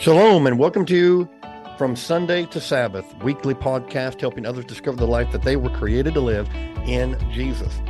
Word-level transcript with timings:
Shalom 0.00 0.46
and 0.46 0.58
welcome 0.58 0.86
to 0.86 1.28
From 1.76 1.94
Sunday 1.94 2.46
to 2.46 2.58
Sabbath, 2.58 3.04
weekly 3.22 3.52
podcast 3.52 4.18
helping 4.18 4.46
others 4.46 4.64
discover 4.64 4.96
the 4.96 5.06
life 5.06 5.30
that 5.30 5.42
they 5.42 5.56
were 5.56 5.68
created 5.68 6.14
to 6.14 6.20
live 6.20 6.48
in 6.86 7.18
Jesus. 7.30 7.82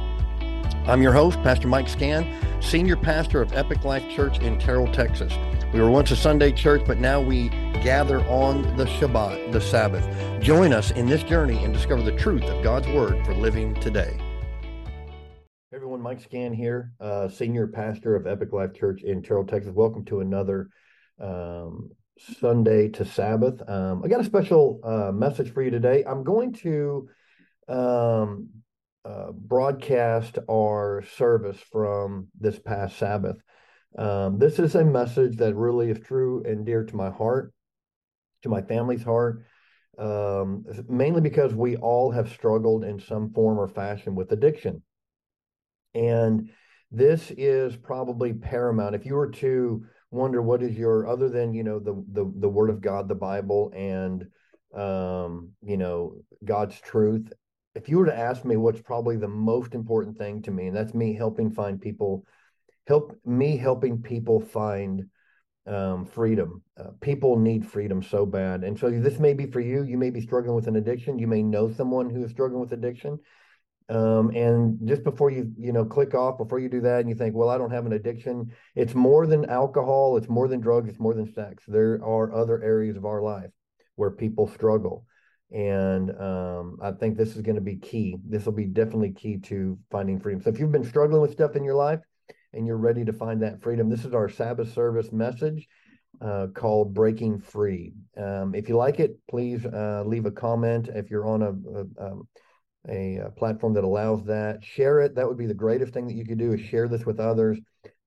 I'm 0.86 1.02
your 1.02 1.12
host, 1.12 1.40
Pastor 1.44 1.68
Mike 1.68 1.88
Scan, 1.88 2.26
senior 2.60 2.96
pastor 2.96 3.40
of 3.40 3.52
Epic 3.52 3.84
Life 3.84 4.02
Church 4.10 4.40
in 4.40 4.58
Terrell, 4.58 4.92
Texas. 4.92 5.32
We 5.72 5.80
were 5.80 5.88
once 5.88 6.10
a 6.10 6.16
Sunday 6.16 6.50
church, 6.50 6.82
but 6.84 6.98
now 6.98 7.20
we 7.20 7.50
gather 7.84 8.18
on 8.22 8.76
the 8.76 8.86
Shabbat, 8.86 9.52
the 9.52 9.60
Sabbath. 9.60 10.04
Join 10.42 10.72
us 10.72 10.90
in 10.90 11.06
this 11.06 11.22
journey 11.22 11.62
and 11.62 11.72
discover 11.72 12.02
the 12.02 12.16
truth 12.18 12.42
of 12.42 12.64
God's 12.64 12.88
Word 12.88 13.24
for 13.24 13.34
living 13.34 13.76
today. 13.76 14.16
Hey 15.70 15.76
everyone, 15.76 16.00
Mike 16.00 16.18
Scan 16.18 16.54
here, 16.54 16.90
uh, 16.98 17.28
senior 17.28 17.68
pastor 17.68 18.16
of 18.16 18.26
Epic 18.26 18.52
Life 18.52 18.74
Church 18.74 19.02
in 19.04 19.22
Terrell, 19.22 19.46
Texas. 19.46 19.72
Welcome 19.72 20.04
to 20.06 20.18
another 20.18 20.70
um, 21.20 21.90
Sunday 22.40 22.88
to 22.90 23.04
Sabbath. 23.04 23.62
Um, 23.68 24.02
I 24.04 24.08
got 24.08 24.20
a 24.20 24.24
special 24.24 24.80
uh, 24.84 25.12
message 25.12 25.52
for 25.52 25.62
you 25.62 25.70
today. 25.70 26.04
I'm 26.06 26.24
going 26.24 26.52
to 26.54 27.08
um, 27.68 28.48
uh, 29.04 29.32
broadcast 29.32 30.38
our 30.50 31.02
service 31.16 31.58
from 31.72 32.28
this 32.38 32.58
past 32.58 32.98
Sabbath. 32.98 33.36
Um, 33.96 34.38
this 34.38 34.58
is 34.58 34.74
a 34.74 34.84
message 34.84 35.36
that 35.38 35.54
really 35.54 35.90
is 35.90 35.98
true 36.00 36.42
and 36.44 36.64
dear 36.64 36.84
to 36.84 36.96
my 36.96 37.10
heart, 37.10 37.52
to 38.42 38.48
my 38.48 38.62
family's 38.62 39.02
heart, 39.02 39.44
um, 39.98 40.64
mainly 40.88 41.20
because 41.20 41.54
we 41.54 41.76
all 41.76 42.10
have 42.10 42.30
struggled 42.30 42.84
in 42.84 43.00
some 43.00 43.32
form 43.32 43.58
or 43.58 43.68
fashion 43.68 44.14
with 44.14 44.32
addiction. 44.32 44.82
And 45.94 46.50
this 46.92 47.32
is 47.36 47.76
probably 47.76 48.32
paramount. 48.32 48.94
If 48.94 49.06
you 49.06 49.14
were 49.14 49.30
to 49.30 49.86
wonder 50.10 50.42
what 50.42 50.62
is 50.62 50.76
your 50.76 51.06
other 51.06 51.28
than 51.28 51.54
you 51.54 51.62
know 51.62 51.78
the 51.78 51.92
the 52.12 52.30
the 52.36 52.48
word 52.48 52.70
of 52.70 52.80
god 52.80 53.08
the 53.08 53.14
bible 53.14 53.70
and 53.74 54.26
um 54.74 55.50
you 55.62 55.76
know 55.76 56.14
god's 56.44 56.80
truth 56.80 57.32
if 57.74 57.88
you 57.88 57.98
were 57.98 58.06
to 58.06 58.18
ask 58.18 58.44
me 58.44 58.56
what's 58.56 58.80
probably 58.80 59.16
the 59.16 59.28
most 59.28 59.74
important 59.74 60.16
thing 60.18 60.42
to 60.42 60.50
me 60.50 60.66
and 60.66 60.76
that's 60.76 60.94
me 60.94 61.14
helping 61.14 61.50
find 61.50 61.80
people 61.80 62.24
help 62.86 63.16
me 63.24 63.56
helping 63.56 64.02
people 64.02 64.40
find 64.40 65.04
um, 65.66 66.04
freedom 66.04 66.62
uh, 66.78 66.90
people 67.00 67.38
need 67.38 67.64
freedom 67.64 68.02
so 68.02 68.26
bad 68.26 68.64
and 68.64 68.78
so 68.78 68.90
this 68.90 69.18
may 69.18 69.34
be 69.34 69.46
for 69.46 69.60
you 69.60 69.84
you 69.84 69.98
may 69.98 70.10
be 70.10 70.20
struggling 70.20 70.56
with 70.56 70.66
an 70.66 70.76
addiction 70.76 71.18
you 71.18 71.26
may 71.26 71.42
know 71.42 71.70
someone 71.70 72.10
who 72.10 72.24
is 72.24 72.30
struggling 72.30 72.60
with 72.60 72.72
addiction 72.72 73.18
um, 73.90 74.30
and 74.30 74.78
just 74.84 75.02
before 75.02 75.30
you, 75.30 75.52
you 75.58 75.72
know, 75.72 75.84
click 75.84 76.14
off, 76.14 76.38
before 76.38 76.60
you 76.60 76.68
do 76.68 76.80
that, 76.82 77.00
and 77.00 77.08
you 77.08 77.16
think, 77.16 77.34
well, 77.34 77.48
I 77.48 77.58
don't 77.58 77.72
have 77.72 77.86
an 77.86 77.92
addiction, 77.92 78.52
it's 78.76 78.94
more 78.94 79.26
than 79.26 79.50
alcohol, 79.50 80.16
it's 80.16 80.28
more 80.28 80.46
than 80.46 80.60
drugs, 80.60 80.88
it's 80.88 81.00
more 81.00 81.14
than 81.14 81.32
sex. 81.34 81.64
There 81.66 81.94
are 82.04 82.32
other 82.32 82.62
areas 82.62 82.96
of 82.96 83.04
our 83.04 83.20
life 83.20 83.50
where 83.96 84.12
people 84.12 84.48
struggle. 84.48 85.04
And 85.50 86.10
um, 86.20 86.78
I 86.80 86.92
think 86.92 87.16
this 87.16 87.34
is 87.34 87.42
going 87.42 87.56
to 87.56 87.60
be 87.60 87.76
key. 87.76 88.16
This 88.24 88.44
will 88.44 88.52
be 88.52 88.66
definitely 88.66 89.12
key 89.12 89.38
to 89.38 89.76
finding 89.90 90.20
freedom. 90.20 90.40
So 90.40 90.50
if 90.50 90.60
you've 90.60 90.70
been 90.70 90.84
struggling 90.84 91.20
with 91.20 91.32
stuff 91.32 91.56
in 91.56 91.64
your 91.64 91.74
life 91.74 91.98
and 92.52 92.68
you're 92.68 92.76
ready 92.76 93.04
to 93.04 93.12
find 93.12 93.42
that 93.42 93.60
freedom, 93.60 93.90
this 93.90 94.04
is 94.04 94.14
our 94.14 94.28
Sabbath 94.28 94.72
service 94.72 95.10
message 95.10 95.66
uh, 96.20 96.46
called 96.54 96.94
Breaking 96.94 97.40
Free. 97.40 97.94
Um, 98.16 98.54
if 98.54 98.68
you 98.68 98.76
like 98.76 99.00
it, 99.00 99.18
please 99.28 99.66
uh, 99.66 100.04
leave 100.06 100.26
a 100.26 100.30
comment. 100.30 100.88
If 100.94 101.10
you're 101.10 101.26
on 101.26 101.42
a, 101.42 101.50
a, 101.50 102.06
a 102.08 102.12
um, 102.12 102.28
a, 102.88 103.16
a, 103.16 103.26
uh, 103.26 103.30
platform 103.30 103.74
that 103.74 103.84
allows 103.84 104.24
that. 104.24 104.64
Share 104.64 105.00
it. 105.00 105.14
That 105.14 105.28
would 105.28 105.38
be 105.38 105.46
the 105.46 105.54
greatest 105.54 105.92
thing 105.92 106.06
that 106.06 106.14
you 106.14 106.24
could 106.24 106.38
do 106.38 106.52
is 106.52 106.60
share 106.60 106.88
this 106.88 107.04
with 107.04 107.20
others. 107.20 107.58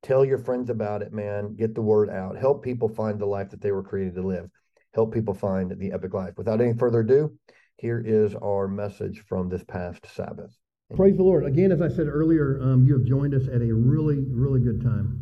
Tell 0.02 0.26
your 0.26 0.38
friends 0.38 0.70
about 0.70 1.02
it, 1.02 1.14
man. 1.14 1.56
Get 1.56 1.76
the 1.76 1.82
word 1.82 2.10
out. 2.10 2.38
Help 2.38 2.64
people 2.64 2.90
find 2.90 3.20
the 3.20 3.26
life 3.26 3.50
that 3.52 3.62
they 3.62 3.72
were 3.72 3.84
created 3.84 4.16
to 4.16 4.22
live. 4.22 4.50
Help 4.94 5.14
people 5.14 5.34
find 5.34 5.72
the 5.78 5.92
epic 5.92 6.14
life. 6.14 6.34
Without 6.38 6.62
any 6.62 6.74
further 6.74 7.00
ado, 7.00 7.38
here 7.78 8.04
is 8.06 8.36
our 8.36 8.68
message 8.68 9.24
from 9.28 9.50
this 9.50 9.64
past 9.64 10.06
Sabbath. 10.14 10.52
Praise 10.96 11.18
the 11.18 11.24
Lord. 11.24 11.46
Again, 11.46 11.72
as 11.72 11.82
I 11.82 11.88
said 11.88 12.08
earlier, 12.08 12.60
um, 12.62 12.86
you 12.86 12.94
have 12.94 13.06
joined 13.06 13.34
us 13.34 13.48
at 13.48 13.62
a 13.62 13.74
really, 13.74 14.26
really 14.30 14.60
good 14.60 14.82
time. 14.82 15.20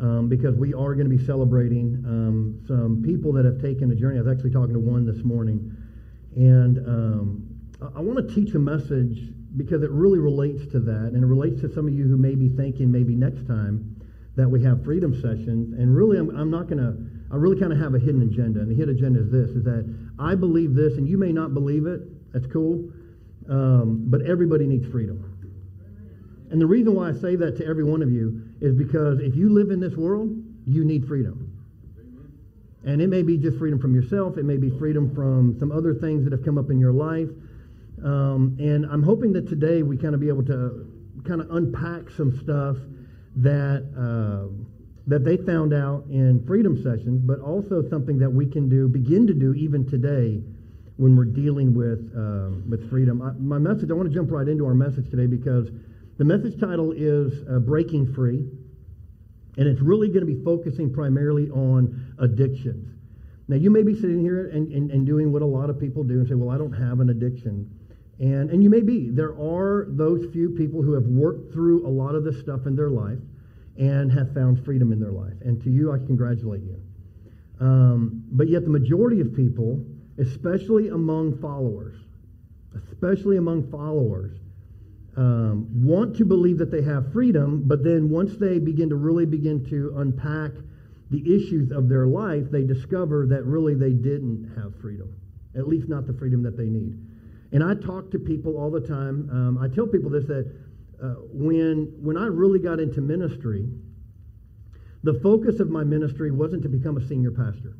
Um, 0.00 0.30
because 0.30 0.56
we 0.56 0.72
are 0.72 0.94
going 0.94 1.10
to 1.10 1.14
be 1.14 1.22
celebrating 1.22 2.02
um, 2.06 2.58
some 2.66 3.02
people 3.04 3.34
that 3.34 3.44
have 3.44 3.60
taken 3.60 3.90
a 3.90 3.94
journey. 3.94 4.18
I 4.18 4.22
was 4.22 4.34
actually 4.34 4.50
talking 4.50 4.72
to 4.72 4.80
one 4.80 5.04
this 5.04 5.22
morning, 5.24 5.76
and 6.36 6.78
um, 6.78 7.49
I 7.82 8.00
want 8.00 8.28
to 8.28 8.34
teach 8.34 8.54
a 8.54 8.58
message 8.58 9.32
because 9.56 9.82
it 9.82 9.90
really 9.90 10.18
relates 10.18 10.66
to 10.72 10.80
that, 10.80 11.12
and 11.14 11.22
it 11.22 11.26
relates 11.26 11.60
to 11.62 11.72
some 11.72 11.86
of 11.86 11.94
you 11.94 12.04
who 12.04 12.16
may 12.16 12.34
be 12.34 12.48
thinking 12.48 12.92
maybe 12.92 13.14
next 13.14 13.46
time 13.46 13.96
that 14.36 14.48
we 14.48 14.62
have 14.62 14.84
freedom 14.84 15.14
sessions. 15.14 15.78
And 15.78 15.94
really, 15.94 16.18
I'm, 16.18 16.30
I'm 16.36 16.50
not 16.50 16.68
going 16.68 16.78
to. 16.78 16.96
I 17.32 17.36
really 17.36 17.58
kind 17.58 17.72
of 17.72 17.78
have 17.78 17.94
a 17.94 17.98
hidden 17.98 18.22
agenda, 18.22 18.60
and 18.60 18.70
the 18.70 18.74
hidden 18.74 18.96
agenda 18.96 19.20
is 19.20 19.30
this: 19.30 19.50
is 19.50 19.64
that 19.64 19.92
I 20.18 20.34
believe 20.34 20.74
this, 20.74 20.98
and 20.98 21.08
you 21.08 21.16
may 21.16 21.32
not 21.32 21.54
believe 21.54 21.86
it. 21.86 22.32
That's 22.32 22.46
cool, 22.46 22.90
um, 23.48 24.04
but 24.06 24.22
everybody 24.22 24.66
needs 24.66 24.86
freedom. 24.86 25.26
And 26.50 26.60
the 26.60 26.66
reason 26.66 26.94
why 26.94 27.08
I 27.08 27.12
say 27.12 27.36
that 27.36 27.56
to 27.58 27.66
every 27.66 27.84
one 27.84 28.02
of 28.02 28.10
you 28.10 28.42
is 28.60 28.74
because 28.74 29.20
if 29.20 29.36
you 29.36 29.48
live 29.48 29.70
in 29.70 29.80
this 29.80 29.94
world, 29.94 30.30
you 30.66 30.84
need 30.84 31.06
freedom. 31.06 31.46
And 32.84 33.00
it 33.00 33.08
may 33.08 33.22
be 33.22 33.36
just 33.36 33.58
freedom 33.58 33.78
from 33.78 33.94
yourself. 33.94 34.36
It 34.36 34.44
may 34.44 34.56
be 34.56 34.70
freedom 34.70 35.14
from 35.14 35.56
some 35.58 35.70
other 35.70 35.94
things 35.94 36.24
that 36.24 36.32
have 36.32 36.44
come 36.44 36.58
up 36.58 36.70
in 36.70 36.80
your 36.80 36.92
life. 36.92 37.28
Um, 38.04 38.56
and 38.58 38.86
I'm 38.86 39.02
hoping 39.02 39.32
that 39.34 39.48
today 39.48 39.82
we 39.82 39.96
kind 39.96 40.14
of 40.14 40.20
be 40.20 40.28
able 40.28 40.44
to 40.46 40.86
kind 41.26 41.40
of 41.40 41.50
unpack 41.50 42.10
some 42.10 42.38
stuff 42.42 42.76
that 43.36 43.84
uh, 43.96 44.52
that 45.06 45.24
they 45.24 45.36
found 45.36 45.72
out 45.72 46.04
in 46.10 46.44
freedom 46.46 46.76
sessions, 46.82 47.20
but 47.22 47.40
also 47.40 47.82
something 47.88 48.18
that 48.18 48.30
we 48.30 48.46
can 48.46 48.68
do, 48.68 48.88
begin 48.88 49.26
to 49.26 49.34
do 49.34 49.54
even 49.54 49.88
today 49.88 50.42
when 50.96 51.16
we're 51.16 51.24
dealing 51.24 51.74
with 51.74 52.12
uh, 52.16 52.50
with 52.68 52.88
freedom. 52.90 53.20
I, 53.22 53.32
my 53.32 53.58
message, 53.58 53.90
I 53.90 53.94
want 53.94 54.08
to 54.08 54.14
jump 54.14 54.30
right 54.30 54.46
into 54.46 54.66
our 54.66 54.74
message 54.74 55.10
today 55.10 55.26
because 55.26 55.68
the 56.18 56.24
message 56.24 56.60
title 56.60 56.92
is 56.92 57.32
uh, 57.48 57.58
Breaking 57.58 58.12
Free, 58.12 58.46
and 59.56 59.66
it's 59.66 59.80
really 59.80 60.08
going 60.08 60.26
to 60.26 60.32
be 60.32 60.42
focusing 60.44 60.92
primarily 60.92 61.50
on 61.50 62.14
addictions. 62.18 62.94
Now, 63.48 63.56
you 63.56 63.70
may 63.70 63.82
be 63.82 63.94
sitting 63.94 64.20
here 64.20 64.46
and, 64.48 64.70
and, 64.72 64.92
and 64.92 65.04
doing 65.04 65.32
what 65.32 65.42
a 65.42 65.46
lot 65.46 65.70
of 65.70 65.80
people 65.80 66.04
do 66.04 66.20
and 66.20 66.28
say, 66.28 66.34
well, 66.34 66.50
I 66.54 66.58
don't 66.58 66.72
have 66.72 67.00
an 67.00 67.10
addiction. 67.10 67.79
And, 68.20 68.50
and 68.50 68.62
you 68.62 68.68
may 68.68 68.82
be. 68.82 69.08
There 69.08 69.32
are 69.40 69.86
those 69.88 70.30
few 70.30 70.50
people 70.50 70.82
who 70.82 70.92
have 70.92 71.06
worked 71.06 71.52
through 71.54 71.86
a 71.86 71.88
lot 71.88 72.14
of 72.14 72.22
this 72.22 72.38
stuff 72.38 72.66
in 72.66 72.76
their 72.76 72.90
life 72.90 73.18
and 73.78 74.12
have 74.12 74.34
found 74.34 74.62
freedom 74.62 74.92
in 74.92 75.00
their 75.00 75.12
life. 75.12 75.32
And 75.40 75.62
to 75.64 75.70
you, 75.70 75.90
I 75.90 75.96
congratulate 75.98 76.62
you. 76.62 76.76
Um, 77.60 78.22
but 78.30 78.48
yet, 78.48 78.64
the 78.64 78.70
majority 78.70 79.20
of 79.20 79.34
people, 79.34 79.82
especially 80.18 80.88
among 80.88 81.38
followers, 81.40 81.96
especially 82.92 83.38
among 83.38 83.70
followers, 83.70 84.36
um, 85.16 85.66
want 85.72 86.16
to 86.16 86.24
believe 86.24 86.58
that 86.58 86.70
they 86.70 86.82
have 86.82 87.12
freedom, 87.12 87.62
but 87.66 87.82
then 87.82 88.10
once 88.10 88.36
they 88.36 88.58
begin 88.58 88.90
to 88.90 88.96
really 88.96 89.26
begin 89.26 89.64
to 89.70 89.94
unpack 89.96 90.52
the 91.10 91.20
issues 91.34 91.72
of 91.72 91.88
their 91.88 92.06
life, 92.06 92.44
they 92.50 92.62
discover 92.62 93.26
that 93.26 93.44
really 93.44 93.74
they 93.74 93.92
didn't 93.92 94.52
have 94.56 94.74
freedom, 94.80 95.12
at 95.56 95.66
least 95.66 95.88
not 95.88 96.06
the 96.06 96.12
freedom 96.12 96.42
that 96.42 96.56
they 96.56 96.68
need. 96.68 96.96
And 97.52 97.64
I 97.64 97.74
talk 97.74 98.10
to 98.12 98.18
people 98.18 98.56
all 98.56 98.70
the 98.70 98.80
time. 98.80 99.28
Um, 99.30 99.58
I 99.58 99.68
tell 99.74 99.86
people 99.86 100.10
this 100.10 100.26
that 100.26 100.52
uh, 101.02 101.14
when 101.32 101.92
when 102.00 102.16
I 102.16 102.26
really 102.26 102.58
got 102.58 102.78
into 102.78 103.00
ministry, 103.00 103.68
the 105.02 105.18
focus 105.22 105.60
of 105.60 105.70
my 105.70 105.82
ministry 105.82 106.30
wasn't 106.30 106.62
to 106.62 106.68
become 106.68 106.96
a 106.96 107.06
senior 107.06 107.30
pastor. 107.30 107.76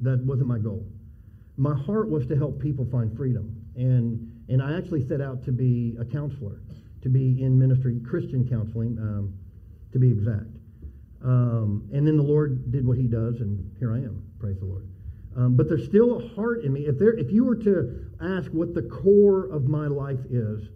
That 0.00 0.24
wasn't 0.24 0.48
my 0.48 0.58
goal. 0.58 0.86
My 1.56 1.74
heart 1.74 2.10
was 2.10 2.26
to 2.26 2.36
help 2.36 2.60
people 2.60 2.86
find 2.90 3.16
freedom, 3.16 3.64
and 3.76 4.44
and 4.48 4.62
I 4.62 4.76
actually 4.76 5.06
set 5.06 5.20
out 5.20 5.44
to 5.44 5.52
be 5.52 5.96
a 5.98 6.04
counselor, 6.04 6.60
to 7.02 7.08
be 7.08 7.42
in 7.42 7.58
ministry, 7.58 8.00
Christian 8.06 8.46
counseling, 8.48 8.98
um, 9.00 9.32
to 9.92 9.98
be 9.98 10.10
exact. 10.10 10.50
Um, 11.24 11.88
and 11.92 12.06
then 12.06 12.16
the 12.16 12.22
Lord 12.22 12.70
did 12.70 12.86
what 12.86 12.98
He 12.98 13.06
does, 13.06 13.40
and 13.40 13.74
here 13.78 13.94
I 13.94 13.98
am. 13.98 14.22
Praise 14.38 14.58
the 14.58 14.66
Lord. 14.66 14.86
Um, 15.36 15.54
but 15.54 15.68
there's 15.68 15.84
still 15.84 16.18
a 16.18 16.28
heart 16.34 16.64
in 16.64 16.72
me. 16.72 16.86
If 16.86 16.98
there, 16.98 17.12
if 17.12 17.30
you 17.30 17.44
were 17.44 17.56
to 17.56 18.06
ask 18.20 18.50
what 18.52 18.74
the 18.74 18.82
core 18.82 19.46
of 19.50 19.68
my 19.68 19.86
life 19.86 20.20
is, 20.30 20.68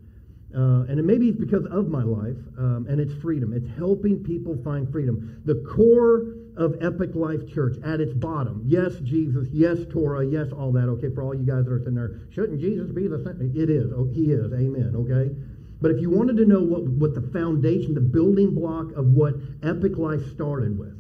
uh, 0.55 0.85
and 0.89 0.99
it 0.99 1.05
maybe 1.05 1.29
it's 1.29 1.39
because 1.39 1.65
of 1.67 1.89
my 1.89 2.03
life, 2.03 2.37
um, 2.59 2.87
and 2.89 3.01
it's 3.01 3.15
freedom. 3.23 3.53
It's 3.55 3.69
helping 3.79 4.23
people 4.23 4.59
find 4.63 4.91
freedom. 4.91 5.41
The 5.45 5.65
core 5.75 6.35
of 6.57 6.75
Epic 6.83 7.15
Life 7.15 7.49
Church 7.55 7.77
at 7.85 8.01
its 8.01 8.13
bottom. 8.13 8.63
Yes, 8.67 8.97
Jesus. 9.03 9.49
Yes, 9.53 9.79
Torah. 9.91 10.27
Yes, 10.27 10.49
all 10.53 10.73
that. 10.73 10.89
Okay, 10.89 11.09
for 11.15 11.23
all 11.23 11.35
you 11.35 11.47
guys 11.47 11.65
that 11.65 11.73
are 11.73 11.79
sitting 11.79 11.95
there, 11.95 12.21
shouldn't 12.35 12.61
Jesus 12.61 12.91
be 12.91 13.07
the 13.07 13.23
same? 13.25 13.53
It 13.55 13.71
is. 13.71 13.93
Oh, 13.93 14.11
he 14.13 14.33
is. 14.33 14.53
Amen. 14.53 14.93
Okay. 14.95 15.35
But 15.81 15.93
if 15.93 16.01
you 16.01 16.11
wanted 16.11 16.37
to 16.37 16.45
know 16.45 16.61
what, 16.61 16.83
what 16.83 17.15
the 17.15 17.23
foundation, 17.33 17.95
the 17.95 18.01
building 18.03 18.55
block 18.55 18.93
of 18.93 19.07
what 19.07 19.35
Epic 19.63 19.97
Life 19.97 20.21
started 20.35 20.79
with, 20.79 20.95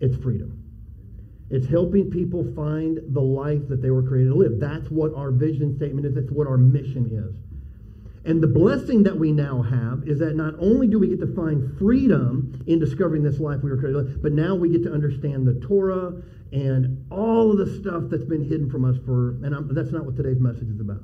it's 0.00 0.16
freedom. 0.16 0.61
It's 1.52 1.66
helping 1.66 2.10
people 2.10 2.50
find 2.56 2.98
the 3.08 3.20
life 3.20 3.68
that 3.68 3.82
they 3.82 3.90
were 3.90 4.02
created 4.02 4.30
to 4.30 4.36
live. 4.36 4.58
That's 4.58 4.88
what 4.90 5.14
our 5.14 5.30
vision 5.30 5.76
statement 5.76 6.06
is. 6.06 6.14
That's 6.14 6.30
what 6.30 6.46
our 6.46 6.56
mission 6.56 7.10
is. 7.12 7.36
And 8.24 8.42
the 8.42 8.46
blessing 8.46 9.02
that 9.02 9.18
we 9.18 9.32
now 9.32 9.60
have 9.60 10.08
is 10.08 10.18
that 10.20 10.34
not 10.34 10.54
only 10.58 10.86
do 10.86 10.98
we 10.98 11.08
get 11.08 11.20
to 11.20 11.34
find 11.34 11.76
freedom 11.78 12.64
in 12.66 12.78
discovering 12.78 13.22
this 13.22 13.38
life 13.38 13.62
we 13.62 13.70
were 13.70 13.76
created, 13.76 14.22
but 14.22 14.32
now 14.32 14.54
we 14.54 14.70
get 14.70 14.82
to 14.84 14.92
understand 14.92 15.46
the 15.46 15.60
Torah 15.66 16.22
and 16.52 17.04
all 17.10 17.50
of 17.50 17.58
the 17.58 17.66
stuff 17.66 18.04
that's 18.08 18.24
been 18.24 18.44
hidden 18.48 18.70
from 18.70 18.86
us 18.86 18.96
for, 19.04 19.30
and 19.44 19.54
I'm, 19.54 19.74
that's 19.74 19.92
not 19.92 20.06
what 20.06 20.16
today's 20.16 20.40
message 20.40 20.68
is 20.68 20.80
about. 20.80 21.02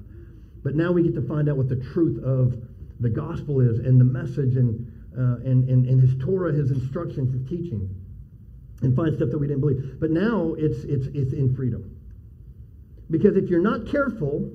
But 0.65 0.77
now 0.77 0.93
we 0.93 1.03
get 1.03 1.15
to 1.17 1.29
find 1.29 1.51
out 1.51 1.59
what 1.59 1.69
the 1.69 1.77
truth 1.93 2.25
of 2.25 2.57
the 3.01 3.11
gospel 3.11 3.61
is 3.61 3.81
and 3.81 4.01
the 4.01 4.05
message 4.05 4.57
and, 4.57 4.91
uh, 5.13 5.45
and, 5.45 5.69
and, 5.69 5.87
and 5.87 6.01
his 6.01 6.17
Torah, 6.25 6.53
his 6.55 6.71
instructions, 6.71 7.35
his 7.35 7.43
teaching, 7.49 7.95
and 8.83 8.95
find 8.95 9.15
stuff 9.15 9.31
that 9.31 9.39
we 9.39 9.47
didn't 9.47 9.61
believe. 9.61 9.99
But 10.01 10.11
now 10.11 10.55
it's, 10.57 10.85
it's, 10.85 11.07
it's 11.09 11.33
in 11.33 11.55
freedom. 11.55 11.97
Because 13.11 13.37
if 13.37 13.49
you're 13.49 13.63
not 13.63 13.87
careful, 13.89 14.53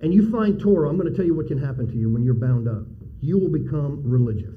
and 0.00 0.12
you 0.12 0.30
find 0.30 0.60
Torah, 0.60 0.88
I'm 0.88 0.98
going 0.98 1.10
to 1.10 1.16
tell 1.16 1.24
you 1.24 1.34
what 1.34 1.48
can 1.48 1.58
happen 1.58 1.86
to 1.86 1.96
you 1.96 2.10
when 2.10 2.22
you're 2.22 2.34
bound 2.34 2.68
up. 2.68 2.84
You 3.20 3.38
will 3.38 3.50
become 3.50 4.02
religious. 4.04 4.54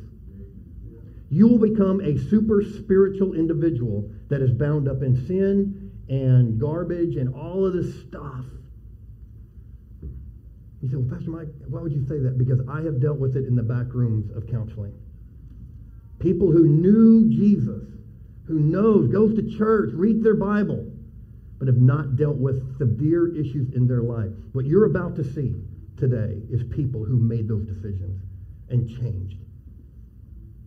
You 1.29 1.47
will 1.47 1.59
become 1.59 2.01
a 2.01 2.17
super 2.17 2.61
spiritual 2.63 3.33
individual 3.33 4.09
that 4.29 4.41
is 4.41 4.51
bound 4.51 4.87
up 4.89 5.01
in 5.01 5.15
sin 5.27 5.91
and 6.09 6.59
garbage 6.59 7.15
and 7.15 7.33
all 7.33 7.65
of 7.65 7.73
this 7.73 8.01
stuff. 8.01 8.45
You 10.81 10.89
say, 10.89 10.95
well, 10.95 11.09
Pastor 11.09 11.29
Mike, 11.29 11.47
why 11.67 11.81
would 11.81 11.91
you 11.91 12.05
say 12.07 12.19
that? 12.19 12.37
Because 12.37 12.61
I 12.69 12.81
have 12.81 13.01
dealt 13.01 13.19
with 13.19 13.37
it 13.37 13.45
in 13.45 13.55
the 13.55 13.63
back 13.63 13.93
rooms 13.93 14.31
of 14.35 14.47
counseling. 14.47 14.93
People 16.19 16.51
who 16.51 16.65
knew 16.65 17.29
Jesus, 17.29 17.83
who 18.49 18.59
knows, 18.59 19.07
goes 19.07 19.35
to 19.35 19.57
church, 19.57 19.91
reads 19.93 20.23
their 20.23 20.35
Bible, 20.35 20.91
but 21.59 21.67
have 21.67 21.77
not 21.77 22.15
dealt 22.17 22.37
with 22.37 22.77
severe 22.79 23.27
issues 23.35 23.75
in 23.75 23.87
their 23.87 24.01
life. 24.01 24.31
What 24.53 24.65
you're 24.65 24.85
about 24.85 25.15
to 25.17 25.23
see 25.23 25.55
today 25.97 26.41
is 26.49 26.63
people 26.63 27.05
who 27.05 27.19
made 27.19 27.47
those 27.47 27.63
decisions 27.63 28.19
and 28.69 28.89
changed. 28.89 29.37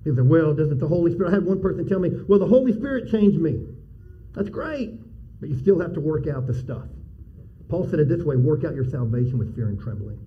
He 0.05 0.14
said, 0.14 0.29
well, 0.29 0.55
doesn't 0.55 0.79
the 0.79 0.87
Holy 0.87 1.12
Spirit? 1.12 1.31
I 1.31 1.34
had 1.34 1.44
one 1.44 1.61
person 1.61 1.88
tell 1.88 1.99
me, 1.99 2.11
well, 2.29 2.38
the 2.38 2.46
Holy 2.46 2.73
Spirit 2.73 3.11
changed 3.11 3.40
me. 3.40 3.67
That's 4.32 4.49
great, 4.49 4.93
but 5.40 5.49
you 5.49 5.58
still 5.58 5.81
have 5.81 5.93
to 5.94 6.00
work 6.00 6.28
out 6.28 6.46
the 6.46 6.55
stuff. 6.55 6.87
Paul 7.69 7.88
said 7.88 7.99
it 7.99 8.08
this 8.08 8.23
way 8.23 8.37
work 8.37 8.64
out 8.64 8.76
your 8.76 8.88
salvation 8.88 9.38
with 9.38 9.56
fear 9.56 9.69
and 9.69 9.81
trembling. 9.81 10.25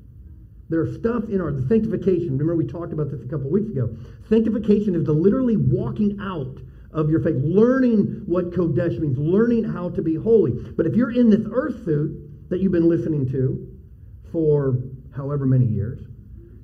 There's 0.68 0.98
stuff 0.98 1.30
in 1.30 1.40
our 1.40 1.54
sanctification. 1.69 2.38
Remember, 2.38 2.56
we 2.56 2.68
talked 2.68 2.92
about 2.92 3.12
this 3.12 3.22
a 3.22 3.28
couple 3.28 3.50
weeks 3.50 3.69
ago. 3.69 3.96
Sanctification 4.28 4.94
is 4.96 5.06
the 5.06 5.13
literally 5.13 5.56
walking 5.56 6.18
out 6.19 6.58
of 6.96 7.10
your 7.10 7.20
faith, 7.20 7.36
learning 7.44 8.24
what 8.26 8.52
Kodesh 8.52 8.98
means, 9.00 9.18
learning 9.18 9.66
how 9.66 9.90
to 9.90 10.02
be 10.02 10.16
holy. 10.16 10.54
But 10.76 10.88
if 10.88 10.96
you're 10.96 11.12
in 11.12 11.30
this 11.30 11.46
earth 11.52 11.84
suit 11.84 12.50
that 12.50 12.62
you've 12.62 12.72
been 12.72 12.90
listening 12.90 13.30
to 13.32 13.68
for 14.32 14.80
however 15.16 15.46
many 15.46 15.66
years, 15.66 16.00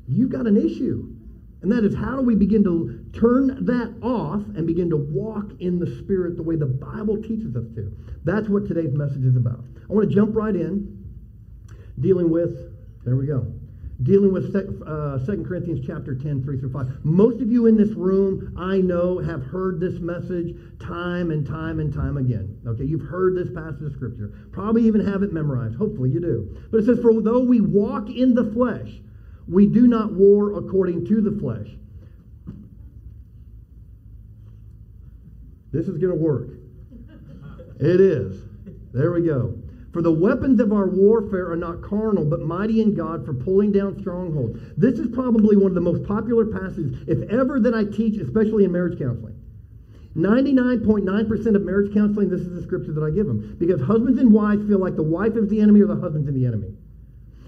you've 0.07 0.31
got 0.31 0.47
an 0.47 0.57
issue. 0.57 1.13
And 1.61 1.71
that 1.71 1.83
is 1.83 1.93
how 1.93 2.15
do 2.15 2.21
we 2.23 2.33
begin 2.33 2.63
to 2.63 3.05
turn 3.13 3.65
that 3.65 3.93
off 4.01 4.41
and 4.55 4.65
begin 4.65 4.89
to 4.89 4.97
walk 4.97 5.51
in 5.59 5.77
the 5.77 5.99
Spirit 5.99 6.37
the 6.37 6.43
way 6.43 6.55
the 6.55 6.65
Bible 6.65 7.21
teaches 7.21 7.55
us 7.55 7.65
to? 7.75 7.91
That's 8.23 8.49
what 8.49 8.67
today's 8.67 8.93
message 8.93 9.25
is 9.25 9.35
about. 9.35 9.63
I 9.87 9.93
want 9.93 10.09
to 10.09 10.15
jump 10.15 10.35
right 10.35 10.55
in, 10.55 11.05
dealing 11.99 12.31
with, 12.31 12.73
there 13.05 13.15
we 13.15 13.27
go, 13.27 13.53
dealing 14.03 14.31
with 14.33 14.55
uh, 14.55 15.19
Corinthians 15.43 15.85
chapter 15.85 16.15
10, 16.15 16.43
3 16.43 16.59
through 16.59 16.71
5. 16.71 17.03
Most 17.03 17.41
of 17.41 17.51
you 17.51 17.67
in 17.67 17.77
this 17.77 17.91
room, 17.91 18.55
I 18.57 18.77
know, 18.77 19.19
have 19.19 19.43
heard 19.43 19.79
this 19.79 19.99
message 19.99 20.55
time 20.79 21.31
and 21.31 21.45
time 21.45 21.79
and 21.79 21.93
time 21.93 22.17
again. 22.17 22.59
Okay, 22.65 22.83
you've 22.83 23.07
heard 23.07 23.35
this 23.35 23.53
passage 23.53 23.83
of 23.83 23.93
Scripture. 23.93 24.33
Probably 24.51 24.83
even 24.83 25.05
have 25.05 25.23
it 25.23 25.33
memorized. 25.33 25.75
Hopefully 25.75 26.09
you 26.09 26.19
do. 26.19 26.57
But 26.71 26.79
it 26.79 26.85
says, 26.85 26.99
For 26.99 27.21
though 27.21 27.41
we 27.41 27.61
walk 27.61 28.09
in 28.09 28.33
the 28.33 28.51
flesh, 28.51 28.89
we 29.47 29.67
do 29.67 29.87
not 29.87 30.13
war 30.13 30.57
according 30.57 31.05
to 31.07 31.21
the 31.21 31.39
flesh. 31.39 31.67
This 35.71 35.87
is 35.87 35.97
going 35.97 36.11
to 36.11 36.21
work. 36.21 36.49
It 37.79 38.01
is. 38.01 38.41
There 38.93 39.11
we 39.11 39.25
go. 39.25 39.60
For 39.93 40.01
the 40.01 40.11
weapons 40.11 40.59
of 40.61 40.71
our 40.71 40.87
warfare 40.87 41.51
are 41.51 41.57
not 41.57 41.81
carnal, 41.81 42.23
but 42.23 42.41
mighty 42.41 42.81
in 42.81 42.95
God 42.95 43.25
for 43.25 43.33
pulling 43.33 43.73
down 43.73 43.99
strongholds. 43.99 44.59
This 44.77 44.99
is 44.99 45.13
probably 45.13 45.57
one 45.57 45.71
of 45.71 45.75
the 45.75 45.81
most 45.81 46.03
popular 46.05 46.45
passages, 46.45 46.97
if 47.07 47.29
ever, 47.29 47.59
that 47.59 47.73
I 47.73 47.83
teach, 47.83 48.19
especially 48.21 48.63
in 48.63 48.71
marriage 48.71 48.97
counseling. 48.97 49.35
99.9% 50.15 51.55
of 51.55 51.61
marriage 51.63 51.93
counseling, 51.93 52.29
this 52.29 52.41
is 52.41 52.53
the 52.53 52.61
scripture 52.61 52.93
that 52.93 53.03
I 53.03 53.11
give 53.11 53.27
them. 53.27 53.55
Because 53.59 53.81
husbands 53.81 54.19
and 54.19 54.31
wives 54.31 54.65
feel 54.67 54.79
like 54.79 54.95
the 54.95 55.03
wife 55.03 55.35
is 55.35 55.49
the 55.49 55.59
enemy 55.59 55.81
or 55.81 55.87
the 55.87 55.99
husband's 55.99 56.27
in 56.27 56.35
the 56.35 56.45
enemy. 56.45 56.73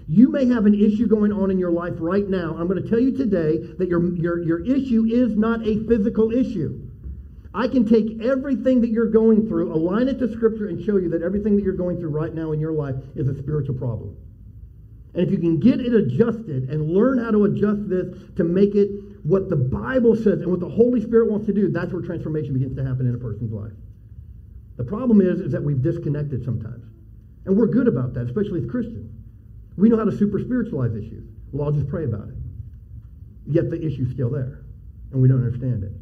You 0.06 0.30
may 0.30 0.46
have 0.46 0.66
an 0.66 0.74
issue 0.74 1.06
going 1.06 1.32
on 1.32 1.50
in 1.50 1.58
your 1.58 1.70
life 1.70 1.94
right 1.98 2.28
now. 2.28 2.56
I'm 2.58 2.68
going 2.68 2.82
to 2.82 2.88
tell 2.88 3.00
you 3.00 3.16
today 3.16 3.58
that 3.78 3.88
your, 3.88 4.14
your, 4.16 4.42
your 4.42 4.64
issue 4.64 5.06
is 5.06 5.34
not 5.36 5.66
a 5.66 5.82
physical 5.86 6.30
issue. 6.30 6.83
I 7.54 7.68
can 7.68 7.86
take 7.86 8.20
everything 8.20 8.80
that 8.80 8.90
you're 8.90 9.10
going 9.10 9.46
through, 9.46 9.72
align 9.72 10.08
it 10.08 10.18
to 10.18 10.32
Scripture, 10.32 10.66
and 10.66 10.84
show 10.84 10.96
you 10.96 11.08
that 11.10 11.22
everything 11.22 11.54
that 11.54 11.62
you're 11.62 11.72
going 11.72 11.98
through 11.98 12.10
right 12.10 12.34
now 12.34 12.50
in 12.50 12.58
your 12.58 12.72
life 12.72 12.96
is 13.14 13.28
a 13.28 13.38
spiritual 13.38 13.76
problem. 13.76 14.16
And 15.14 15.22
if 15.22 15.30
you 15.30 15.38
can 15.38 15.60
get 15.60 15.78
it 15.78 15.94
adjusted 15.94 16.68
and 16.68 16.90
learn 16.90 17.18
how 17.18 17.30
to 17.30 17.44
adjust 17.44 17.88
this 17.88 18.06
to 18.36 18.42
make 18.42 18.74
it 18.74 18.90
what 19.22 19.48
the 19.48 19.56
Bible 19.56 20.16
says 20.16 20.40
and 20.40 20.50
what 20.50 20.58
the 20.58 20.68
Holy 20.68 21.00
Spirit 21.00 21.30
wants 21.30 21.46
to 21.46 21.52
do, 21.52 21.70
that's 21.70 21.92
where 21.92 22.02
transformation 22.02 22.52
begins 22.52 22.74
to 22.76 22.84
happen 22.84 23.06
in 23.06 23.14
a 23.14 23.18
person's 23.18 23.52
life. 23.52 23.72
The 24.76 24.82
problem 24.82 25.20
is, 25.20 25.38
is 25.38 25.52
that 25.52 25.62
we've 25.62 25.80
disconnected 25.80 26.44
sometimes. 26.44 26.84
And 27.46 27.56
we're 27.56 27.68
good 27.68 27.86
about 27.86 28.14
that, 28.14 28.26
especially 28.26 28.60
as 28.60 28.66
Christians. 28.68 29.12
We 29.76 29.88
know 29.88 29.96
how 29.96 30.04
to 30.04 30.16
super 30.16 30.40
spiritualize 30.40 30.96
issues. 30.96 31.28
Well, 31.52 31.68
I'll 31.68 31.72
just 31.72 31.88
pray 31.88 32.04
about 32.04 32.28
it. 32.28 32.34
Yet 33.46 33.70
the 33.70 33.80
issue's 33.80 34.12
still 34.12 34.30
there, 34.30 34.64
and 35.12 35.22
we 35.22 35.28
don't 35.28 35.44
understand 35.44 35.84
it. 35.84 35.92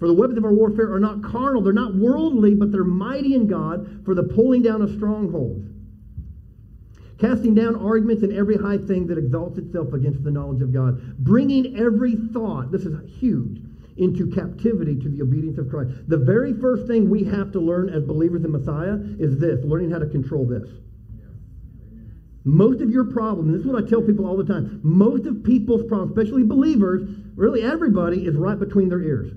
For 0.00 0.08
the 0.08 0.14
weapons 0.14 0.38
of 0.38 0.46
our 0.46 0.52
warfare 0.52 0.92
are 0.94 0.98
not 0.98 1.22
carnal, 1.22 1.60
they're 1.60 1.74
not 1.74 1.94
worldly, 1.94 2.54
but 2.54 2.72
they're 2.72 2.84
mighty 2.84 3.34
in 3.34 3.46
God 3.46 4.00
for 4.06 4.14
the 4.14 4.22
pulling 4.22 4.62
down 4.62 4.80
of 4.80 4.90
strongholds. 4.96 5.68
Casting 7.18 7.54
down 7.54 7.76
arguments 7.76 8.22
and 8.22 8.32
every 8.32 8.56
high 8.56 8.78
thing 8.78 9.06
that 9.08 9.18
exalts 9.18 9.58
itself 9.58 9.92
against 9.92 10.24
the 10.24 10.30
knowledge 10.30 10.62
of 10.62 10.72
God. 10.72 11.18
Bringing 11.18 11.76
every 11.76 12.16
thought, 12.32 12.72
this 12.72 12.86
is 12.86 12.96
huge, 13.20 13.60
into 13.98 14.26
captivity 14.30 14.98
to 14.98 15.10
the 15.10 15.20
obedience 15.20 15.58
of 15.58 15.68
Christ. 15.68 15.90
The 16.08 16.16
very 16.16 16.54
first 16.54 16.86
thing 16.86 17.10
we 17.10 17.22
have 17.24 17.52
to 17.52 17.60
learn 17.60 17.90
as 17.90 18.02
believers 18.02 18.42
in 18.42 18.52
Messiah 18.52 18.96
is 19.18 19.38
this 19.38 19.62
learning 19.66 19.90
how 19.90 19.98
to 19.98 20.06
control 20.06 20.46
this. 20.46 20.66
Most 22.44 22.80
of 22.80 22.88
your 22.88 23.04
problem, 23.04 23.52
this 23.52 23.60
is 23.60 23.66
what 23.66 23.84
I 23.84 23.86
tell 23.86 24.00
people 24.00 24.24
all 24.24 24.38
the 24.38 24.44
time, 24.44 24.80
most 24.82 25.26
of 25.26 25.44
people's 25.44 25.86
problems, 25.86 26.16
especially 26.16 26.44
believers, 26.44 27.06
really 27.36 27.62
everybody, 27.62 28.24
is 28.24 28.34
right 28.34 28.58
between 28.58 28.88
their 28.88 29.02
ears. 29.02 29.30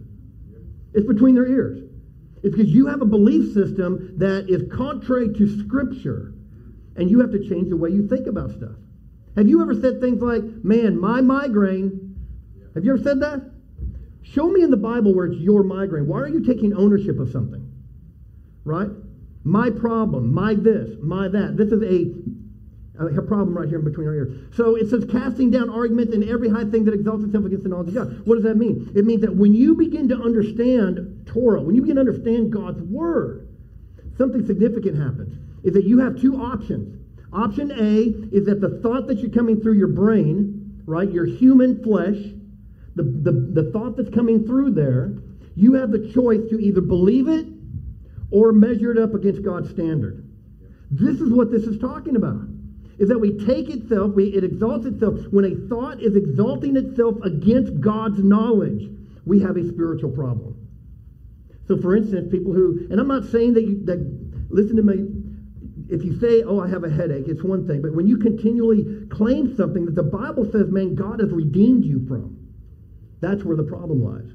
It's 0.93 1.07
between 1.07 1.35
their 1.35 1.47
ears. 1.47 1.79
It's 2.43 2.55
because 2.55 2.71
you 2.71 2.87
have 2.87 3.01
a 3.01 3.05
belief 3.05 3.53
system 3.53 4.15
that 4.17 4.49
is 4.49 4.63
contrary 4.71 5.33
to 5.33 5.59
Scripture, 5.63 6.33
and 6.95 7.09
you 7.09 7.19
have 7.21 7.31
to 7.31 7.47
change 7.47 7.69
the 7.69 7.77
way 7.77 7.89
you 7.89 8.07
think 8.07 8.27
about 8.27 8.51
stuff. 8.51 8.75
Have 9.35 9.47
you 9.47 9.61
ever 9.61 9.73
said 9.73 9.99
things 9.99 10.21
like, 10.21 10.43
man, 10.63 10.99
my 10.99 11.21
migraine? 11.21 12.15
Have 12.75 12.85
you 12.85 12.93
ever 12.93 13.01
said 13.01 13.21
that? 13.21 13.51
Show 14.21 14.47
me 14.49 14.61
in 14.61 14.71
the 14.71 14.77
Bible 14.77 15.15
where 15.15 15.25
it's 15.25 15.39
your 15.39 15.63
migraine. 15.63 16.07
Why 16.07 16.19
are 16.19 16.27
you 16.27 16.43
taking 16.43 16.73
ownership 16.73 17.19
of 17.19 17.29
something? 17.29 17.71
Right? 18.63 18.89
My 19.43 19.69
problem, 19.69 20.33
my 20.33 20.53
this, 20.53 20.95
my 21.01 21.27
that. 21.27 21.57
This 21.57 21.71
is 21.71 21.81
a 21.81 22.13
a 22.99 23.21
problem 23.21 23.57
right 23.57 23.67
here 23.67 23.79
in 23.79 23.85
between 23.85 24.07
our 24.07 24.13
ears. 24.13 24.55
So 24.55 24.75
it 24.75 24.87
says, 24.89 25.05
casting 25.11 25.49
down 25.49 25.69
arguments 25.69 26.13
and 26.13 26.23
every 26.29 26.49
high 26.49 26.65
thing 26.65 26.85
that 26.85 26.93
exalts 26.93 27.23
itself 27.23 27.45
against 27.45 27.63
the 27.63 27.69
knowledge 27.69 27.89
of 27.89 27.95
God. 27.95 28.27
What 28.27 28.35
does 28.35 28.43
that 28.43 28.55
mean? 28.55 28.91
It 28.95 29.05
means 29.05 29.21
that 29.21 29.35
when 29.35 29.53
you 29.53 29.75
begin 29.75 30.07
to 30.09 30.15
understand 30.15 31.25
Torah, 31.25 31.61
when 31.61 31.75
you 31.75 31.81
begin 31.81 31.95
to 31.95 32.01
understand 32.01 32.51
God's 32.51 32.81
Word, 32.83 33.47
something 34.17 34.45
significant 34.45 34.97
happens. 34.97 35.39
Is 35.63 35.73
that 35.73 35.85
you 35.85 35.99
have 35.99 36.19
two 36.19 36.35
options. 36.35 36.99
Option 37.31 37.71
A 37.71 38.35
is 38.35 38.45
that 38.45 38.61
the 38.61 38.79
thought 38.83 39.07
that 39.07 39.19
you're 39.19 39.31
coming 39.31 39.59
through 39.59 39.73
your 39.73 39.87
brain, 39.87 40.83
right, 40.85 41.09
your 41.09 41.25
human 41.25 41.81
flesh, 41.81 42.17
the, 42.95 43.03
the, 43.03 43.31
the 43.31 43.71
thought 43.71 43.97
that's 43.97 44.13
coming 44.13 44.45
through 44.45 44.71
there, 44.71 45.13
you 45.55 45.73
have 45.73 45.89
the 45.89 46.11
choice 46.13 46.41
to 46.51 46.59
either 46.59 46.81
believe 46.81 47.27
it 47.27 47.47
or 48.29 48.51
measure 48.51 48.91
it 48.91 48.99
up 48.99 49.15
against 49.15 49.41
God's 49.41 49.71
standard. 49.71 50.29
This 50.91 51.21
is 51.21 51.31
what 51.31 51.49
this 51.49 51.63
is 51.63 51.79
talking 51.79 52.15
about 52.15 52.52
is 52.99 53.09
that 53.09 53.19
we 53.19 53.37
take 53.45 53.69
itself, 53.69 54.13
we, 54.13 54.25
it 54.27 54.43
exalts 54.43 54.85
itself. 54.85 55.19
When 55.31 55.45
a 55.45 55.55
thought 55.67 56.01
is 56.01 56.15
exalting 56.15 56.77
itself 56.77 57.15
against 57.23 57.79
God's 57.81 58.23
knowledge, 58.23 58.89
we 59.25 59.39
have 59.41 59.57
a 59.57 59.67
spiritual 59.67 60.11
problem. 60.11 60.55
So, 61.67 61.77
for 61.77 61.95
instance, 61.95 62.29
people 62.29 62.53
who, 62.53 62.87
and 62.89 62.99
I'm 62.99 63.07
not 63.07 63.25
saying 63.25 63.53
that 63.53 63.63
you, 63.63 63.83
that, 63.85 64.47
listen 64.49 64.75
to 64.75 64.83
me, 64.83 65.07
if 65.89 66.03
you 66.03 66.19
say, 66.19 66.43
oh, 66.43 66.59
I 66.59 66.67
have 66.67 66.83
a 66.83 66.89
headache, 66.89 67.27
it's 67.27 67.43
one 67.43 67.67
thing. 67.67 67.81
But 67.81 67.93
when 67.93 68.07
you 68.07 68.17
continually 68.17 69.07
claim 69.09 69.55
something 69.55 69.85
that 69.85 69.95
the 69.95 70.03
Bible 70.03 70.49
says, 70.51 70.69
man, 70.69 70.95
God 70.95 71.19
has 71.19 71.31
redeemed 71.31 71.85
you 71.85 72.05
from, 72.07 72.37
that's 73.21 73.43
where 73.43 73.55
the 73.55 73.63
problem 73.63 74.03
lies. 74.03 74.33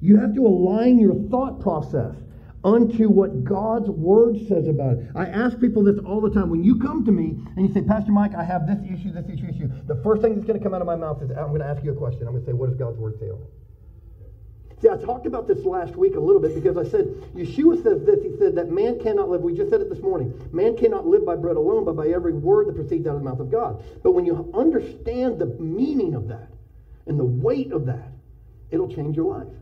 You 0.00 0.18
have 0.18 0.34
to 0.34 0.46
align 0.46 0.98
your 0.98 1.14
thought 1.30 1.60
process. 1.60 2.14
Unto 2.64 3.08
what 3.10 3.44
God's 3.44 3.90
word 3.90 4.38
says 4.48 4.66
about 4.66 4.96
it. 4.96 5.10
I 5.14 5.26
ask 5.26 5.60
people 5.60 5.84
this 5.84 5.98
all 6.04 6.20
the 6.20 6.30
time. 6.30 6.48
When 6.48 6.64
you 6.64 6.78
come 6.78 7.04
to 7.04 7.12
me 7.12 7.36
and 7.56 7.68
you 7.68 7.72
say, 7.72 7.82
Pastor 7.82 8.10
Mike, 8.10 8.34
I 8.34 8.42
have 8.42 8.66
this 8.66 8.78
issue, 8.84 9.12
this 9.12 9.26
issue, 9.28 9.48
issue, 9.48 9.68
the 9.86 10.00
first 10.02 10.22
thing 10.22 10.34
that's 10.34 10.46
going 10.46 10.58
to 10.58 10.64
come 10.64 10.74
out 10.74 10.80
of 10.80 10.86
my 10.86 10.96
mouth 10.96 11.22
is 11.22 11.30
I'm 11.30 11.48
going 11.48 11.60
to 11.60 11.66
ask 11.66 11.84
you 11.84 11.92
a 11.92 11.94
question. 11.94 12.26
I'm 12.26 12.32
going 12.32 12.44
to 12.44 12.50
say, 12.50 12.54
what 12.54 12.70
does 12.70 12.78
God's 12.78 12.98
word 12.98 13.18
say 13.20 13.26
on 13.26 13.42
it? 13.42 14.80
See, 14.80 14.88
I 14.88 14.96
talked 14.96 15.26
about 15.26 15.46
this 15.46 15.64
last 15.64 15.96
week 15.96 16.16
a 16.16 16.20
little 16.20 16.40
bit 16.40 16.54
because 16.54 16.76
I 16.76 16.84
said, 16.90 17.06
Yeshua 17.34 17.82
says 17.82 18.04
this. 18.04 18.22
He 18.22 18.36
said 18.38 18.54
that 18.56 18.70
man 18.70 18.98
cannot 18.98 19.30
live, 19.30 19.42
we 19.42 19.54
just 19.54 19.70
said 19.70 19.80
it 19.80 19.88
this 19.88 20.02
morning, 20.02 20.48
man 20.52 20.76
cannot 20.76 21.06
live 21.06 21.24
by 21.24 21.36
bread 21.36 21.56
alone, 21.56 21.84
but 21.84 21.96
by 21.96 22.08
every 22.08 22.32
word 22.32 22.68
that 22.68 22.74
proceeds 22.74 23.06
out 23.06 23.16
of 23.16 23.22
the 23.22 23.24
mouth 23.24 23.40
of 23.40 23.50
God. 23.50 23.82
But 24.02 24.12
when 24.12 24.26
you 24.26 24.50
understand 24.52 25.38
the 25.38 25.46
meaning 25.46 26.14
of 26.14 26.28
that 26.28 26.50
and 27.06 27.18
the 27.18 27.24
weight 27.24 27.72
of 27.72 27.86
that, 27.86 28.10
it'll 28.70 28.92
change 28.92 29.16
your 29.16 29.38
life. 29.38 29.52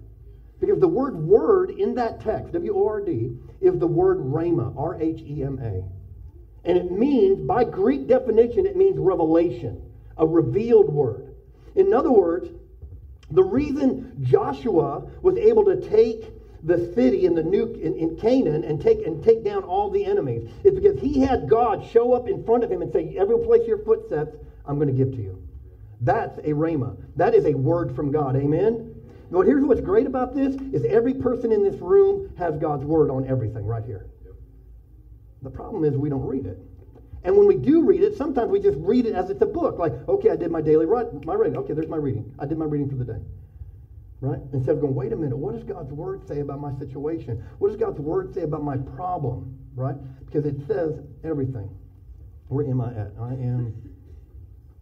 Because 0.62 0.78
the 0.78 0.87
word 0.87 1.16
word 1.16 1.71
in 1.71 1.97
that 1.97 2.21
text, 2.21 2.52
W 2.52 2.76
O 2.76 2.87
R 2.87 3.00
D, 3.00 3.37
is 3.61 3.81
the 3.81 3.87
word 3.87 4.19
rhema, 4.19 4.73
R 4.78 4.95
H 5.02 5.21
E 5.21 5.42
M 5.42 5.59
A. 5.59 5.83
And 6.64 6.78
it 6.78 6.92
means, 6.92 7.45
by 7.45 7.64
Greek 7.64 8.07
definition, 8.07 8.64
it 8.64 8.76
means 8.76 8.97
revelation, 8.97 9.83
a 10.19 10.25
revealed 10.25 10.88
word. 10.88 11.35
In 11.75 11.92
other 11.92 12.12
words, 12.12 12.49
the 13.33 13.42
reason 13.42 14.16
Joshua 14.23 15.00
was 15.21 15.37
able 15.37 15.64
to 15.64 15.81
take 15.90 16.26
the 16.62 16.92
city 16.95 17.26
in 17.26 17.35
the 17.35 17.42
new 17.42 17.64
in, 17.75 17.97
in, 17.97 18.16
Canaan 18.16 18.62
and 18.62 18.81
take 18.81 19.04
and 19.04 19.21
take 19.25 19.42
down 19.42 19.64
all 19.64 19.90
the 19.90 20.04
enemies 20.04 20.49
is 20.62 20.75
because 20.75 21.00
he 21.00 21.19
had 21.19 21.49
God 21.49 21.85
show 21.90 22.12
up 22.12 22.28
in 22.28 22.45
front 22.45 22.62
of 22.62 22.71
him 22.71 22.83
and 22.83 22.92
say, 22.92 23.16
Every 23.19 23.40
place 23.40 23.66
your 23.66 23.78
foot 23.78 24.12
I'm 24.64 24.76
going 24.76 24.87
to 24.87 24.95
give 24.95 25.11
to 25.16 25.21
you. 25.21 25.42
That's 26.02 26.38
a 26.38 26.52
rhema. 26.52 26.97
That 27.16 27.35
is 27.35 27.47
a 27.47 27.54
word 27.54 27.97
from 27.97 28.12
God. 28.12 28.37
Amen. 28.37 28.91
But 29.32 29.46
here's 29.46 29.64
what's 29.64 29.80
great 29.80 30.06
about 30.06 30.34
this 30.34 30.54
is 30.74 30.84
every 30.84 31.14
person 31.14 31.52
in 31.52 31.62
this 31.62 31.80
room 31.80 32.34
has 32.36 32.58
God's 32.58 32.84
word 32.84 33.10
on 33.10 33.26
everything 33.26 33.64
right 33.64 33.82
here. 33.82 34.06
The 35.40 35.48
problem 35.48 35.84
is 35.84 35.96
we 35.96 36.10
don't 36.10 36.26
read 36.26 36.44
it. 36.44 36.58
And 37.24 37.36
when 37.36 37.46
we 37.46 37.56
do 37.56 37.82
read 37.82 38.02
it, 38.02 38.16
sometimes 38.18 38.50
we 38.50 38.60
just 38.60 38.76
read 38.78 39.06
it 39.06 39.14
as 39.14 39.30
it's 39.30 39.40
a 39.40 39.46
book. 39.46 39.78
Like, 39.78 39.94
okay, 40.06 40.28
I 40.30 40.36
did 40.36 40.50
my 40.50 40.60
daily 40.60 40.84
my 40.84 41.32
reading. 41.32 41.56
Okay, 41.56 41.72
there's 41.72 41.88
my 41.88 41.96
reading. 41.96 42.34
I 42.38 42.44
did 42.44 42.58
my 42.58 42.66
reading 42.66 42.90
for 42.90 42.96
the 42.96 43.04
day. 43.04 43.20
Right? 44.20 44.38
Instead 44.52 44.74
of 44.76 44.80
going, 44.82 44.94
wait 44.94 45.12
a 45.12 45.16
minute, 45.16 45.36
what 45.36 45.54
does 45.54 45.64
God's 45.64 45.92
word 45.92 46.28
say 46.28 46.40
about 46.40 46.60
my 46.60 46.72
situation? 46.78 47.42
What 47.58 47.68
does 47.68 47.78
God's 47.78 48.00
word 48.00 48.34
say 48.34 48.42
about 48.42 48.62
my 48.62 48.76
problem? 48.76 49.58
Right? 49.74 49.96
Because 50.26 50.44
it 50.44 50.56
says 50.66 51.00
everything. 51.24 51.70
Where 52.48 52.66
am 52.66 52.82
I 52.82 52.90
at? 52.90 53.12
I 53.18 53.32
am 53.32 53.74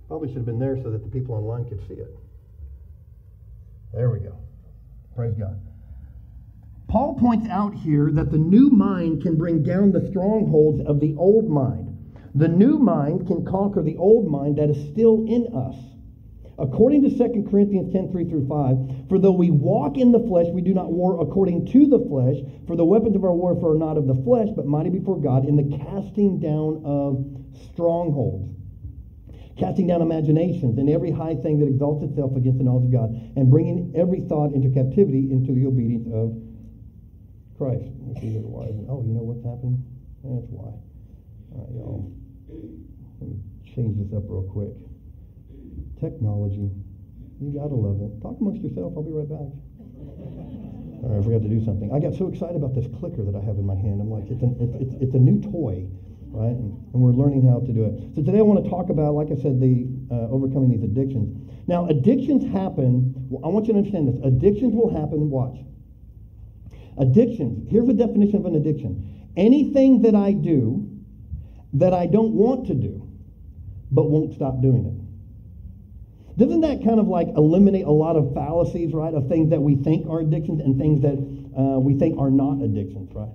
probably 0.09 0.29
should 0.29 0.39
have 0.39 0.47
been 0.47 0.59
there 0.59 0.77
so 0.83 0.91
that 0.91 1.05
the 1.05 1.11
people 1.11 1.37
online 1.37 1.69
could 1.69 1.87
see 1.87 1.95
it. 1.95 2.17
There 3.93 4.11
we 4.11 4.21
go. 4.21 4.37
Praise 5.17 5.35
God. 5.35 5.61
Paul 6.89 7.17
points 7.19 7.49
out 7.49 7.75
here 7.75 8.11
that 8.13 8.31
the 8.31 8.39
new 8.39 8.71
mind 8.71 9.23
can 9.23 9.37
bring 9.37 9.63
down 9.63 9.93
the 9.93 10.09
strongholds 10.11 10.81
of 10.87 11.01
the 11.01 11.15
old 11.17 11.49
mind. 11.49 11.87
The 12.35 12.49
new 12.49 12.79
mind 12.79 13.27
can 13.27 13.45
conquer 13.45 13.83
the 13.83 13.97
old 13.97 14.31
mind 14.31 14.59
that 14.59 14.71
is 14.71 14.91
still 14.91 15.25
in 15.27 15.49
us. 15.55 15.77
According 16.59 17.03
to 17.03 17.11
2 17.11 17.49
Corinthians 17.51 17.93
10 17.93 18.13
3 18.13 18.29
through 18.29 18.47
5, 18.47 19.09
for 19.09 19.19
though 19.19 19.33
we 19.33 19.51
walk 19.51 19.99
in 19.99 20.13
the 20.13 20.21
flesh, 20.21 20.47
we 20.53 20.61
do 20.61 20.75
not 20.75 20.93
war 20.93 21.21
according 21.21 21.67
to 21.67 21.87
the 21.87 21.99
flesh, 21.99 22.37
for 22.67 22.77
the 22.77 22.85
weapons 22.85 23.17
of 23.17 23.25
our 23.25 23.35
warfare 23.35 23.71
are 23.71 23.79
not 23.79 23.97
of 23.97 24.07
the 24.07 24.23
flesh, 24.23 24.49
but 24.55 24.67
mighty 24.67 24.91
before 24.91 25.21
God 25.21 25.47
in 25.47 25.57
the 25.57 25.79
casting 25.79 26.39
down 26.39 26.83
of 26.85 27.25
strongholds 27.73 28.60
casting 29.61 29.87
down 29.87 30.01
imaginations 30.01 30.79
and 30.79 30.89
every 30.89 31.13
high 31.13 31.37
thing 31.37 31.61
that 31.61 31.69
exalts 31.69 32.03
itself 32.03 32.35
against 32.35 32.59
the 32.59 32.65
knowledge 32.65 32.87
of 32.87 32.93
God, 32.93 33.13
and 33.37 33.51
bringing 33.51 33.93
every 33.95 34.21
thought 34.25 34.53
into 34.57 34.73
captivity 34.73 35.31
into 35.31 35.53
the 35.53 35.67
obedience 35.67 36.09
of 36.09 36.33
Christ. 37.61 37.93
Oh, 38.89 39.05
you 39.05 39.13
know 39.13 39.23
what's 39.23 39.45
happening? 39.45 39.85
That's 40.25 40.49
why. 40.49 40.73
All 41.53 41.61
right, 41.61 41.73
y'all. 41.77 42.09
Let 43.21 43.29
me 43.29 43.37
change 43.77 44.01
this 44.01 44.17
up 44.17 44.25
real 44.27 44.49
quick. 44.49 44.73
Technology. 46.01 46.73
You 47.41 47.53
gotta 47.53 47.77
love 47.77 48.01
it. 48.01 48.17
Talk 48.25 48.41
amongst 48.41 48.65
yourself. 48.65 48.97
I'll 48.97 49.05
be 49.05 49.13
right 49.13 49.29
back. 49.29 49.53
All 51.05 51.09
right, 51.09 51.21
I 51.21 51.23
forgot 51.25 51.41
to 51.45 51.49
do 51.49 51.65
something. 51.65 51.93
I 51.93 52.01
got 52.01 52.17
so 52.17 52.29
excited 52.29 52.57
about 52.57 52.75
this 52.75 52.89
clicker 53.01 53.25
that 53.25 53.37
I 53.37 53.41
have 53.45 53.57
in 53.57 53.65
my 53.65 53.77
hand. 53.77 54.01
I'm 54.01 54.11
like, 54.11 54.29
it's, 54.29 54.43
an, 54.43 54.57
it's, 54.61 54.77
it's, 54.77 54.95
it's 55.01 55.15
a 55.15 55.19
new 55.21 55.41
toy 55.41 55.89
right? 56.33 56.57
And, 56.57 56.77
we're 56.93 57.13
learning 57.13 57.49
how 57.49 57.61
to 57.61 57.73
do 57.73 57.85
it. 57.85 58.15
So 58.15 58.23
today 58.23 58.39
I 58.39 58.43
want 58.43 58.63
to 58.63 58.69
talk 58.69 58.91
about, 58.91 59.15
like 59.15 59.29
I 59.31 59.41
said, 59.41 59.61
the 59.61 59.89
uh, 60.11 60.29
overcoming 60.29 60.71
these 60.71 60.83
addictions. 60.83 61.33
Now, 61.67 61.87
addictions 61.87 62.45
happen. 62.53 63.15
I 63.43 63.49
want 63.49 63.67
you 63.67 63.73
to 63.73 63.79
understand 63.79 64.09
this. 64.09 64.21
Addictions 64.25 64.75
will 64.75 64.91
happen. 64.91 65.31
Watch. 65.31 65.57
Addictions. 66.99 67.71
Here's 67.71 67.89
a 67.89 67.95
definition 67.95 68.37
of 68.37 68.47
an 68.47 68.57
addiction: 68.57 69.31
anything 69.37 70.03
that 70.03 70.15
I 70.15 70.33
do 70.33 70.91
that 71.75 71.95
I 71.95 72.07
don't 72.07 72.33
want 72.33 72.67
to 72.67 72.75
do, 72.75 73.09
but 73.91 74.11
won't 74.11 74.35
stop 74.35 74.61
doing 74.61 74.85
it. 74.87 75.01
Doesn't 76.37 76.61
that 76.63 76.85
kind 76.85 76.99
of 76.99 77.07
like 77.07 77.29
eliminate 77.37 77.85
a 77.85 77.91
lot 77.91 78.17
of 78.17 78.35
fallacies, 78.35 78.93
right? 78.93 79.15
Of 79.15 79.29
things 79.29 79.51
that 79.51 79.61
we 79.61 79.77
think 79.77 80.09
are 80.09 80.21
addictions 80.21 80.61
and 80.61 80.79
things 80.79 81.01
that 81.03 81.17
uh, 81.57 81.79
we 81.79 81.95
think 81.95 82.19
are 82.19 82.31
not 82.31 82.63
addictions, 82.63 83.11
right? 83.15 83.29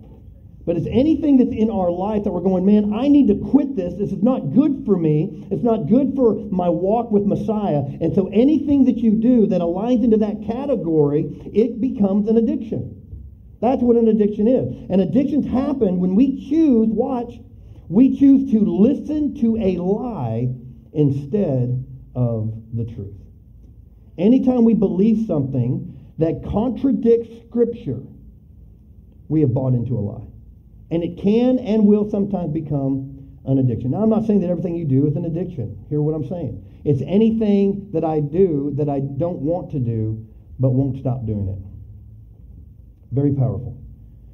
But 0.66 0.78
it's 0.78 0.88
anything 0.90 1.38
that's 1.38 1.52
in 1.52 1.70
our 1.70 1.92
life 1.92 2.24
that 2.24 2.32
we're 2.32 2.42
going, 2.42 2.66
man, 2.66 2.92
I 2.94 3.08
need 3.08 3.28
to 3.28 3.36
quit 3.36 3.76
this. 3.76 3.94
This 3.94 4.12
is 4.12 4.24
not 4.24 4.52
good 4.54 4.84
for 4.84 4.98
me. 4.98 5.48
It's 5.52 5.64
not 5.64 5.88
good 5.88 6.16
for 6.16 6.34
my 6.50 6.70
walk 6.70 7.12
with 7.12 7.24
Messiah. 7.24 7.84
And 8.02 8.16
so 8.16 8.30
anything 8.34 8.86
that 8.86 8.98
you 8.98 9.12
do 9.12 9.46
that 9.48 9.62
aligns 9.62 10.04
into 10.04 10.18
that 10.18 10.44
category, 10.48 11.26
it 11.54 11.80
becomes 11.80 12.28
an 12.28 12.38
addiction. 12.38 13.00
That's 13.62 13.82
what 13.82 13.96
an 13.96 14.08
addiction 14.08 14.48
is. 14.48 14.90
And 14.90 15.02
addictions 15.02 15.46
happen 15.46 16.00
when 16.00 16.16
we 16.16 16.50
choose, 16.50 16.88
watch, 16.90 17.34
we 17.88 18.18
choose 18.18 18.52
to 18.52 18.60
listen 18.60 19.40
to 19.42 19.58
a 19.58 19.78
lie 19.78 20.50
instead 20.94 21.86
of 22.16 22.54
the 22.74 22.86
truth. 22.86 23.14
Anytime 24.18 24.66
we 24.66 24.74
believe 24.74 25.28
something 25.28 25.92
that 26.18 26.44
contradicts 26.50 27.30
Scripture, 27.48 28.02
we 29.28 29.42
have 29.42 29.54
bought 29.54 29.74
into 29.74 29.96
a 29.98 30.02
lie. 30.02 30.26
And 30.92 31.04
it 31.04 31.18
can 31.22 31.60
and 31.60 31.86
will 31.86 32.10
sometimes 32.10 32.54
become 32.54 33.16
an 33.46 33.60
addiction. 33.60 33.92
Now, 33.92 34.04
I'm 34.04 34.10
not 34.10 34.26
saying 34.26 34.42
that 34.42 34.50
everything 34.50 34.76
you 34.76 34.86
do 34.86 35.08
is 35.08 35.16
an 35.16 35.26
addiction. 35.26 35.86
Hear 35.90 36.02
what 36.02 36.16
I'm 36.16 36.28
saying. 36.28 36.64
It's 36.84 37.02
anything 37.06 37.90
that 37.94 38.04
I 38.04 38.20
do 38.20 38.74
that 38.78 38.90
I 38.90 39.00
don't 39.00 39.40
want 39.40 39.72
to 39.72 39.80
do, 39.80 40.26
but 40.60 40.70
won't 40.70 40.98
stop 41.00 41.26
doing 41.26 41.50
it. 41.50 43.14
Very 43.14 43.34
powerful. 43.34 43.78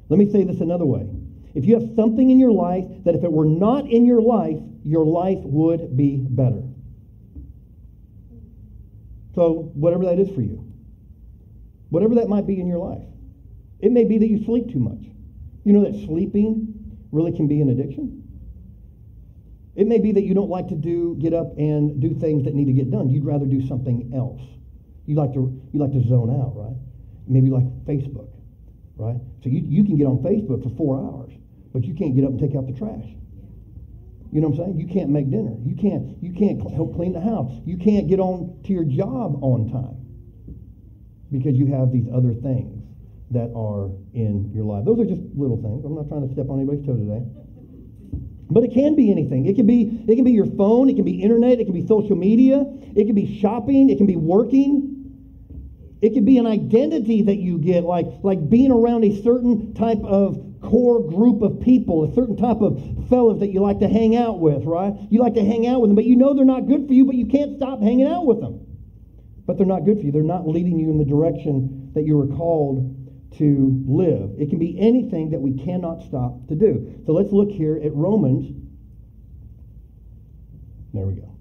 Let 0.08 0.18
me 0.18 0.30
say 0.30 0.44
this 0.44 0.60
another 0.60 0.84
way. 0.84 1.08
If 1.54 1.66
you 1.66 1.78
have 1.78 1.94
something 1.94 2.30
in 2.30 2.38
your 2.38 2.52
life 2.52 2.84
that 3.04 3.14
if 3.14 3.24
it 3.24 3.32
were 3.32 3.46
not 3.46 3.86
in 3.86 4.04
your 4.04 4.22
life, 4.22 4.58
your 4.84 5.04
life 5.04 5.38
would 5.42 5.96
be 5.96 6.16
better. 6.28 6.62
So, 9.34 9.70
whatever 9.74 10.04
that 10.06 10.18
is 10.18 10.28
for 10.34 10.42
you, 10.42 10.66
whatever 11.88 12.14
that 12.16 12.28
might 12.28 12.46
be 12.46 12.60
in 12.60 12.66
your 12.66 12.78
life, 12.78 13.04
it 13.80 13.92
may 13.92 14.04
be 14.04 14.18
that 14.18 14.28
you 14.28 14.44
sleep 14.44 14.72
too 14.72 14.78
much. 14.78 15.11
You 15.64 15.72
know 15.72 15.84
that 15.84 15.94
sleeping 16.06 16.74
really 17.12 17.32
can 17.32 17.46
be 17.46 17.60
an 17.60 17.68
addiction? 17.68 18.22
It 19.74 19.86
may 19.86 19.98
be 19.98 20.12
that 20.12 20.22
you 20.22 20.34
don't 20.34 20.50
like 20.50 20.68
to 20.68 20.74
do 20.74 21.16
get 21.20 21.32
up 21.32 21.56
and 21.56 22.00
do 22.00 22.14
things 22.14 22.44
that 22.44 22.54
need 22.54 22.66
to 22.66 22.72
get 22.72 22.90
done. 22.90 23.08
You'd 23.08 23.24
rather 23.24 23.46
do 23.46 23.66
something 23.66 24.12
else. 24.14 24.42
You 25.06 25.16
like 25.16 25.32
to 25.34 25.60
you 25.72 25.80
like 25.80 25.92
to 25.92 26.02
zone 26.08 26.30
out, 26.30 26.52
right? 26.54 26.76
Maybe 27.26 27.48
like 27.48 27.64
Facebook, 27.86 28.28
right? 28.96 29.16
So 29.42 29.48
you, 29.48 29.62
you 29.64 29.84
can 29.84 29.96
get 29.96 30.06
on 30.06 30.18
Facebook 30.18 30.62
for 30.62 30.70
four 30.76 30.98
hours, 30.98 31.32
but 31.72 31.84
you 31.84 31.94
can't 31.94 32.14
get 32.14 32.24
up 32.24 32.30
and 32.30 32.40
take 32.40 32.54
out 32.54 32.66
the 32.66 32.78
trash. 32.78 33.06
You 34.30 34.40
know 34.40 34.48
what 34.48 34.60
I'm 34.60 34.76
saying? 34.76 34.80
You 34.80 34.86
can't 34.92 35.10
make 35.10 35.30
dinner. 35.30 35.56
You 35.62 35.76
can't 35.76 36.22
you 36.22 36.32
can't 36.32 36.60
help 36.72 36.94
clean 36.94 37.12
the 37.12 37.20
house. 37.20 37.52
You 37.64 37.78
can't 37.78 38.08
get 38.08 38.20
on 38.20 38.60
to 38.64 38.72
your 38.72 38.84
job 38.84 39.42
on 39.42 39.70
time 39.70 39.96
because 41.30 41.56
you 41.56 41.66
have 41.66 41.92
these 41.92 42.06
other 42.12 42.34
things 42.34 42.91
that 43.32 43.52
are 43.56 43.90
in 44.14 44.50
your 44.54 44.64
life. 44.64 44.84
Those 44.84 45.00
are 45.00 45.04
just 45.04 45.22
little 45.34 45.60
things. 45.60 45.84
I'm 45.84 45.94
not 45.94 46.08
trying 46.08 46.26
to 46.26 46.32
step 46.32 46.48
on 46.48 46.58
anybody's 46.60 46.84
toe 46.86 46.96
today. 46.96 47.24
But 48.50 48.64
it 48.64 48.74
can 48.74 48.94
be 48.94 49.10
anything. 49.10 49.46
It 49.46 49.56
can 49.56 49.66
be 49.66 50.04
it 50.06 50.14
can 50.14 50.24
be 50.24 50.32
your 50.32 50.46
phone, 50.46 50.90
it 50.90 50.96
can 50.96 51.04
be 51.04 51.22
internet, 51.22 51.58
it 51.58 51.64
can 51.64 51.74
be 51.74 51.86
social 51.86 52.16
media, 52.16 52.64
it 52.94 53.06
can 53.06 53.14
be 53.14 53.40
shopping, 53.40 53.88
it 53.88 53.96
can 53.96 54.06
be 54.06 54.16
working. 54.16 54.92
It 56.02 56.14
can 56.14 56.24
be 56.24 56.36
an 56.38 56.48
identity 56.48 57.22
that 57.22 57.36
you 57.36 57.58
get, 57.58 57.84
like, 57.84 58.06
like 58.24 58.50
being 58.50 58.72
around 58.72 59.04
a 59.04 59.22
certain 59.22 59.72
type 59.72 60.02
of 60.02 60.36
core 60.60 61.00
group 61.00 61.42
of 61.42 61.60
people, 61.60 62.02
a 62.02 62.12
certain 62.12 62.36
type 62.36 62.60
of 62.60 63.08
fellows 63.08 63.38
that 63.38 63.48
you 63.48 63.60
like 63.60 63.78
to 63.78 63.88
hang 63.88 64.16
out 64.16 64.40
with, 64.40 64.64
right? 64.64 64.92
You 65.10 65.20
like 65.20 65.34
to 65.34 65.44
hang 65.44 65.68
out 65.68 65.80
with 65.80 65.90
them, 65.90 65.94
but 65.94 66.04
you 66.04 66.16
know 66.16 66.34
they're 66.34 66.44
not 66.44 66.66
good 66.66 66.88
for 66.88 66.92
you, 66.92 67.04
but 67.04 67.14
you 67.14 67.26
can't 67.26 67.56
stop 67.56 67.80
hanging 67.80 68.08
out 68.08 68.26
with 68.26 68.40
them. 68.40 68.66
But 69.46 69.58
they're 69.58 69.66
not 69.66 69.84
good 69.84 69.98
for 69.98 70.04
you. 70.04 70.10
They're 70.10 70.22
not 70.22 70.48
leading 70.48 70.78
you 70.80 70.90
in 70.90 70.98
the 70.98 71.04
direction 71.04 71.92
that 71.94 72.02
you 72.02 72.16
were 72.16 72.26
called 72.26 73.01
to 73.38 73.82
live. 73.86 74.30
It 74.38 74.50
can 74.50 74.58
be 74.58 74.78
anything 74.78 75.30
that 75.30 75.40
we 75.40 75.52
cannot 75.64 76.02
stop 76.02 76.48
to 76.48 76.54
do. 76.54 77.02
So 77.06 77.12
let's 77.12 77.32
look 77.32 77.50
here 77.50 77.80
at 77.82 77.94
Romans. 77.94 78.50
There 80.92 81.06
we 81.06 81.14
go. 81.14 81.32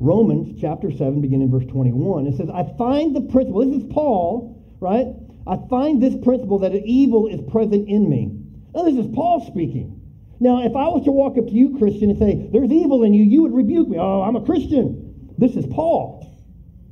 Romans 0.00 0.60
chapter 0.60 0.90
7, 0.90 1.20
beginning 1.20 1.50
verse 1.50 1.66
21. 1.66 2.26
It 2.26 2.36
says, 2.36 2.48
I 2.50 2.64
find 2.76 3.14
the 3.14 3.20
principle, 3.20 3.66
this 3.66 3.82
is 3.82 3.92
Paul, 3.92 4.62
right? 4.80 5.06
I 5.46 5.56
find 5.68 6.02
this 6.02 6.14
principle 6.22 6.58
that 6.60 6.74
evil 6.74 7.26
is 7.26 7.40
present 7.50 7.88
in 7.88 8.08
me, 8.08 8.30
Now, 8.74 8.84
this 8.84 8.94
is 8.94 9.06
Paul 9.14 9.44
speaking. 9.46 9.94
Now, 10.40 10.62
if 10.62 10.76
I 10.76 10.86
was 10.88 11.04
to 11.04 11.10
walk 11.10 11.36
up 11.36 11.46
to 11.46 11.52
you, 11.52 11.76
Christian, 11.78 12.10
and 12.10 12.18
say, 12.18 12.48
There's 12.52 12.70
evil 12.70 13.02
in 13.02 13.12
you, 13.12 13.24
you 13.24 13.42
would 13.42 13.54
rebuke 13.54 13.88
me. 13.88 13.98
Oh, 13.98 14.22
I'm 14.22 14.36
a 14.36 14.44
Christian. 14.44 15.32
This 15.36 15.56
is 15.56 15.66
Paul. 15.66 16.24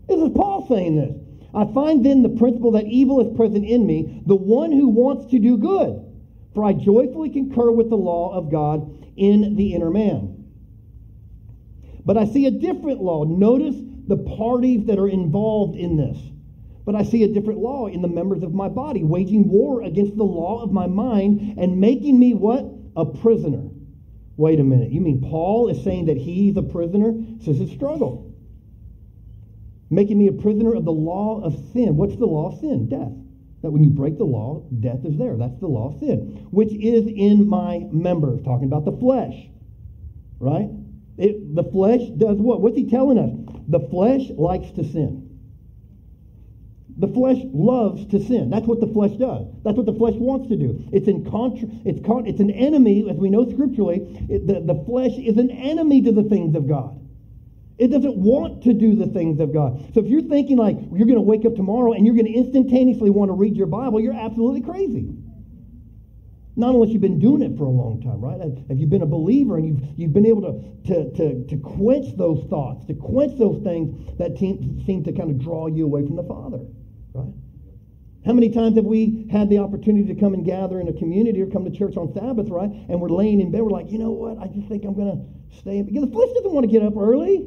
This 0.09 0.19
is 0.19 0.31
Paul 0.35 0.67
saying 0.69 0.97
this. 0.97 1.26
I 1.57 1.65
find 1.73 2.05
then 2.05 2.23
the 2.23 2.29
principle 2.29 2.73
that 2.73 2.85
evil 2.85 3.27
is 3.27 3.35
present 3.35 3.65
in 3.65 3.87
me, 3.87 4.23
the 4.27 4.37
one 4.37 4.73
who 4.73 4.89
wants 4.89 5.31
to 5.31 5.39
do 5.39 5.57
good. 5.57 6.03
For 6.55 6.63
I 6.63 6.75
joyfully 6.75 7.31
concur 7.31 7.71
with 7.71 7.89
the 7.89 7.97
law 7.97 8.35
of 8.35 8.51
God 8.51 8.93
in 9.17 9.57
the 9.57 9.75
inner 9.75 9.91
man. 9.91 10.45
But 12.05 12.19
I 12.19 12.27
see 12.27 12.47
a 12.47 12.51
different 12.51 13.01
law. 13.01 13.25
Notice 13.25 13.75
the 14.07 14.19
parties 14.19 14.85
that 14.87 14.99
are 14.99 15.09
involved 15.09 15.77
in 15.77 15.97
this. 15.97 16.19
But 16.85 16.95
I 16.95 17.03
see 17.03 17.25
a 17.25 17.29
different 17.29 17.59
law 17.59 17.87
in 17.89 18.03
the 18.03 18.09
members 18.09 18.43
of 18.43 18.55
my 18.55 18.69
body, 18.69 19.03
waging 19.03 19.49
war 19.49 19.83
against 19.83 20.17
the 20.17 20.25
law 20.25 20.63
of 20.63 20.73
my 20.73 20.87
mind 20.87 21.59
and 21.59 21.81
making 21.81 22.19
me 22.19 22.35
what? 22.35 22.65
A 22.97 23.05
prisoner. 23.05 23.69
Wait 24.37 24.61
a 24.61 24.65
minute. 24.65 24.93
You 24.93 25.01
mean 25.01 25.23
Paul 25.23 25.69
is 25.69 25.83
saying 25.83 26.07
that 26.07 26.19
he's 26.19 26.57
a 26.57 26.63
prisoner? 26.63 27.15
Says 27.41 27.61
it's 27.61 27.73
a 27.73 27.75
struggle. 27.75 28.36
Making 29.91 30.19
me 30.19 30.29
a 30.29 30.33
prisoner 30.33 30.75
of 30.75 30.85
the 30.85 30.93
law 30.93 31.41
of 31.43 31.55
sin. 31.73 31.97
What's 31.97 32.17
the 32.17 32.27
law 32.27 32.53
of 32.53 32.61
sin? 32.61 32.89
Death. 32.89 33.13
That 33.63 33.71
when 33.71 33.85
you 33.85 33.91
break 33.91 34.19
the 34.19 34.25
law, 34.25 34.65
death 34.81 35.05
is 35.05 35.17
there. 35.17 35.37
That's 35.37 35.59
the 35.61 35.67
law 35.67 35.93
of 35.93 36.01
sin, 36.01 36.47
which 36.51 36.73
is 36.73 37.07
in 37.07 37.49
my 37.49 37.87
members. 37.91 38.43
Talking 38.45 38.67
about 38.67 38.85
the 38.85 38.93
flesh. 38.93 39.35
Right? 40.39 40.69
It, 41.19 41.55
the 41.55 41.65
flesh 41.65 42.03
does 42.17 42.39
what? 42.39 42.61
What's 42.61 42.77
he 42.77 42.89
telling 42.91 43.19
us? 43.19 43.63
The 43.69 43.81
flesh 43.89 44.29
likes 44.37 44.71
to 44.73 44.85
sin. 44.85 45.23
The 46.99 47.09
flesh 47.09 47.39
loves 47.53 48.07
to 48.07 48.23
sin. 48.23 48.49
That's 48.51 48.67
what 48.67 48.81
the 48.81 48.87
flesh 48.87 49.13
does. 49.19 49.47
That's 49.65 49.77
what 49.77 49.85
the 49.87 49.93
flesh 49.93 50.15
wants 50.15 50.49
to 50.49 50.57
do. 50.57 50.83
It's 50.93 51.09
in 51.09 51.29
contra, 51.31 51.69
it's 51.85 52.05
con, 52.07 52.27
it's 52.27 52.41
an 52.41 52.51
enemy, 52.51 53.09
as 53.09 53.17
we 53.17 53.29
know 53.29 53.49
scripturally. 53.51 54.01
It, 54.31 54.47
the, 54.47 54.61
the 54.61 54.83
flesh 54.85 55.13
is 55.19 55.37
an 55.37 55.51
enemy 55.51 56.03
to 56.03 56.13
the 56.13 56.23
things 56.23 56.55
of 56.55 56.67
God. 56.67 56.99
It 57.79 57.89
doesn't 57.89 58.17
want 58.17 58.63
to 58.65 58.73
do 58.73 58.97
the 58.97 59.07
things 59.07 59.39
of 59.39 59.53
God. 59.53 59.93
So 59.93 60.01
if 60.01 60.07
you're 60.07 60.23
thinking 60.23 60.57
like 60.57 60.77
you're 60.93 61.07
going 61.07 61.17
to 61.17 61.21
wake 61.21 61.45
up 61.45 61.55
tomorrow 61.55 61.93
and 61.93 62.07
you're 62.07 62.15
going 62.15 62.27
to 62.27 62.33
instantaneously 62.33 63.11
want 63.11 63.29
to 63.29 63.35
read 63.35 63.55
your 63.55 63.67
Bible, 63.67 64.01
you're 64.01 64.15
absolutely 64.15 64.63
crazy. 64.63 65.15
Not 66.59 66.75
unless 66.75 66.89
you've 66.89 67.03
been 67.03 67.19
doing 67.19 67.43
it 67.43 67.59
for 67.59 67.65
a 67.65 67.71
long 67.71 68.01
time, 68.01 68.19
right? 68.19 68.41
Have 68.41 68.79
you've 68.79 68.89
been 68.89 69.03
a 69.03 69.07
believer 69.07 69.59
and 69.59 69.67
you've, 69.67 69.99
you've 69.99 70.13
been 70.15 70.25
able 70.25 70.41
to, 70.41 70.89
to, 70.89 71.13
to, 71.17 71.47
to 71.49 71.57
quench 71.59 72.17
those 72.17 72.49
thoughts, 72.49 72.87
to 72.87 72.95
quench 72.95 73.39
those 73.39 73.63
things 73.63 74.17
that 74.17 74.39
seem, 74.39 74.83
seem 74.87 75.05
to 75.05 75.13
kind 75.13 75.31
of 75.31 75.39
draw 75.39 75.67
you 75.67 75.85
away 75.85 76.07
from 76.07 76.17
the 76.17 76.23
Father, 76.23 76.61
right? 77.13 77.35
How 78.25 78.33
many 78.33 78.49
times 78.49 78.77
have 78.77 78.87
we 78.87 79.29
had 79.31 79.51
the 79.51 79.59
opportunity 79.59 80.13
to 80.13 80.19
come 80.19 80.33
and 80.33 80.47
gather 80.47 80.81
in 80.81 80.89
a 80.89 80.95
community 80.95 81.43
or 81.43 81.47
come 81.47 81.65
to 81.65 81.71
church 81.71 81.97
on 81.99 82.13
Sabbath, 82.15 82.49
right? 82.49 82.71
And 82.89 83.03
we're 83.03 83.11
laying 83.11 83.41
in 83.41 83.53
bed, 83.53 83.61
we're 83.61 83.71
like, 83.71 83.93
you 83.93 83.99
know 83.99 84.11
what? 84.11 84.39
I 84.39 84.49
just 84.49 84.67
think 84.67 84.85
I'm 84.85 84.95
going 84.95 85.13
to 85.13 85.59
stay 85.59 85.77
in 85.77 85.85
because 85.85 86.07
the 86.07 86.11
flesh 86.11 86.31
doesn't 86.37 86.53
want 86.53 86.65
to 86.65 86.73
get 86.73 86.83
up 86.83 86.97
early, 86.97 87.47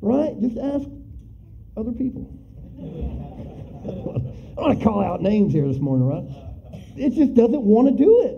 right? 0.00 0.40
Just 0.40 0.58
ask 0.58 0.88
other 1.76 1.92
people. 1.92 2.28
I 4.58 4.60
want 4.60 4.78
to 4.78 4.84
call 4.84 5.02
out 5.02 5.22
names 5.22 5.52
here 5.52 5.66
this 5.66 5.80
morning, 5.80 6.06
right? 6.06 6.24
it 6.96 7.14
just 7.14 7.34
doesn't 7.34 7.62
want 7.62 7.88
to 7.88 8.04
do 8.04 8.22
it. 8.24 8.36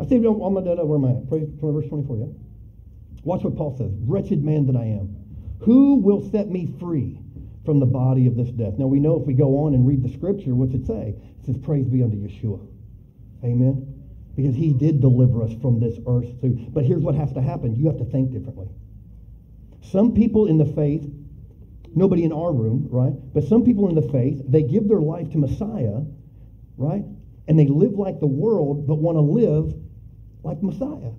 I 0.00 0.08
say, 0.08 0.16
I'm 0.16 0.38
where 0.38 0.98
am 0.98 1.04
I 1.04 1.10
at? 1.10 1.24
Verse 1.24 1.88
24, 1.88 2.16
yeah? 2.16 2.26
Watch 3.24 3.42
what 3.42 3.56
Paul 3.56 3.76
says. 3.76 3.92
Wretched 4.04 4.44
man 4.44 4.66
that 4.66 4.76
I 4.76 4.84
am. 4.84 5.16
Who 5.60 5.96
will 5.96 6.28
set 6.30 6.48
me 6.48 6.72
free 6.78 7.18
from 7.64 7.80
the 7.80 7.86
body 7.86 8.26
of 8.26 8.36
this 8.36 8.48
death? 8.50 8.74
Now 8.78 8.86
we 8.86 9.00
know 9.00 9.20
if 9.20 9.26
we 9.26 9.34
go 9.34 9.66
on 9.66 9.74
and 9.74 9.86
read 9.86 10.02
the 10.02 10.12
scripture, 10.12 10.54
what's 10.54 10.74
it 10.74 10.86
say? 10.86 11.16
It 11.40 11.46
says, 11.46 11.56
praise 11.58 11.88
be 11.88 12.02
unto 12.02 12.16
Yeshua. 12.16 12.64
Amen? 13.44 13.97
Because 14.38 14.54
he 14.54 14.72
did 14.72 15.00
deliver 15.00 15.42
us 15.42 15.52
from 15.60 15.80
this 15.80 15.98
earth. 16.06 16.40
Too. 16.40 16.66
But 16.70 16.84
here's 16.84 17.02
what 17.02 17.16
has 17.16 17.32
to 17.32 17.42
happen. 17.42 17.74
You 17.74 17.88
have 17.88 17.98
to 17.98 18.04
think 18.04 18.30
differently. 18.30 18.68
Some 19.82 20.14
people 20.14 20.46
in 20.46 20.58
the 20.58 20.64
faith 20.64 21.04
nobody 21.94 22.24
in 22.24 22.32
our 22.32 22.52
room, 22.52 22.86
right? 22.90 23.12
But 23.34 23.44
some 23.44 23.64
people 23.64 23.88
in 23.88 23.94
the 23.94 24.08
faith, 24.12 24.40
they 24.46 24.62
give 24.62 24.88
their 24.88 25.00
life 25.00 25.30
to 25.32 25.38
Messiah, 25.38 26.02
right? 26.76 27.04
And 27.48 27.58
they 27.58 27.66
live 27.66 27.92
like 27.92 28.20
the 28.20 28.26
world, 28.26 28.86
but 28.86 28.96
want 28.96 29.16
to 29.16 29.22
live 29.22 29.74
like 30.44 30.62
Messiah. 30.62 31.12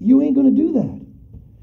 You 0.00 0.22
ain't 0.22 0.34
going 0.34 0.54
to 0.54 0.62
do 0.62 0.72
that. 0.72 1.06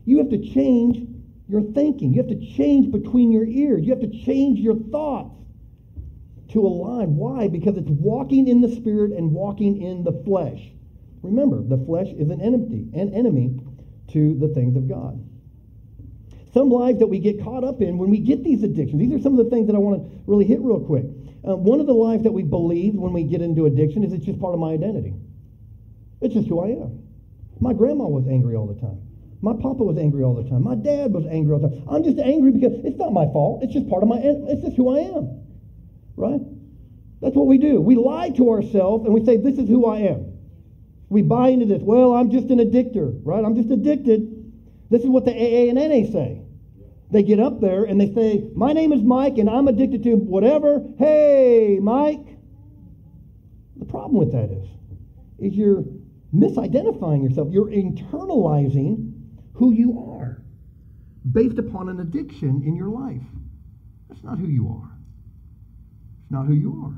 You 0.05 0.19
have 0.19 0.29
to 0.29 0.53
change 0.53 1.07
your 1.49 1.61
thinking. 1.73 2.13
You 2.13 2.21
have 2.21 2.29
to 2.29 2.55
change 2.55 2.91
between 2.91 3.31
your 3.31 3.45
ears. 3.45 3.83
You 3.83 3.89
have 3.91 4.01
to 4.01 4.25
change 4.25 4.59
your 4.59 4.75
thoughts 4.75 5.33
to 6.49 6.65
align. 6.65 7.15
Why? 7.15 7.47
Because 7.47 7.77
it's 7.77 7.89
walking 7.89 8.47
in 8.47 8.61
the 8.61 8.69
spirit 8.75 9.11
and 9.11 9.31
walking 9.31 9.81
in 9.81 10.03
the 10.03 10.23
flesh. 10.25 10.71
Remember, 11.21 11.61
the 11.61 11.83
flesh 11.85 12.07
is 12.07 12.29
an 12.29 12.41
enemy, 12.41 12.87
an 12.93 13.13
enemy 13.13 13.59
to 14.13 14.37
the 14.39 14.47
things 14.49 14.75
of 14.75 14.87
God 14.87 15.23
some 16.57 16.69
lives 16.71 16.97
that 16.97 17.07
we 17.07 17.19
get 17.19 17.43
caught 17.43 17.63
up 17.63 17.81
in 17.81 17.99
when 17.99 18.09
we 18.09 18.17
get 18.17 18.43
these 18.43 18.63
addictions. 18.63 18.99
These 18.99 19.13
are 19.13 19.21
some 19.21 19.37
of 19.37 19.45
the 19.45 19.51
things 19.51 19.67
that 19.67 19.75
I 19.75 19.79
want 19.79 20.01
to 20.01 20.19
really 20.25 20.45
hit 20.45 20.59
real 20.59 20.79
quick. 20.79 21.05
Uh, 21.47 21.55
one 21.55 21.79
of 21.79 21.85
the 21.85 21.93
lives 21.93 22.23
that 22.23 22.31
we 22.31 22.41
believe 22.41 22.95
when 22.95 23.13
we 23.13 23.23
get 23.23 23.41
into 23.41 23.67
addiction 23.67 24.03
is 24.03 24.11
it's 24.11 24.25
just 24.25 24.39
part 24.39 24.55
of 24.55 24.59
my 24.59 24.71
identity. 24.71 25.13
It's 26.19 26.33
just 26.33 26.47
who 26.47 26.59
I 26.59 26.69
am. 26.69 27.03
My 27.59 27.73
grandma 27.73 28.05
was 28.05 28.27
angry 28.27 28.55
all 28.55 28.65
the 28.65 28.79
time. 28.79 28.97
My 29.41 29.53
papa 29.53 29.83
was 29.83 29.97
angry 29.97 30.23
all 30.23 30.33
the 30.33 30.49
time. 30.49 30.63
My 30.63 30.73
dad 30.73 31.13
was 31.13 31.27
angry 31.29 31.53
all 31.53 31.59
the 31.59 31.69
time. 31.69 31.85
I'm 31.89 32.03
just 32.03 32.17
angry 32.17 32.51
because 32.51 32.73
it's 32.83 32.97
not 32.97 33.13
my 33.13 33.25
fault. 33.29 33.61
It's 33.61 33.73
just 33.73 33.87
part 33.87 34.01
of 34.01 34.09
my, 34.09 34.17
it's 34.17 34.63
just 34.63 34.75
who 34.75 34.89
I 34.89 35.13
am. 35.13 35.45
Right? 36.17 36.41
That's 37.21 37.35
what 37.35 37.47
we 37.47 37.57
do. 37.57 37.79
We 37.79 37.95
lie 37.95 38.29
to 38.31 38.49
ourselves 38.49 39.05
and 39.05 39.13
we 39.13 39.23
say, 39.23 39.37
this 39.37 39.57
is 39.57 39.69
who 39.69 39.85
I 39.85 39.99
am. 39.99 40.33
We 41.09 41.21
buy 41.21 41.49
into 41.49 41.65
this. 41.65 41.81
Well, 41.81 42.13
I'm 42.13 42.29
just 42.29 42.49
an 42.49 42.59
addictor, 42.59 43.21
right? 43.23 43.43
I'm 43.43 43.55
just 43.55 43.71
addicted. 43.71 44.51
This 44.89 45.03
is 45.03 45.07
what 45.07 45.25
the 45.25 45.31
AA 45.31 45.69
and 45.69 45.75
NA 45.75 46.11
say. 46.11 46.41
They 47.09 47.23
get 47.23 47.39
up 47.39 47.61
there 47.61 47.85
and 47.85 48.01
they 48.01 48.13
say, 48.13 48.49
My 48.53 48.73
name 48.73 48.91
is 48.91 49.01
Mike 49.01 49.37
and 49.37 49.49
I'm 49.49 49.67
addicted 49.67 50.03
to 50.03 50.15
whatever. 50.15 50.83
Hey, 50.97 51.79
Mike. 51.81 52.25
The 53.77 53.85
problem 53.85 54.17
with 54.17 54.33
that 54.33 54.51
is, 54.51 54.67
is 55.39 55.55
you're 55.55 55.85
misidentifying 56.33 57.23
yourself. 57.23 57.49
You're 57.51 57.69
internalizing 57.69 59.13
who 59.53 59.71
you 59.71 60.13
are 60.19 60.41
based 61.31 61.57
upon 61.57 61.89
an 61.89 61.99
addiction 61.99 62.63
in 62.65 62.75
your 62.75 62.89
life. 62.89 63.21
That's 64.09 64.23
not 64.23 64.39
who 64.39 64.47
you 64.47 64.67
are. 64.69 64.96
It's 66.27 66.31
not 66.33 66.45
who 66.45 66.53
you 66.53 66.83
are. 66.85 66.93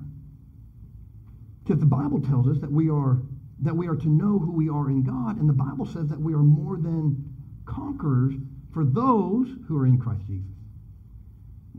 Because 1.63 1.80
the 1.80 1.86
Bible 1.86 2.20
tells 2.20 2.48
us 2.48 2.58
that 2.62 2.72
we 2.72 2.89
are 2.89 3.20
that 3.62 3.76
we 3.76 3.88
are 3.88 3.96
to 3.96 4.08
know 4.08 4.39
who 4.39 4.52
we 4.52 4.70
are 4.70 4.89
in 4.89 5.04
God, 5.04 5.38
and 5.38 5.48
the 5.48 5.54
Bible 5.54 5.86
says 5.86 6.08
that 6.08 6.20
we 6.20 6.34
are 6.34 6.42
more 6.42 6.78
than 6.78 7.32
conquerors 7.65 8.34
for 8.74 8.84
those 8.86 9.50
who 9.68 9.78
are 9.78 9.86
in 9.86 10.00
Christ 10.00 10.22
Jesus. 10.26 10.48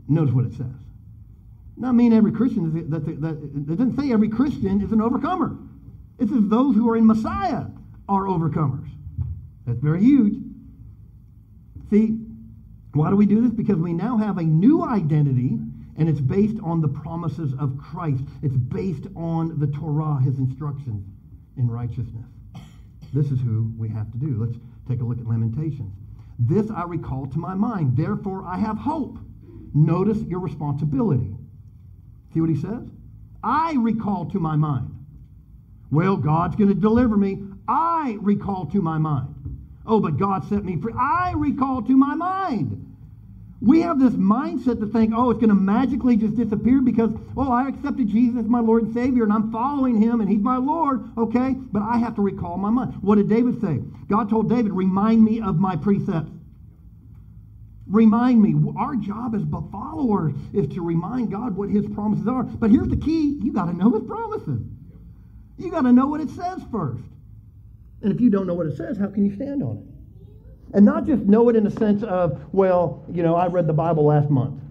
Notice 0.07 0.33
what 0.33 0.45
it 0.45 0.53
says. 0.53 0.67
Not 1.75 1.95
mean 1.95 2.13
every 2.13 2.31
Christian 2.31 2.67
is 2.67 2.89
that, 2.89 3.05
that, 3.05 3.21
that 3.21 3.43
it 3.43 3.67
doesn't 3.67 3.99
say 3.99 4.13
every 4.13 4.29
Christian 4.29 4.79
is 4.81 4.93
an 4.93 5.01
overcomer. 5.01 5.57
It 6.19 6.29
says 6.29 6.39
those 6.43 6.75
who 6.75 6.89
are 6.89 6.95
in 6.95 7.05
Messiah 7.05 7.65
are 8.07 8.25
overcomers. 8.25 8.87
That's 9.65 9.79
very 9.79 10.01
huge. 10.01 10.35
See, 11.89 12.17
why 12.93 13.09
do 13.09 13.15
we 13.15 13.25
do 13.25 13.41
this? 13.41 13.51
Because 13.51 13.77
we 13.77 13.91
now 13.91 14.17
have 14.17 14.37
a 14.37 14.43
new 14.43 14.83
identity, 14.83 15.57
and 16.01 16.09
it's 16.09 16.19
based 16.19 16.57
on 16.63 16.81
the 16.81 16.87
promises 16.87 17.53
of 17.59 17.77
Christ. 17.77 18.23
It's 18.41 18.55
based 18.55 19.03
on 19.15 19.59
the 19.59 19.67
Torah, 19.67 20.19
his 20.19 20.39
instructions 20.39 21.05
in 21.57 21.69
righteousness. 21.69 22.25
This 23.13 23.27
is 23.27 23.39
who 23.41 23.71
we 23.77 23.87
have 23.89 24.11
to 24.11 24.17
do. 24.17 24.43
Let's 24.43 24.57
take 24.89 25.01
a 25.01 25.03
look 25.03 25.19
at 25.19 25.27
Lamentations. 25.27 25.93
This 26.39 26.71
I 26.71 26.85
recall 26.85 27.27
to 27.27 27.37
my 27.37 27.53
mind. 27.53 27.95
Therefore, 27.95 28.43
I 28.47 28.57
have 28.57 28.79
hope. 28.79 29.19
Notice 29.75 30.17
your 30.23 30.39
responsibility. 30.39 31.35
See 32.33 32.41
what 32.41 32.49
he 32.49 32.59
says? 32.59 32.89
I 33.43 33.75
recall 33.77 34.25
to 34.31 34.39
my 34.39 34.55
mind. 34.55 34.89
Well, 35.91 36.17
God's 36.17 36.55
going 36.55 36.69
to 36.69 36.73
deliver 36.73 37.15
me. 37.15 37.43
I 37.67 38.17
recall 38.21 38.65
to 38.71 38.81
my 38.81 38.97
mind. 38.97 39.35
Oh, 39.85 39.99
but 39.99 40.17
God 40.17 40.49
set 40.49 40.65
me 40.65 40.81
free. 40.81 40.93
I 40.97 41.33
recall 41.35 41.83
to 41.83 41.95
my 41.95 42.15
mind. 42.15 42.90
We 43.61 43.81
have 43.81 43.99
this 43.99 44.13
mindset 44.13 44.79
to 44.79 44.87
think, 44.87 45.13
oh, 45.15 45.29
it's 45.29 45.39
going 45.39 45.49
to 45.49 45.55
magically 45.55 46.17
just 46.17 46.35
disappear 46.35 46.81
because, 46.81 47.11
oh, 47.37 47.51
I 47.51 47.67
accepted 47.67 48.07
Jesus 48.07 48.39
as 48.39 48.47
my 48.47 48.59
Lord 48.59 48.83
and 48.83 48.93
Savior 48.93 49.23
and 49.23 49.31
I'm 49.31 49.51
following 49.51 50.01
him 50.01 50.19
and 50.19 50.27
he's 50.27 50.41
my 50.41 50.57
Lord, 50.57 51.11
okay? 51.15 51.53
But 51.71 51.83
I 51.83 51.99
have 51.99 52.15
to 52.15 52.23
recall 52.23 52.57
my 52.57 52.71
mind. 52.71 52.95
What 53.01 53.15
did 53.15 53.29
David 53.29 53.61
say? 53.61 53.79
God 54.09 54.31
told 54.31 54.49
David, 54.49 54.71
remind 54.71 55.23
me 55.23 55.41
of 55.41 55.59
my 55.59 55.75
precepts. 55.75 56.31
Remind 57.85 58.41
me. 58.41 58.55
Our 58.77 58.95
job 58.95 59.35
as 59.35 59.43
followers 59.71 60.33
is 60.53 60.67
to 60.69 60.81
remind 60.81 61.29
God 61.29 61.55
what 61.55 61.69
his 61.69 61.85
promises 61.87 62.27
are. 62.27 62.43
But 62.43 62.71
here's 62.71 62.87
the 62.87 62.97
key 62.97 63.37
you 63.43 63.53
got 63.53 63.65
to 63.65 63.73
know 63.73 63.91
his 63.91 64.03
promises. 64.07 64.61
You 65.57 65.69
got 65.69 65.81
to 65.81 65.91
know 65.91 66.07
what 66.07 66.21
it 66.21 66.29
says 66.29 66.61
first. 66.71 67.03
And 68.01 68.11
if 68.11 68.19
you 68.19 68.31
don't 68.31 68.47
know 68.47 68.55
what 68.55 68.65
it 68.65 68.75
says, 68.75 68.97
how 68.97 69.07
can 69.07 69.23
you 69.23 69.35
stand 69.35 69.61
on 69.61 69.77
it? 69.77 69.90
And 70.73 70.85
not 70.85 71.05
just 71.05 71.23
know 71.23 71.49
it 71.49 71.55
in 71.55 71.63
the 71.63 71.71
sense 71.71 72.03
of, 72.03 72.41
well, 72.53 73.05
you 73.11 73.23
know, 73.23 73.35
I 73.35 73.47
read 73.47 73.67
the 73.67 73.73
Bible 73.73 74.05
last 74.05 74.29
month. 74.29 74.61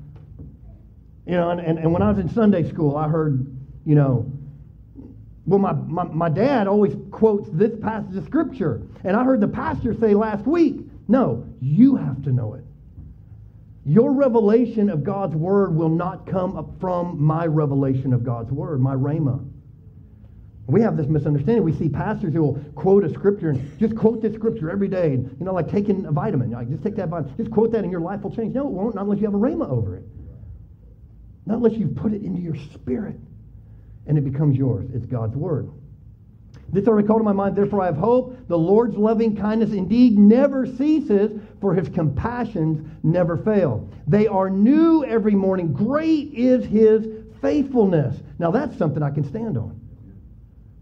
You 1.27 1.33
know, 1.33 1.51
and, 1.51 1.61
and, 1.61 1.79
and 1.79 1.93
when 1.93 2.03
I 2.03 2.09
was 2.11 2.19
in 2.19 2.29
Sunday 2.29 2.69
school, 2.69 2.97
I 2.97 3.09
heard, 3.09 3.47
you 3.85 3.95
know, 3.95 4.31
Well, 5.47 5.59
my, 5.59 5.73
my, 5.73 6.05
my 6.05 6.29
dad 6.29 6.69
always 6.69 6.95
quotes 7.11 7.49
this 7.53 7.73
passage 7.81 8.17
of 8.17 8.25
Scripture. 8.25 8.83
And 9.05 9.17
I 9.17 9.25
heard 9.25 9.41
the 9.41 9.49
pastor 9.49 9.95
say 9.95 10.15
last 10.15 10.47
week, 10.47 10.77
no, 11.09 11.45
you 11.61 11.97
have 11.97 12.23
to 12.23 12.31
know 12.31 12.55
it. 12.55 12.65
Your 13.85 14.13
revelation 14.13 14.91
of 14.91 15.03
God's 15.03 15.35
Word 15.35 15.75
will 15.75 15.89
not 15.89 16.27
come 16.27 16.77
from 16.81 17.21
my 17.21 17.47
revelation 17.47 18.13
of 18.13 18.23
God's 18.23 18.53
Word, 18.53 18.81
my 18.81 18.95
rhema. 18.95 19.45
We 20.66 20.81
have 20.83 20.96
this 20.96 21.07
misunderstanding. 21.07 21.64
We 21.64 21.73
see 21.73 21.88
pastors 21.88 22.33
who 22.33 22.42
will 22.42 22.55
quote 22.77 23.05
a 23.05 23.11
scripture 23.12 23.51
and 23.51 23.79
just 23.79 23.96
quote 23.96 24.23
this 24.23 24.35
scripture 24.35 24.70
every 24.70 24.88
day. 24.88 25.14
and, 25.14 25.37
You 25.38 25.44
know, 25.44 25.53
like 25.53 25.68
taking 25.70 26.07
a 26.07 26.12
vitamin. 26.12 26.51
Like 26.51 26.70
just 26.70 26.83
take 26.83 26.96
that 26.96 27.09
vitamin. 27.09 27.37
Just 27.37 27.51
quote 27.51 27.73
that 27.73 27.83
and 27.83 27.90
your 27.90 28.01
life 28.01 28.23
will 28.23 28.35
change. 28.35 28.55
No, 28.55 28.66
it 28.66 28.73
won't, 28.73 28.94
not 28.94 29.05
unless 29.05 29.18
you 29.18 29.25
have 29.25 29.35
a 29.35 29.38
rhema 29.38 29.68
over 29.68 29.96
it. 29.96 30.05
Not 31.46 31.57
unless 31.57 31.73
you 31.73 31.88
put 31.88 32.12
it 32.12 32.23
into 32.23 32.40
your 32.40 32.57
spirit 32.75 33.16
and 34.07 34.16
it 34.16 34.20
becomes 34.23 34.57
yours. 34.57 34.88
It's 34.94 35.07
God's 35.07 35.37
word. 35.37 35.70
This 36.73 36.87
I 36.87 36.92
recall 36.92 37.18
to 37.18 37.25
my 37.25 37.33
mind, 37.33 37.57
therefore 37.57 37.83
I 37.83 37.87
have 37.87 37.96
hope. 37.96 38.37
The 38.46 38.59
Lord's 38.59 38.96
loving 38.96 39.37
kindness 39.37 39.73
indeed 39.73 40.16
never 40.16 40.66
ceases, 40.66 41.33
for 41.61 41.75
his 41.75 41.88
compassions 41.88 42.88
never 43.03 43.37
fail. 43.37 43.88
They 44.07 44.29
are 44.29 44.49
new 44.49 45.05
every 45.05 45.35
morning. 45.35 45.73
Great 45.73 46.33
is 46.33 46.64
his 46.64 47.07
faithfulness. 47.40 48.16
Now 48.38 48.53
that's 48.53 48.77
something 48.79 49.03
I 49.03 49.11
can 49.11 49.25
stand 49.25 49.59
on. 49.59 49.80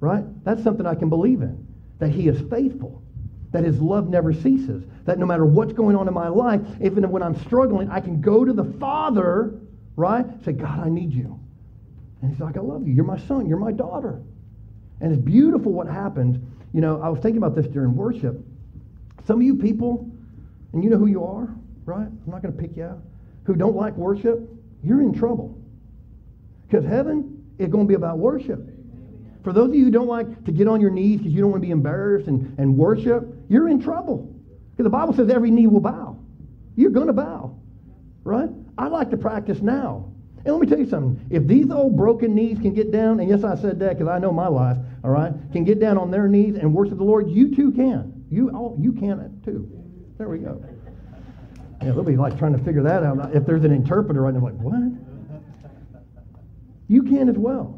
Right? 0.00 0.24
That's 0.44 0.62
something 0.62 0.87
I 0.87 0.94
can 0.94 1.08
believe 1.08 1.42
in. 1.42 1.66
That 1.98 2.11
he 2.11 2.28
is 2.28 2.40
faithful. 2.50 3.02
That 3.52 3.64
his 3.64 3.80
love 3.80 4.08
never 4.08 4.32
ceases. 4.32 4.84
That 5.04 5.18
no 5.18 5.26
matter 5.26 5.44
what's 5.44 5.72
going 5.72 5.96
on 5.96 6.06
in 6.06 6.14
my 6.14 6.28
life, 6.28 6.61
even 6.80 7.11
when 7.11 7.22
I'm 7.22 7.38
struggling, 7.44 7.90
I 7.90 8.00
can 8.00 8.20
go 8.20 8.44
to 8.44 8.52
the 8.52 8.64
Father, 8.78 9.58
right? 9.96 10.26
Say, 10.44 10.52
God, 10.52 10.80
I 10.80 10.88
need 10.88 11.12
you. 11.12 11.40
And 12.20 12.30
he's 12.30 12.40
like, 12.40 12.56
I 12.56 12.61
love 12.61 12.87
you. 12.87 12.94
You're 12.94 13.04
my 13.04 13.18
son. 13.18 13.48
You're 13.48 13.58
my 13.58 13.72
daughter. 13.72 14.20
And 15.00 15.12
it's 15.12 15.22
beautiful 15.22 15.72
what 15.72 15.87
happens. 15.87 16.38
You 16.72 16.80
know, 16.80 17.00
I 17.00 17.08
was 17.08 17.20
thinking 17.20 17.38
about 17.38 17.54
this 17.54 17.66
during 17.66 17.96
worship. 17.96 18.44
Some 19.26 19.40
of 19.40 19.42
you 19.42 19.56
people, 19.56 20.11
and 20.72 20.84
you 20.84 20.90
know 20.90 20.98
who 20.98 21.06
you 21.06 21.24
are, 21.24 21.48
right? 21.84 22.06
I'm 22.06 22.22
not 22.26 22.42
going 22.42 22.54
to 22.54 22.61
pick 22.61 22.76
you 22.76 22.84
out, 22.84 23.00
who 23.44 23.54
don't 23.54 23.76
like 23.76 23.94
worship, 23.94 24.40
you're 24.82 25.00
in 25.00 25.12
trouble. 25.12 25.58
Because 26.66 26.84
heaven 26.84 27.44
is 27.58 27.68
going 27.68 27.87
to 27.87 27.88
be 27.88 27.94
about 27.94 28.18
worship. 28.18 28.61
For 29.48 29.54
those 29.54 29.70
of 29.70 29.76
you 29.76 29.87
who 29.87 29.90
don't 29.90 30.08
like 30.08 30.44
to 30.44 30.52
get 30.52 30.68
on 30.68 30.78
your 30.78 30.90
knees 30.90 31.20
because 31.20 31.32
you 31.32 31.40
don't 31.40 31.50
want 31.50 31.62
to 31.62 31.66
be 31.66 31.72
embarrassed 31.72 32.28
and, 32.28 32.54
and 32.58 32.76
worship, 32.76 33.34
you're 33.48 33.70
in 33.70 33.80
trouble. 33.80 34.30
Because 34.72 34.84
the 34.84 34.90
Bible 34.90 35.14
says 35.14 35.30
every 35.30 35.50
knee 35.50 35.66
will 35.66 35.80
bow. 35.80 36.18
You're 36.76 36.90
going 36.90 37.06
to 37.06 37.14
bow, 37.14 37.58
right? 38.24 38.50
I 38.76 38.88
like 38.88 39.08
to 39.08 39.16
practice 39.16 39.62
now. 39.62 40.12
And 40.44 40.52
let 40.54 40.61
me 40.61 40.66
tell 40.66 40.78
you 40.78 40.87
something. 40.87 41.26
If 41.30 41.46
these 41.46 41.70
old 41.70 41.96
broken 41.96 42.34
knees 42.34 42.58
can 42.58 42.74
get 42.74 42.92
down, 42.92 43.20
and 43.20 43.28
yes, 43.30 43.42
I 43.42 43.56
said 43.56 43.78
that 43.78 43.96
because 43.96 44.06
I 44.06 44.18
know 44.18 44.32
my 44.32 44.48
life, 44.48 44.76
all 45.02 45.12
right, 45.12 45.32
can 45.50 45.64
get 45.64 45.80
down 45.80 45.96
on 45.96 46.11
their 46.11 46.28
knees 46.28 46.56
and 46.56 46.74
worship 46.74 46.98
the 46.98 47.04
Lord, 47.04 47.30
you 47.30 47.56
too 47.56 47.72
can. 47.72 48.26
You 48.30 48.50
all, 48.50 48.76
you 48.78 48.92
can 48.92 49.40
too. 49.46 49.66
There 50.18 50.28
we 50.28 50.40
go. 50.40 50.62
Yeah, 51.80 51.92
they'll 51.92 52.02
be 52.02 52.18
like 52.18 52.38
trying 52.38 52.52
to 52.52 52.62
figure 52.62 52.82
that 52.82 53.02
out. 53.02 53.34
If 53.34 53.46
there's 53.46 53.64
an 53.64 53.72
interpreter 53.72 54.20
right 54.20 54.34
now, 54.34 54.40
like, 54.40 54.58
what? 54.58 55.40
You 56.87 57.02
can 57.02 57.30
as 57.30 57.38
well. 57.38 57.77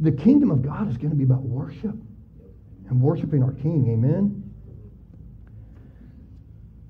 The 0.00 0.12
kingdom 0.12 0.50
of 0.50 0.62
God 0.62 0.90
is 0.90 0.96
going 0.96 1.10
to 1.10 1.16
be 1.16 1.24
about 1.24 1.42
worship 1.42 1.94
and 2.88 3.00
worshiping 3.00 3.42
our 3.42 3.52
King. 3.52 3.88
Amen. 3.90 4.40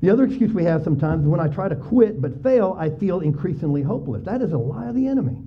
The 0.01 0.11
other 0.11 0.25
excuse 0.25 0.53
we 0.53 0.64
have 0.64 0.85
sometimes 0.85 1.23
is 1.23 1.29
when 1.29 1.40
I 1.40 1.49
try 1.49 1.69
to 1.69 1.77
quit 1.77 2.21
but 2.21 2.43
fail, 2.43 2.77
I 2.79 2.90
feel 2.90 3.21
increasingly 3.21 3.83
hopeless. 3.83 4.23
That 4.25 4.43
is 4.43 4.53
a 4.53 4.59
lie 4.59 4.87
of 4.87 4.95
the 4.95 5.07
enemy. 5.07 5.43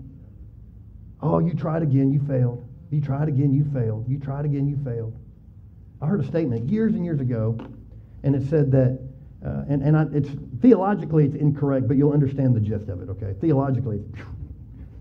Oh, 1.22 1.40
you 1.40 1.54
tried 1.54 1.84
again, 1.84 2.12
you 2.12 2.20
failed. 2.28 2.68
You 2.90 3.02
tried 3.02 3.28
again, 3.28 3.54
you 3.54 3.66
failed. 3.74 4.08
You 4.08 4.18
tried 4.18 4.46
again, 4.46 4.68
you 4.68 4.78
failed. 4.84 5.16
I 6.02 6.06
heard 6.06 6.22
a 6.22 6.28
statement 6.28 6.70
years 6.70 6.94
and 6.94 7.04
years 7.04 7.20
ago, 7.20 7.58
and 8.24 8.36
it 8.36 8.48
said 8.50 8.72
that, 8.72 9.00
uh, 9.46 9.66
and, 9.70 9.82
and 9.82 9.98
I, 9.98 10.06
it's 10.14 10.30
theologically 10.60 11.26
it's 11.26 11.36
incorrect, 11.36 11.88
but 11.88 11.98
you'll 11.98 12.14
understand 12.14 12.56
the 12.56 12.60
gist 12.60 12.88
of 12.88 13.02
it, 13.02 13.10
okay? 13.10 13.36
Theologically, 13.40 14.04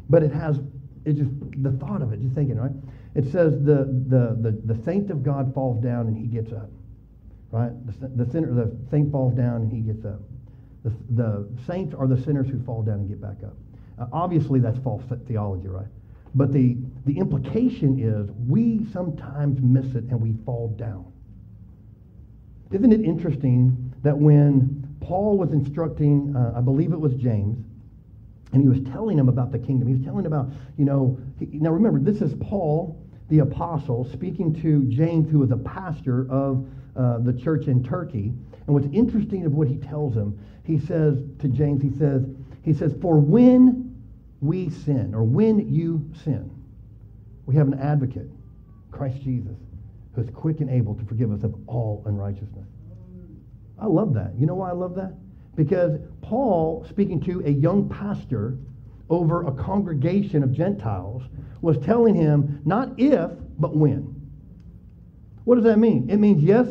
but 0.09 0.23
it 0.23 0.33
has, 0.33 0.59
it's 1.07 1.19
just 1.19 1.31
the 1.63 1.71
thought 1.73 2.03
of 2.03 2.13
it, 2.13 2.21
just 2.21 2.35
thinking, 2.35 2.57
right? 2.57 2.73
It 3.15 3.25
says 3.33 3.53
the, 3.65 3.87
the, 4.09 4.37
the, 4.39 4.75
the 4.75 4.83
saint 4.85 5.11
of 5.11 5.23
God 5.23 5.55
falls 5.55 5.83
down 5.83 6.07
and 6.09 6.17
he 6.17 6.27
gets 6.27 6.53
up 6.53 6.69
right? 7.51 7.73
The, 7.87 8.25
the 8.25 8.31
sinner, 8.31 8.53
the 8.53 8.77
saint 8.91 9.11
falls 9.11 9.35
down 9.35 9.63
and 9.63 9.73
he 9.73 9.81
gets 9.81 10.05
up. 10.05 10.21
The, 10.85 10.93
the 11.11 11.49
saints 11.67 11.95
are 11.95 12.07
the 12.07 12.21
sinners 12.23 12.49
who 12.49 12.63
fall 12.65 12.83
down 12.83 13.01
and 13.01 13.09
get 13.09 13.21
back 13.21 13.43
up. 13.45 13.55
Uh, 13.99 14.07
obviously, 14.13 14.61
that's 14.61 14.79
false 14.79 15.03
theology, 15.27 15.69
right? 15.69 15.87
But 16.35 16.53
the, 16.53 16.77
the 17.07 17.19
implication 17.19 17.99
is 17.99 18.31
we 18.47 18.87
sometimes 18.93 19.61
miss 19.63 19.95
it 19.95 20.05
and 20.11 20.21
we 20.21 20.35
fall 20.45 20.69
down. 20.79 21.11
Isn't 22.73 22.93
it 22.93 23.01
interesting 23.01 23.95
that 24.03 24.17
when 24.17 24.97
Paul 25.01 25.39
was 25.39 25.53
instructing, 25.53 26.35
uh, 26.37 26.59
I 26.59 26.61
believe 26.61 26.93
it 26.93 27.01
was 27.01 27.15
James, 27.15 27.65
and 28.53 28.63
he 28.63 28.69
was 28.69 28.81
telling 28.93 29.19
him 29.19 29.29
about 29.29 29.53
the 29.53 29.59
kingdom, 29.59 29.89
he 29.89 29.95
was 29.95 30.05
telling 30.05 30.27
about, 30.27 30.49
you 30.77 30.85
know, 30.85 31.19
he, 31.39 31.47
now 31.59 31.71
remember, 31.71 31.99
this 31.99 32.23
is 32.23 32.35
Paul, 32.41 33.03
the 33.29 33.41
apostle, 33.41 34.09
speaking 34.13 34.55
to 34.63 34.85
James, 34.85 35.31
who 35.31 35.41
was 35.41 35.51
a 35.51 35.57
pastor 35.57 36.31
of 36.31 36.67
uh, 36.97 37.19
the 37.19 37.33
church 37.33 37.67
in 37.67 37.83
Turkey. 37.83 38.33
And 38.67 38.75
what's 38.75 38.87
interesting 38.93 39.45
of 39.45 39.53
what 39.53 39.69
he 39.69 39.77
tells 39.77 40.15
him, 40.15 40.39
he 40.65 40.79
says 40.79 41.19
to 41.41 41.49
James, 41.49 41.83
he 41.83 41.91
says, 41.99 42.25
he 42.63 42.73
says, 42.73 42.95
for 43.01 43.19
when 43.19 43.95
we 44.41 44.71
sin, 44.71 45.15
or 45.15 45.25
when 45.25 45.73
you 45.73 46.09
sin, 46.25 46.51
we 47.47 47.55
have 47.57 47.69
an 47.69 47.79
advocate, 47.79 48.29
Christ 48.91 49.21
Jesus, 49.23 49.57
who 50.15 50.23
is 50.23 50.31
quick 50.31 50.61
and 50.61 50.71
able 50.71 50.95
to 50.95 51.05
forgive 51.05 51.31
us 51.31 51.43
of 51.43 51.55
all 51.67 52.03
unrighteousness. 52.07 52.67
I 53.79 53.87
love 53.87 54.15
that. 54.15 54.33
You 54.39 54.47
know 54.47 54.55
why 54.55 54.71
I 54.71 54.73
love 54.73 54.95
that? 54.97 55.15
Because 55.57 55.99
Paul, 56.23 56.87
speaking 56.89 57.21
to 57.23 57.43
a 57.45 57.51
young 57.51 57.89
pastor 57.89 58.57
over 59.09 59.47
a 59.47 59.53
congregation 59.53 60.43
of 60.43 60.53
Gentiles, 60.53 61.23
was 61.63 61.79
telling 61.79 62.15
him 62.15 62.61
not 62.65 62.91
if, 62.99 63.31
but 63.59 63.75
when. 63.75 64.15
What 65.45 65.55
does 65.55 65.65
that 65.65 65.79
mean? 65.79 66.11
It 66.11 66.19
means, 66.19 66.43
yes, 66.43 66.69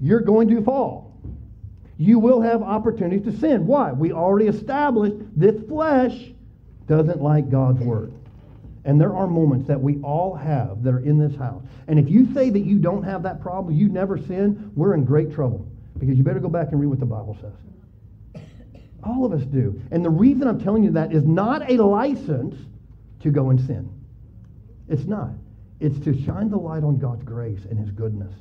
you're 0.00 0.20
going 0.20 0.48
to 0.48 0.62
fall. 0.62 1.14
You 1.96 2.18
will 2.18 2.42
have 2.42 2.62
opportunities 2.62 3.24
to 3.32 3.40
sin. 3.40 3.66
Why? 3.66 3.92
We 3.92 4.12
already 4.12 4.48
established 4.48 5.16
this 5.34 5.58
flesh 5.66 6.32
doesn't 6.86 7.22
like 7.22 7.48
God's 7.48 7.80
word. 7.80 8.12
And 8.84 9.00
there 9.00 9.14
are 9.14 9.26
moments 9.26 9.66
that 9.66 9.80
we 9.80 10.00
all 10.02 10.34
have 10.34 10.82
that 10.84 10.92
are 10.92 11.00
in 11.00 11.18
this 11.18 11.34
house. 11.36 11.62
And 11.88 11.98
if 11.98 12.08
you 12.08 12.32
say 12.34 12.50
that 12.50 12.60
you 12.60 12.78
don't 12.78 13.02
have 13.02 13.22
that 13.22 13.40
problem, 13.40 13.74
you 13.74 13.88
never 13.88 14.18
sin, 14.18 14.70
we're 14.76 14.94
in 14.94 15.04
great 15.04 15.32
trouble. 15.32 15.66
Because 15.98 16.16
you 16.16 16.24
better 16.24 16.40
go 16.40 16.48
back 16.48 16.68
and 16.72 16.80
read 16.80 16.88
what 16.88 17.00
the 17.00 17.06
Bible 17.06 17.36
says. 17.40 18.42
All 19.02 19.24
of 19.24 19.32
us 19.32 19.42
do. 19.44 19.80
And 19.90 20.04
the 20.04 20.10
reason 20.10 20.48
I'm 20.48 20.60
telling 20.60 20.82
you 20.82 20.90
that 20.92 21.12
is 21.12 21.24
not 21.24 21.70
a 21.70 21.82
license 21.82 22.56
to 23.20 23.30
go 23.30 23.50
and 23.50 23.60
sin. 23.60 23.90
It's 24.88 25.04
not. 25.04 25.30
It's 25.80 25.98
to 26.00 26.20
shine 26.24 26.50
the 26.50 26.56
light 26.56 26.82
on 26.82 26.98
God's 26.98 27.22
grace 27.22 27.64
and 27.68 27.78
his 27.78 27.90
goodness. 27.90 28.32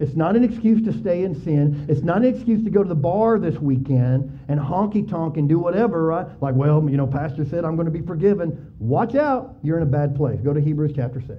It's 0.00 0.14
not 0.14 0.36
an 0.36 0.44
excuse 0.44 0.84
to 0.84 0.92
stay 0.92 1.24
in 1.24 1.34
sin. 1.42 1.86
It's 1.88 2.02
not 2.02 2.18
an 2.18 2.26
excuse 2.26 2.62
to 2.64 2.70
go 2.70 2.82
to 2.82 2.88
the 2.88 2.94
bar 2.94 3.38
this 3.38 3.58
weekend 3.58 4.38
and 4.48 4.60
honky 4.60 5.08
tonk 5.08 5.36
and 5.36 5.48
do 5.48 5.58
whatever, 5.58 6.04
right? 6.04 6.26
Like, 6.40 6.54
well, 6.54 6.86
you 6.88 6.96
know, 6.96 7.06
Pastor 7.06 7.44
said 7.44 7.64
I'm 7.64 7.74
going 7.74 7.86
to 7.86 7.98
be 7.98 8.06
forgiven. 8.06 8.72
Watch 8.78 9.16
out. 9.16 9.56
You're 9.62 9.76
in 9.76 9.82
a 9.82 9.86
bad 9.86 10.14
place. 10.14 10.40
Go 10.40 10.52
to 10.52 10.60
Hebrews 10.60 10.92
chapter 10.94 11.20
6. 11.20 11.30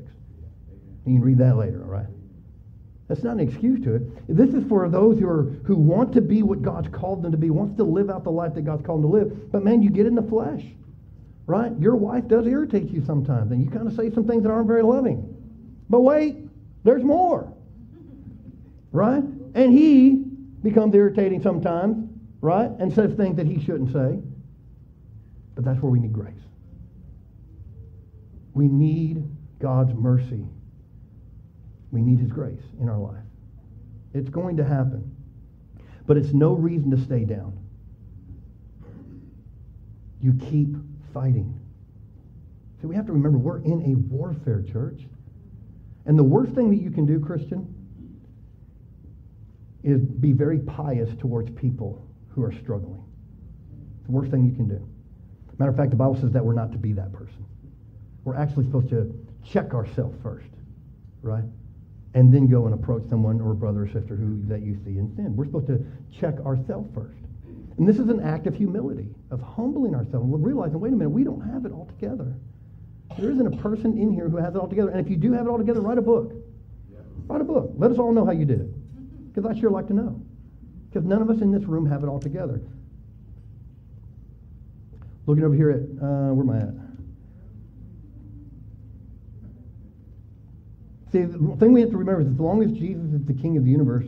You 1.06 1.16
can 1.16 1.22
read 1.22 1.38
that 1.38 1.56
later, 1.56 1.84
all 1.84 1.90
right? 1.90 2.08
That's 3.10 3.24
not 3.24 3.34
an 3.34 3.40
excuse 3.40 3.84
to 3.86 3.96
it. 3.96 4.04
This 4.28 4.54
is 4.54 4.64
for 4.70 4.88
those 4.88 5.20
who 5.20 5.28
are 5.28 5.44
who 5.66 5.76
want 5.76 6.14
to 6.14 6.22
be 6.22 6.44
what 6.44 6.62
God's 6.62 6.88
called 6.90 7.24
them 7.24 7.32
to 7.32 7.38
be, 7.38 7.50
wants 7.50 7.76
to 7.78 7.84
live 7.84 8.10
out 8.12 8.24
the 8.24 8.32
life 8.32 8.54
that 8.54 8.62
God's 8.62 8.86
called 8.86 9.04
them 9.04 9.12
to 9.12 9.18
live. 9.18 9.52
But 9.52 9.64
man, 9.64 9.82
you 9.82 9.90
get 9.90 10.06
in 10.06 10.14
the 10.14 10.22
flesh, 10.22 10.64
right? 11.48 11.72
Your 11.80 11.96
wife 11.96 12.28
does 12.28 12.46
irritate 12.46 12.92
you 12.92 13.04
sometimes, 13.04 13.52
and 13.52 13.66
you 13.66 13.72
kind 13.72 13.88
of 13.88 13.96
say 13.96 14.12
some 14.12 14.28
things 14.28 14.44
that 14.44 14.52
aren't 14.52 14.68
very 14.68 14.84
loving. 14.84 15.36
But 15.90 16.02
wait, 16.02 16.38
there's 16.84 17.04
more. 17.04 17.52
Right? 18.92 19.24
And 19.56 19.74
he 19.74 20.24
becomes 20.62 20.94
irritating 20.94 21.42
sometimes, 21.42 22.10
right? 22.42 22.70
And 22.80 22.94
says 22.94 23.16
things 23.16 23.38
that 23.38 23.48
he 23.48 23.60
shouldn't 23.64 23.92
say. 23.92 24.20
But 25.56 25.66
that's 25.66 25.82
where 25.82 25.92
we 25.92 26.00
need 26.00 26.14
grace. 26.14 26.34
We 28.54 28.68
need 28.68 29.24
God's 29.60 29.94
mercy. 29.96 30.46
We 31.92 32.02
need 32.02 32.20
his 32.20 32.32
grace 32.32 32.62
in 32.80 32.90
our 32.90 32.98
life. 32.98 33.24
It's 34.14 34.30
going 34.30 34.58
to 34.58 34.64
happen. 34.64 35.16
But 36.06 36.18
it's 36.18 36.34
no 36.34 36.54
reason 36.54 36.92
to 36.92 36.98
stay 36.98 37.24
down. 37.24 37.58
You 40.22 40.34
keep 40.50 40.76
fighting. 41.14 41.60
See, 42.82 42.88
we 42.88 42.96
have 42.96 43.06
to 43.06 43.14
remember 43.14 43.38
we're 43.38 43.60
in 43.60 43.82
a 43.92 43.96
warfare, 44.14 44.62
church. 44.62 45.02
And 46.06 46.18
the 46.18 46.24
worst 46.24 46.54
thing 46.54 46.70
that 46.72 46.82
you 46.82 46.92
can 46.92 47.06
do, 47.06 47.20
Christian, 47.20 47.76
is 49.84 50.02
be 50.02 50.34
very 50.34 50.60
pious 50.60 51.10
towards 51.20 51.50
people 51.52 52.06
who 52.30 52.44
are 52.44 52.52
struggling. 52.52 53.04
It's 53.98 54.08
the 54.08 54.12
worst 54.12 54.32
thing 54.32 54.46
you 54.46 54.56
can 54.56 54.68
do. 54.68 54.88
Matter 55.58 55.72
of 55.72 55.78
fact, 55.78 55.92
the 55.92 55.98
Bible 55.98 56.16
says 56.16 56.32
that 56.32 56.44
we're 56.44 56.54
not 56.54 56.72
to 56.72 56.78
be 56.78 56.94
that 56.94 57.12
person. 57.12 57.46
We're 58.24 58.36
actually 58.36 58.66
supposed 58.66 58.90
to 58.90 59.14
check 59.44 59.74
ourselves 59.74 60.18
first, 60.24 60.50
right? 61.22 61.44
And 62.16 62.34
then 62.34 62.48
go 62.48 62.66
and 62.66 62.74
approach 62.74 63.04
someone 63.10 63.40
or 63.40 63.52
a 63.52 63.56
brother 63.56 63.84
or 63.84 63.88
sister 63.88 64.16
who 64.16 64.42
that 64.48 64.62
you 64.62 64.76
see 64.84 64.98
in 64.98 65.14
sin. 65.16 65.36
We're 65.36 65.46
supposed 65.46 65.68
to 65.68 65.86
check 66.20 66.40
ourselves 66.40 66.90
first. 66.94 67.20
And 67.78 67.88
this 67.88 68.00
is 68.00 68.10
an 68.10 68.20
act 68.20 68.48
of 68.48 68.56
humility, 68.56 69.10
of 69.32 69.42
humbling 69.42 69.96
ourselves, 69.96 70.34
and 70.34 70.46
realizing, 70.46 70.80
wait 70.80 70.92
a 70.92 70.96
minute, 70.96 71.12
we 71.12 71.24
don't 71.24 71.42
have 71.42 71.66
it 71.66 71.72
all 71.72 71.86
together. 71.86 72.36
There 73.18 73.32
isn't 73.32 73.48
a 73.48 73.58
person 73.58 73.98
in 73.98 74.12
here 74.12 74.28
who 74.28 74.38
has 74.38 74.56
it 74.56 74.58
all 74.58 74.68
together. 74.68 74.90
And 74.90 75.00
if 75.00 75.10
you 75.10 75.18
do 75.18 75.32
have 75.34 75.46
it 75.46 75.50
all 75.50 75.58
together, 75.58 75.82
write 75.82 75.98
a 75.98 76.02
book. 76.02 76.34
Write 77.28 77.42
a 77.42 77.46
book. 77.46 77.72
Let 77.78 77.92
us 77.92 77.98
all 77.98 78.12
know 78.12 78.26
how 78.26 78.32
you 78.32 78.46
did 78.46 78.62
it. 78.62 79.34
Because 79.34 79.50
I 79.50 79.60
sure 79.60 79.70
like 79.70 79.88
to 79.88 79.94
know. 79.94 80.22
Because 80.90 81.08
none 81.08 81.22
of 81.22 81.30
us 81.30 81.42
in 81.42 81.52
this 81.52 81.64
room 81.64 81.86
have 81.86 82.04
it 82.04 82.08
all 82.08 82.20
together. 82.20 82.60
Looking 85.26 85.44
over 85.44 85.56
here 85.56 85.70
at, 85.70 85.82
uh, 85.82 86.34
where 86.34 86.44
am 86.44 86.50
I 86.50 86.58
at? 86.58 86.74
See, 91.12 91.24
the 91.24 91.56
thing 91.58 91.74
we 91.74 91.82
have 91.82 91.90
to 91.90 91.98
remember 91.98 92.22
is 92.22 92.28
as 92.28 92.40
long 92.40 92.62
as 92.64 92.72
Jesus 92.72 93.14
is 93.14 93.26
the 93.26 93.34
king 93.34 93.58
of 93.58 93.66
the 93.66 93.72
universe, 93.72 94.06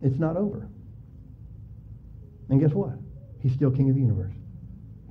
it's 0.00 0.18
not 0.18 0.36
over. 0.36 0.66
And 2.48 2.60
guess 2.60 2.72
what? 2.72 2.94
He's 3.40 3.52
still 3.52 3.70
king 3.70 3.90
of 3.90 3.94
the 3.94 4.00
universe. 4.00 4.32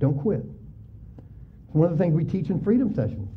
Don't 0.00 0.20
quit. 0.20 0.40
It's 0.40 1.74
one 1.74 1.90
of 1.90 1.96
the 1.96 2.02
things 2.02 2.14
we 2.14 2.24
teach 2.24 2.50
in 2.50 2.60
freedom 2.62 2.94
sessions. 2.94 3.28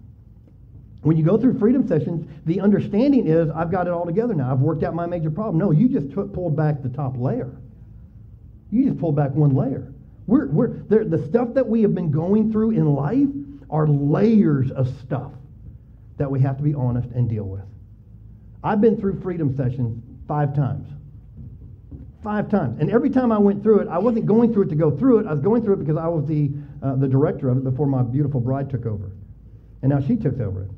When 1.01 1.17
you 1.17 1.23
go 1.23 1.37
through 1.37 1.59
freedom 1.59 1.87
sessions, 1.87 2.27
the 2.45 2.61
understanding 2.61 3.27
is 3.27 3.49
I've 3.51 3.69
got 3.71 3.85
it 3.85 3.93
all 3.93 4.05
together 4.05 4.33
now. 4.33 4.51
I've 4.51 4.59
worked 4.59 4.83
out 4.83 4.95
my 4.95 5.05
major 5.05 5.29
problem. 5.29 5.59
No, 5.59 5.69
you 5.69 5.87
just 5.87 6.11
pulled 6.33 6.55
back 6.55 6.81
the 6.81 6.89
top 6.89 7.13
layer. 7.15 7.51
You 8.71 8.85
just 8.85 8.99
pulled 8.99 9.15
back 9.15 9.31
one 9.31 9.55
layer. 9.55 9.93
We're, 10.25 10.47
we're, 10.47 10.67
the 10.67 11.23
stuff 11.29 11.53
that 11.53 11.67
we 11.67 11.83
have 11.83 11.93
been 11.93 12.09
going 12.09 12.51
through 12.51 12.71
in 12.71 12.95
life 12.95 13.27
are 13.69 13.87
layers 13.87 14.71
of 14.71 14.87
stuff 15.01 15.31
that 16.17 16.29
we 16.29 16.39
have 16.41 16.57
to 16.57 16.63
be 16.63 16.73
honest 16.73 17.09
and 17.09 17.29
deal 17.29 17.43
with. 17.43 17.63
I've 18.63 18.81
been 18.81 18.97
through 18.97 19.21
freedom 19.21 19.55
sessions 19.55 20.01
five 20.27 20.55
times. 20.55 20.87
Five 22.23 22.49
times. 22.49 22.79
And 22.79 22.89
every 22.89 23.11
time 23.11 23.31
I 23.31 23.37
went 23.37 23.61
through 23.61 23.81
it, 23.81 23.87
I 23.87 23.99
wasn't 23.99 24.25
going 24.25 24.51
through 24.51 24.63
it 24.63 24.69
to 24.69 24.75
go 24.75 24.89
through 24.89 25.19
it. 25.19 25.27
I 25.27 25.31
was 25.31 25.41
going 25.41 25.63
through 25.63 25.75
it 25.75 25.79
because 25.79 25.97
I 25.97 26.07
was 26.07 26.25
the, 26.25 26.51
uh, 26.81 26.95
the 26.95 27.07
director 27.07 27.49
of 27.49 27.57
it 27.57 27.63
before 27.63 27.85
my 27.85 28.01
beautiful 28.01 28.39
bride 28.39 28.69
took 28.69 28.85
over. 28.87 29.11
And 29.83 29.91
now 29.91 29.99
she 29.99 30.15
took 30.15 30.39
over 30.39 30.63
it. 30.63 30.71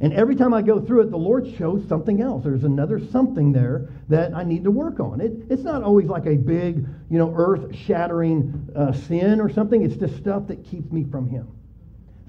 And 0.00 0.12
every 0.14 0.34
time 0.34 0.52
I 0.52 0.62
go 0.62 0.80
through 0.80 1.02
it, 1.02 1.10
the 1.12 1.16
Lord 1.16 1.46
shows 1.56 1.86
something 1.88 2.20
else. 2.20 2.42
There's 2.42 2.64
another 2.64 2.98
something 3.12 3.52
there 3.52 3.88
that 4.08 4.34
I 4.34 4.42
need 4.42 4.64
to 4.64 4.72
work 4.72 4.98
on. 4.98 5.20
It, 5.20 5.30
it's 5.48 5.62
not 5.62 5.84
always 5.84 6.08
like 6.08 6.26
a 6.26 6.34
big, 6.34 6.84
you 7.08 7.18
know, 7.18 7.32
earth-shattering 7.36 8.70
uh, 8.74 8.92
sin 8.92 9.40
or 9.40 9.48
something. 9.48 9.84
It's 9.84 9.94
just 9.94 10.16
stuff 10.16 10.48
that 10.48 10.64
keeps 10.64 10.90
me 10.90 11.04
from 11.04 11.28
Him. 11.28 11.46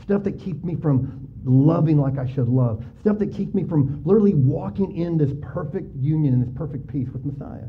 Stuff 0.03 0.23
that 0.25 0.39
keeps 0.39 0.63
me 0.63 0.75
from 0.75 1.27
loving 1.43 1.97
like 1.97 2.17
I 2.17 2.31
should 2.31 2.47
love. 2.47 2.83
Stuff 3.01 3.19
that 3.19 3.33
keeps 3.33 3.53
me 3.53 3.63
from 3.63 4.01
literally 4.05 4.33
walking 4.33 4.95
in 4.95 5.17
this 5.17 5.31
perfect 5.41 5.95
union 5.95 6.33
and 6.33 6.43
this 6.43 6.53
perfect 6.55 6.87
peace 6.87 7.09
with 7.11 7.25
Messiah. 7.25 7.67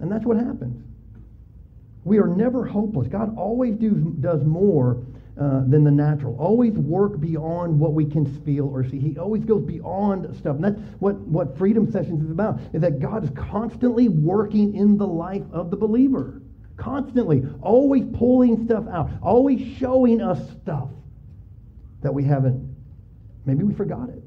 And 0.00 0.10
that's 0.10 0.24
what 0.24 0.36
happens. 0.36 0.82
We 2.04 2.18
are 2.18 2.28
never 2.28 2.64
hopeless. 2.64 3.08
God 3.08 3.36
always 3.36 3.74
do, 3.74 4.14
does 4.20 4.44
more 4.44 5.02
uh, 5.38 5.62
than 5.66 5.84
the 5.84 5.90
natural. 5.90 6.36
Always 6.38 6.74
work 6.74 7.20
beyond 7.20 7.78
what 7.78 7.92
we 7.94 8.04
can 8.04 8.24
feel 8.42 8.68
or 8.68 8.88
see. 8.88 8.98
He 8.98 9.18
always 9.18 9.44
goes 9.44 9.64
beyond 9.64 10.34
stuff. 10.36 10.56
And 10.56 10.64
that's 10.64 10.80
what, 11.00 11.16
what 11.16 11.58
Freedom 11.58 11.90
Sessions 11.90 12.22
is 12.22 12.30
about, 12.30 12.60
is 12.72 12.80
that 12.82 13.00
God 13.00 13.24
is 13.24 13.30
constantly 13.30 14.08
working 14.08 14.76
in 14.76 14.96
the 14.96 15.06
life 15.06 15.42
of 15.52 15.70
the 15.70 15.76
believer. 15.76 16.40
Constantly. 16.76 17.44
Always 17.60 18.04
pulling 18.14 18.64
stuff 18.66 18.84
out. 18.88 19.10
Always 19.20 19.76
showing 19.78 20.22
us 20.22 20.38
stuff 20.62 20.88
that 22.02 22.14
we 22.14 22.22
haven't. 22.24 22.65
Maybe 23.46 23.64
we 23.64 23.72
forgot 23.72 24.10
it. 24.10 24.22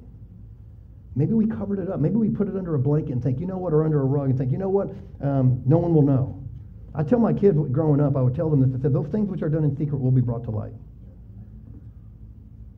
Maybe 1.15 1.33
we 1.33 1.45
covered 1.45 1.79
it 1.79 1.89
up. 1.89 1.99
Maybe 1.99 2.15
we 2.15 2.29
put 2.29 2.47
it 2.47 2.55
under 2.55 2.75
a 2.75 2.79
blanket 2.79 3.11
and 3.11 3.21
think, 3.21 3.39
you 3.39 3.45
know 3.45 3.57
what, 3.57 3.73
or 3.73 3.83
under 3.83 4.01
a 4.01 4.05
rug 4.05 4.29
and 4.29 4.37
think, 4.37 4.51
you 4.51 4.57
know 4.57 4.69
what, 4.69 4.89
um, 5.21 5.61
no 5.65 5.77
one 5.77 5.93
will 5.93 6.01
know. 6.01 6.41
I 6.95 7.03
tell 7.03 7.19
my 7.19 7.33
kids 7.33 7.57
growing 7.71 7.99
up, 7.99 8.15
I 8.15 8.21
would 8.21 8.35
tell 8.35 8.49
them 8.49 8.79
said, 8.81 8.93
those 8.93 9.07
things 9.09 9.29
which 9.29 9.41
are 9.41 9.49
done 9.49 9.63
in 9.63 9.75
secret 9.77 9.99
will 9.99 10.11
be 10.11 10.21
brought 10.21 10.43
to 10.45 10.51
light. 10.51 10.73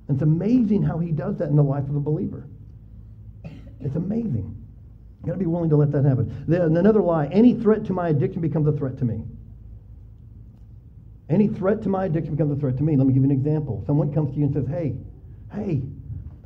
It's 0.10 0.22
amazing 0.22 0.84
how 0.84 0.98
he 1.00 1.12
does 1.12 1.38
that 1.38 1.50
in 1.50 1.56
the 1.56 1.64
life 1.64 1.86
of 1.86 1.96
a 1.96 2.00
believer. 2.00 2.48
It's 3.80 3.96
amazing. 3.96 4.58
You 5.22 5.28
got 5.28 5.34
to 5.34 5.40
be 5.40 5.46
willing 5.46 5.70
to 5.70 5.78
let 5.78 5.92
that 5.92 6.04
happen. 6.04 6.46
Then 6.48 6.76
another 6.76 7.02
lie: 7.02 7.28
any 7.28 7.54
threat 7.54 7.86
to 7.86 7.94
my 7.94 8.10
addiction 8.10 8.42
becomes 8.42 8.68
a 8.68 8.72
threat 8.74 8.98
to 8.98 9.06
me. 9.06 9.24
Any 11.30 11.48
threat 11.48 11.82
to 11.84 11.90
my 11.90 12.06
addiction 12.06 12.36
becomes 12.36 12.58
a 12.58 12.60
threat 12.60 12.76
to 12.78 12.84
me. 12.84 12.98
Let 12.98 13.08
me 13.08 13.14
give 13.14 13.24
you 13.24 13.30
an 13.30 13.36
example. 13.36 13.84
Someone 13.88 14.14
comes 14.14 14.34
to 14.34 14.38
you 14.38 14.46
and 14.46 14.54
says, 14.54 14.68
"Hey, 14.68 14.98
hey, 15.54 15.84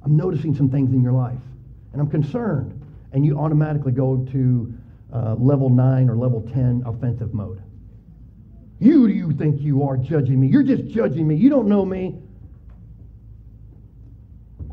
I'm 0.05 0.15
noticing 0.15 0.55
some 0.55 0.69
things 0.69 0.93
in 0.93 1.01
your 1.01 1.11
life, 1.11 1.39
and 1.91 2.01
I'm 2.01 2.09
concerned," 2.09 2.79
and 3.11 3.25
you 3.25 3.37
automatically 3.37 3.91
go 3.91 4.25
to 4.31 4.73
uh, 5.11 5.35
level 5.35 5.69
nine 5.69 6.09
or 6.09 6.15
level 6.15 6.41
ten 6.53 6.83
offensive 6.85 7.33
mode. 7.33 7.61
You 8.79 9.07
do 9.07 9.13
you 9.13 9.33
think 9.33 9.61
you 9.61 9.83
are 9.83 9.97
judging 9.97 10.39
me? 10.39 10.47
You're 10.47 10.63
just 10.63 10.87
judging 10.87 11.27
me. 11.27 11.35
You 11.35 11.49
don't 11.49 11.67
know 11.67 11.85
me. 11.85 12.15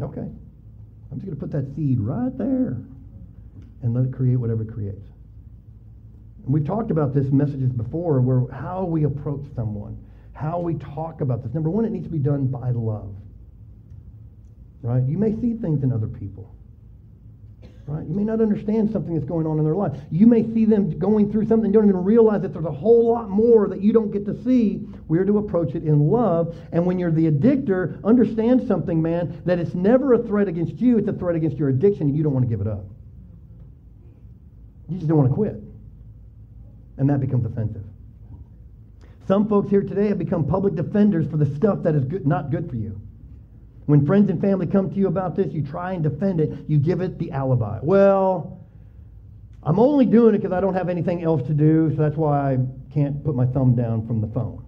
Okay. 0.00 0.20
I'm 0.20 1.18
just 1.18 1.26
going 1.26 1.38
to 1.38 1.40
put 1.40 1.52
that 1.52 1.74
seed 1.76 2.00
right 2.00 2.36
there 2.36 2.78
and 3.82 3.94
let 3.94 4.06
it 4.06 4.12
create 4.12 4.36
whatever 4.36 4.62
it 4.62 4.72
creates. 4.72 5.04
And 6.44 6.52
we've 6.52 6.66
talked 6.66 6.90
about 6.90 7.14
this 7.14 7.26
messages 7.30 7.70
before 7.70 8.20
where 8.20 8.50
how 8.52 8.84
we 8.84 9.04
approach 9.04 9.44
someone, 9.54 10.02
how 10.32 10.58
we 10.58 10.74
talk 10.74 11.20
about 11.20 11.44
this. 11.44 11.54
Number 11.54 11.70
one, 11.70 11.84
it 11.84 11.92
needs 11.92 12.06
to 12.06 12.10
be 12.10 12.18
done 12.18 12.46
by 12.46 12.70
love. 12.70 13.14
Right? 14.82 15.02
You 15.04 15.16
may 15.16 15.32
see 15.40 15.54
things 15.54 15.82
in 15.82 15.92
other 15.92 16.08
people. 16.08 16.54
Right? 17.86 18.06
You 18.06 18.14
may 18.14 18.22
not 18.22 18.40
understand 18.40 18.90
something 18.92 19.14
that's 19.14 19.26
going 19.26 19.46
on 19.46 19.58
in 19.58 19.64
their 19.64 19.74
life. 19.74 19.92
You 20.10 20.26
may 20.26 20.42
see 20.54 20.64
them 20.64 20.98
going 20.98 21.32
through 21.32 21.46
something 21.46 21.66
and 21.66 21.74
don't 21.74 21.88
even 21.88 22.04
realize 22.04 22.42
that 22.42 22.52
there's 22.52 22.64
a 22.64 22.70
whole 22.70 23.12
lot 23.12 23.28
more 23.28 23.68
that 23.68 23.80
you 23.80 23.92
don't 23.92 24.12
get 24.12 24.24
to 24.26 24.42
see. 24.44 24.86
We're 25.08 25.24
to 25.24 25.38
approach 25.38 25.74
it 25.74 25.82
in 25.82 26.08
love. 26.08 26.56
And 26.72 26.86
when 26.86 26.98
you're 26.98 27.10
the 27.10 27.30
addictor, 27.30 28.02
understand 28.04 28.66
something, 28.68 29.02
man, 29.02 29.42
that 29.46 29.58
it's 29.58 29.74
never 29.74 30.14
a 30.14 30.18
threat 30.22 30.46
against 30.46 30.76
you, 30.76 30.98
it's 30.98 31.08
a 31.08 31.12
threat 31.12 31.34
against 31.34 31.56
your 31.56 31.70
addiction, 31.70 32.02
and 32.02 32.16
you 32.16 32.22
don't 32.22 32.32
want 32.32 32.44
to 32.44 32.48
give 32.48 32.60
it 32.60 32.68
up. 32.68 32.84
You 34.88 34.96
just 34.98 35.08
don't 35.08 35.18
want 35.18 35.30
to 35.30 35.34
quit. 35.34 35.56
And 36.98 37.10
that 37.10 37.20
becomes 37.20 37.44
offensive. 37.46 37.84
Some 39.26 39.48
folks 39.48 39.70
here 39.70 39.82
today 39.82 40.08
have 40.08 40.18
become 40.18 40.46
public 40.46 40.76
defenders 40.76 41.28
for 41.28 41.36
the 41.36 41.46
stuff 41.56 41.82
that 41.82 41.94
is 41.94 42.04
good, 42.04 42.26
not 42.26 42.50
good 42.50 42.68
for 42.70 42.76
you. 42.76 43.00
When 43.86 44.06
friends 44.06 44.30
and 44.30 44.40
family 44.40 44.66
come 44.66 44.90
to 44.90 44.96
you 44.96 45.08
about 45.08 45.36
this, 45.36 45.52
you 45.52 45.62
try 45.62 45.92
and 45.92 46.02
defend 46.02 46.40
it. 46.40 46.50
You 46.68 46.78
give 46.78 47.00
it 47.00 47.18
the 47.18 47.32
alibi. 47.32 47.80
Well, 47.82 48.60
I'm 49.64 49.78
only 49.78 50.06
doing 50.06 50.34
it 50.34 50.38
because 50.38 50.52
I 50.52 50.60
don't 50.60 50.74
have 50.74 50.88
anything 50.88 51.22
else 51.22 51.46
to 51.48 51.54
do, 51.54 51.90
so 51.94 52.02
that's 52.02 52.16
why 52.16 52.52
I 52.52 52.58
can't 52.92 53.24
put 53.24 53.34
my 53.34 53.46
thumb 53.46 53.74
down 53.74 54.06
from 54.06 54.20
the 54.20 54.28
phone. 54.28 54.64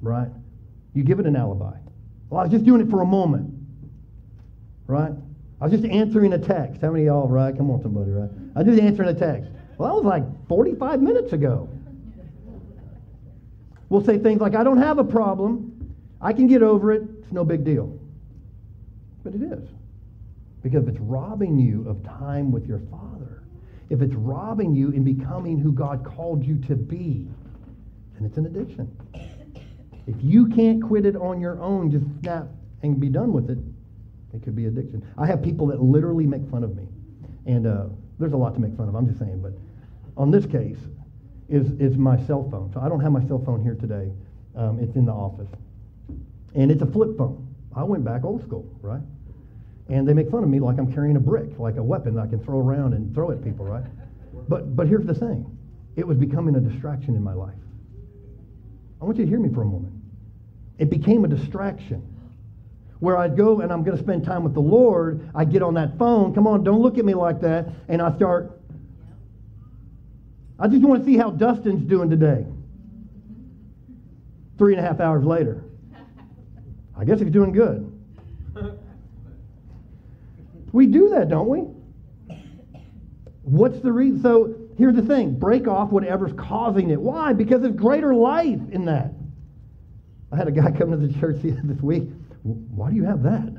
Right? 0.00 0.28
You 0.94 1.02
give 1.02 1.18
it 1.18 1.26
an 1.26 1.36
alibi. 1.36 1.76
Well, 2.28 2.40
I 2.40 2.44
was 2.44 2.52
just 2.52 2.64
doing 2.64 2.80
it 2.80 2.90
for 2.90 3.02
a 3.02 3.06
moment. 3.06 3.54
Right? 4.86 5.12
I 5.60 5.64
was 5.64 5.72
just 5.72 5.84
answering 5.84 6.32
a 6.34 6.38
text. 6.38 6.82
How 6.82 6.90
many 6.90 7.04
of 7.04 7.06
y'all, 7.06 7.28
right? 7.28 7.56
Come 7.56 7.70
on, 7.70 7.82
somebody, 7.82 8.10
right? 8.10 8.30
I 8.54 8.62
was 8.62 8.68
just 8.68 8.80
answering 8.80 9.08
a 9.08 9.14
text. 9.14 9.50
Well, 9.78 9.88
that 9.88 9.94
was 9.94 10.04
like 10.04 10.48
45 10.48 11.00
minutes 11.00 11.32
ago. 11.32 11.68
We'll 13.88 14.04
say 14.04 14.18
things 14.18 14.40
like, 14.40 14.54
I 14.54 14.64
don't 14.64 14.78
have 14.78 14.98
a 14.98 15.04
problem. 15.04 15.94
I 16.20 16.32
can 16.32 16.46
get 16.46 16.62
over 16.62 16.92
it. 16.92 17.02
It's 17.22 17.32
no 17.32 17.44
big 17.44 17.64
deal. 17.64 17.98
But 19.26 19.34
it 19.34 19.42
is. 19.42 19.68
Because 20.62 20.84
if 20.84 20.90
it's 20.90 21.00
robbing 21.00 21.58
you 21.58 21.84
of 21.88 22.00
time 22.04 22.52
with 22.52 22.64
your 22.68 22.78
Father, 22.92 23.42
if 23.90 24.00
it's 24.00 24.14
robbing 24.14 24.72
you 24.72 24.90
in 24.90 25.02
becoming 25.02 25.58
who 25.58 25.72
God 25.72 26.04
called 26.04 26.44
you 26.44 26.58
to 26.68 26.76
be, 26.76 27.26
then 28.14 28.24
it's 28.24 28.36
an 28.36 28.46
addiction. 28.46 28.88
If 30.06 30.14
you 30.20 30.46
can't 30.46 30.80
quit 30.80 31.06
it 31.06 31.16
on 31.16 31.40
your 31.40 31.60
own, 31.60 31.90
just 31.90 32.06
snap 32.20 32.46
and 32.84 33.00
be 33.00 33.08
done 33.08 33.32
with 33.32 33.50
it, 33.50 33.58
it 34.32 34.44
could 34.44 34.54
be 34.54 34.66
addiction. 34.66 35.04
I 35.18 35.26
have 35.26 35.42
people 35.42 35.66
that 35.66 35.82
literally 35.82 36.24
make 36.24 36.48
fun 36.48 36.62
of 36.62 36.76
me. 36.76 36.86
And 37.46 37.66
uh, 37.66 37.86
there's 38.20 38.32
a 38.32 38.36
lot 38.36 38.54
to 38.54 38.60
make 38.60 38.76
fun 38.76 38.88
of, 38.88 38.94
I'm 38.94 39.08
just 39.08 39.18
saying. 39.18 39.42
But 39.42 39.54
on 40.16 40.30
this 40.30 40.46
case, 40.46 40.78
is, 41.48 41.72
is 41.80 41.96
my 41.96 42.16
cell 42.26 42.48
phone. 42.48 42.70
So 42.72 42.78
I 42.80 42.88
don't 42.88 43.00
have 43.00 43.10
my 43.10 43.26
cell 43.26 43.42
phone 43.44 43.60
here 43.60 43.74
today. 43.74 44.12
Um, 44.54 44.78
it's 44.78 44.94
in 44.94 45.04
the 45.04 45.12
office. 45.12 45.50
And 46.54 46.70
it's 46.70 46.82
a 46.82 46.86
flip 46.86 47.18
phone. 47.18 47.42
I 47.76 47.82
went 47.82 48.04
back 48.04 48.24
old 48.24 48.42
school, 48.42 48.66
right? 48.80 49.02
And 49.88 50.06
they 50.06 50.14
make 50.14 50.30
fun 50.30 50.42
of 50.42 50.48
me 50.48 50.58
like 50.58 50.78
I'm 50.78 50.92
carrying 50.92 51.16
a 51.16 51.20
brick, 51.20 51.58
like 51.58 51.76
a 51.76 51.82
weapon 51.82 52.14
that 52.14 52.22
I 52.22 52.26
can 52.26 52.42
throw 52.44 52.58
around 52.58 52.92
and 52.92 53.14
throw 53.14 53.30
at 53.30 53.42
people, 53.42 53.64
right? 53.64 53.84
But, 54.48 54.74
but 54.74 54.86
here's 54.86 55.06
the 55.06 55.14
thing 55.14 55.56
it 55.96 56.06
was 56.06 56.18
becoming 56.18 56.54
a 56.56 56.60
distraction 56.60 57.16
in 57.16 57.22
my 57.22 57.32
life. 57.32 57.54
I 59.00 59.04
want 59.04 59.16
you 59.18 59.24
to 59.24 59.30
hear 59.30 59.40
me 59.40 59.48
for 59.52 59.62
a 59.62 59.66
moment. 59.66 59.94
It 60.78 60.90
became 60.90 61.24
a 61.24 61.28
distraction 61.28 62.02
where 62.98 63.16
I'd 63.16 63.36
go 63.36 63.60
and 63.60 63.72
I'm 63.72 63.82
going 63.82 63.96
to 63.96 64.02
spend 64.02 64.24
time 64.24 64.42
with 64.42 64.54
the 64.54 64.60
Lord. 64.60 65.30
I 65.34 65.44
get 65.44 65.62
on 65.62 65.74
that 65.74 65.98
phone. 65.98 66.34
Come 66.34 66.46
on, 66.46 66.64
don't 66.64 66.80
look 66.80 66.98
at 66.98 67.04
me 67.04 67.14
like 67.14 67.40
that. 67.42 67.68
And 67.88 68.00
I 68.02 68.14
start, 68.16 68.60
I 70.58 70.68
just 70.68 70.82
want 70.82 71.04
to 71.04 71.10
see 71.10 71.16
how 71.16 71.30
Dustin's 71.30 71.88
doing 71.88 72.10
today. 72.10 72.46
Three 74.58 74.74
and 74.74 74.84
a 74.84 74.86
half 74.86 75.00
hours 75.00 75.24
later. 75.24 75.62
I 76.98 77.04
guess 77.04 77.20
he's 77.20 77.30
doing 77.30 77.52
good. 77.52 77.85
We 80.76 80.86
do 80.86 81.08
that, 81.08 81.30
don't 81.30 81.48
we? 81.48 81.60
What's 83.44 83.80
the 83.80 83.90
reason? 83.90 84.20
So 84.20 84.54
here's 84.76 84.94
the 84.94 85.00
thing 85.00 85.30
break 85.38 85.66
off 85.66 85.88
whatever's 85.88 86.34
causing 86.34 86.90
it. 86.90 87.00
Why? 87.00 87.32
Because 87.32 87.62
there's 87.62 87.74
greater 87.74 88.14
life 88.14 88.60
in 88.72 88.84
that. 88.84 89.12
I 90.30 90.36
had 90.36 90.48
a 90.48 90.50
guy 90.50 90.70
come 90.78 90.90
to 90.90 90.98
the 90.98 91.18
church 91.18 91.38
this 91.40 91.80
week. 91.80 92.10
Why 92.42 92.90
do 92.90 92.96
you 92.96 93.04
have 93.04 93.22
that? 93.22 93.56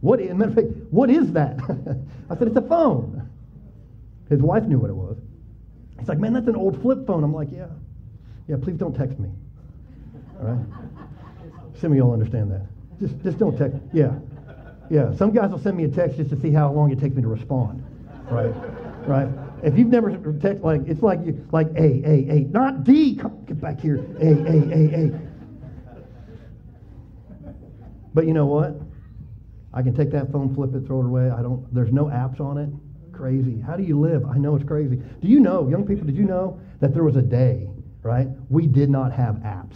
What, 0.00 0.18
matter 0.18 0.50
of 0.50 0.54
fact, 0.56 0.66
what 0.90 1.10
is 1.10 1.30
that? 1.34 1.60
I 2.28 2.36
said, 2.36 2.48
it's 2.48 2.56
a 2.56 2.62
phone. 2.62 3.30
His 4.28 4.42
wife 4.42 4.64
knew 4.64 4.80
what 4.80 4.90
it 4.90 4.96
was. 4.96 5.16
He's 6.00 6.08
like, 6.08 6.18
man, 6.18 6.32
that's 6.32 6.48
an 6.48 6.56
old 6.56 6.82
flip 6.82 7.06
phone. 7.06 7.22
I'm 7.22 7.32
like, 7.32 7.52
yeah. 7.52 7.68
Yeah, 8.48 8.56
please 8.60 8.78
don't 8.78 8.94
text 8.94 9.20
me. 9.20 9.28
All 10.40 10.46
right? 10.46 10.66
Some 11.80 11.92
of 11.92 11.98
y'all 11.98 12.12
understand 12.12 12.50
that. 12.50 12.66
Just, 13.00 13.22
just 13.22 13.38
don't 13.38 13.56
text. 13.56 13.78
Yeah. 13.92 14.18
Yeah. 14.90 15.14
Some 15.16 15.32
guys 15.32 15.50
will 15.50 15.58
send 15.58 15.76
me 15.76 15.84
a 15.84 15.88
text 15.88 16.16
just 16.16 16.30
to 16.30 16.40
see 16.40 16.50
how 16.50 16.72
long 16.72 16.90
it 16.90 16.98
takes 17.00 17.14
me 17.14 17.22
to 17.22 17.28
respond. 17.28 17.84
Right? 18.30 18.54
Right? 19.06 19.28
If 19.62 19.76
you've 19.76 19.88
never 19.88 20.16
text, 20.40 20.62
like, 20.62 20.82
it's 20.86 21.02
like, 21.02 21.20
you, 21.24 21.46
like 21.50 21.68
A, 21.76 22.02
A, 22.06 22.30
A, 22.30 22.40
not 22.50 22.84
D. 22.84 23.16
Come, 23.16 23.44
get 23.44 23.60
back 23.60 23.80
here. 23.80 23.96
A, 24.20 24.26
A, 24.26 24.56
A, 24.72 25.06
A. 25.06 25.20
But 28.14 28.26
you 28.26 28.32
know 28.32 28.46
what? 28.46 28.74
I 29.74 29.82
can 29.82 29.94
take 29.94 30.10
that 30.12 30.32
phone, 30.32 30.54
flip 30.54 30.74
it, 30.74 30.86
throw 30.86 31.00
it 31.00 31.06
away. 31.06 31.30
I 31.30 31.42
don't, 31.42 31.72
there's 31.74 31.92
no 31.92 32.06
apps 32.06 32.40
on 32.40 32.56
it. 32.58 32.70
Crazy. 33.12 33.60
How 33.60 33.76
do 33.76 33.82
you 33.82 33.98
live? 34.00 34.24
I 34.26 34.38
know 34.38 34.54
it's 34.56 34.64
crazy. 34.64 34.96
Do 34.96 35.28
you 35.28 35.40
know, 35.40 35.68
young 35.68 35.86
people, 35.86 36.06
did 36.06 36.16
you 36.16 36.24
know 36.24 36.60
that 36.80 36.94
there 36.94 37.04
was 37.04 37.16
a 37.16 37.22
day, 37.22 37.68
right? 38.02 38.28
We 38.48 38.66
did 38.66 38.90
not 38.90 39.12
have 39.12 39.36
apps. 39.36 39.74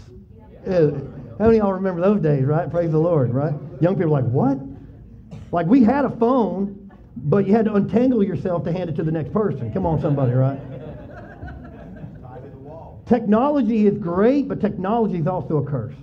Uh, 0.66 0.98
how 1.38 1.46
many 1.46 1.58
of 1.58 1.64
y'all 1.64 1.72
remember 1.72 2.00
those 2.00 2.20
days, 2.20 2.44
right? 2.44 2.70
Praise 2.70 2.92
the 2.92 2.98
Lord, 2.98 3.34
right? 3.34 3.52
Young 3.80 3.96
people 3.96 4.16
are 4.16 4.22
like, 4.22 4.30
what? 4.30 4.58
Like 5.52 5.66
we 5.66 5.84
had 5.84 6.06
a 6.06 6.10
phone, 6.10 6.90
but 7.14 7.46
you 7.46 7.54
had 7.54 7.66
to 7.66 7.74
untangle 7.74 8.24
yourself 8.24 8.64
to 8.64 8.72
hand 8.72 8.88
it 8.88 8.96
to 8.96 9.04
the 9.04 9.12
next 9.12 9.32
person. 9.32 9.72
Come 9.72 9.86
on, 9.86 10.00
somebody, 10.00 10.32
right? 10.32 10.58
Technology 13.06 13.86
is 13.86 13.98
great, 13.98 14.48
but 14.48 14.60
technology 14.60 15.18
is 15.18 15.26
also 15.26 15.58
a 15.58 15.66
curse 15.66 15.94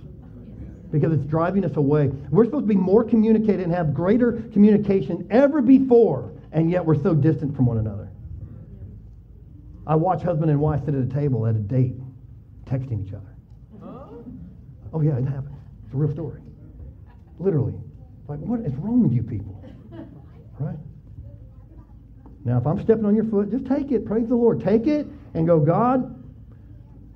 because 0.92 1.12
it's 1.12 1.24
driving 1.24 1.64
us 1.64 1.76
away. 1.76 2.08
We're 2.30 2.44
supposed 2.44 2.64
to 2.64 2.68
be 2.68 2.76
more 2.76 3.02
communicated 3.02 3.60
and 3.60 3.74
have 3.74 3.92
greater 3.92 4.44
communication 4.52 5.26
ever 5.30 5.60
before, 5.60 6.32
and 6.52 6.70
yet 6.70 6.84
we're 6.84 7.00
so 7.02 7.14
distant 7.14 7.56
from 7.56 7.66
one 7.66 7.78
another. 7.78 8.08
I 9.86 9.96
watch 9.96 10.22
husband 10.22 10.50
and 10.50 10.60
wife 10.60 10.84
sit 10.84 10.94
at 10.94 11.02
a 11.02 11.06
table 11.06 11.46
at 11.46 11.56
a 11.56 11.58
date, 11.58 11.96
texting 12.66 13.04
each 13.04 13.12
other. 13.12 13.26
Oh, 14.92 15.00
yeah, 15.00 15.16
it 15.16 15.24
happens. 15.24 15.56
It's 15.84 15.94
a 15.94 15.96
real 15.96 16.12
story. 16.12 16.40
Literally. 17.38 17.74
Like, 18.30 18.38
what 18.38 18.60
is 18.60 18.72
wrong 18.76 19.02
with 19.02 19.12
you 19.12 19.24
people? 19.24 19.60
Right? 20.60 20.76
Now, 22.44 22.58
if 22.58 22.66
I'm 22.66 22.80
stepping 22.80 23.04
on 23.04 23.16
your 23.16 23.24
foot, 23.24 23.50
just 23.50 23.66
take 23.66 23.90
it. 23.90 24.06
Praise 24.06 24.28
the 24.28 24.36
Lord. 24.36 24.60
Take 24.60 24.86
it 24.86 25.08
and 25.34 25.48
go, 25.48 25.58
God, 25.58 26.22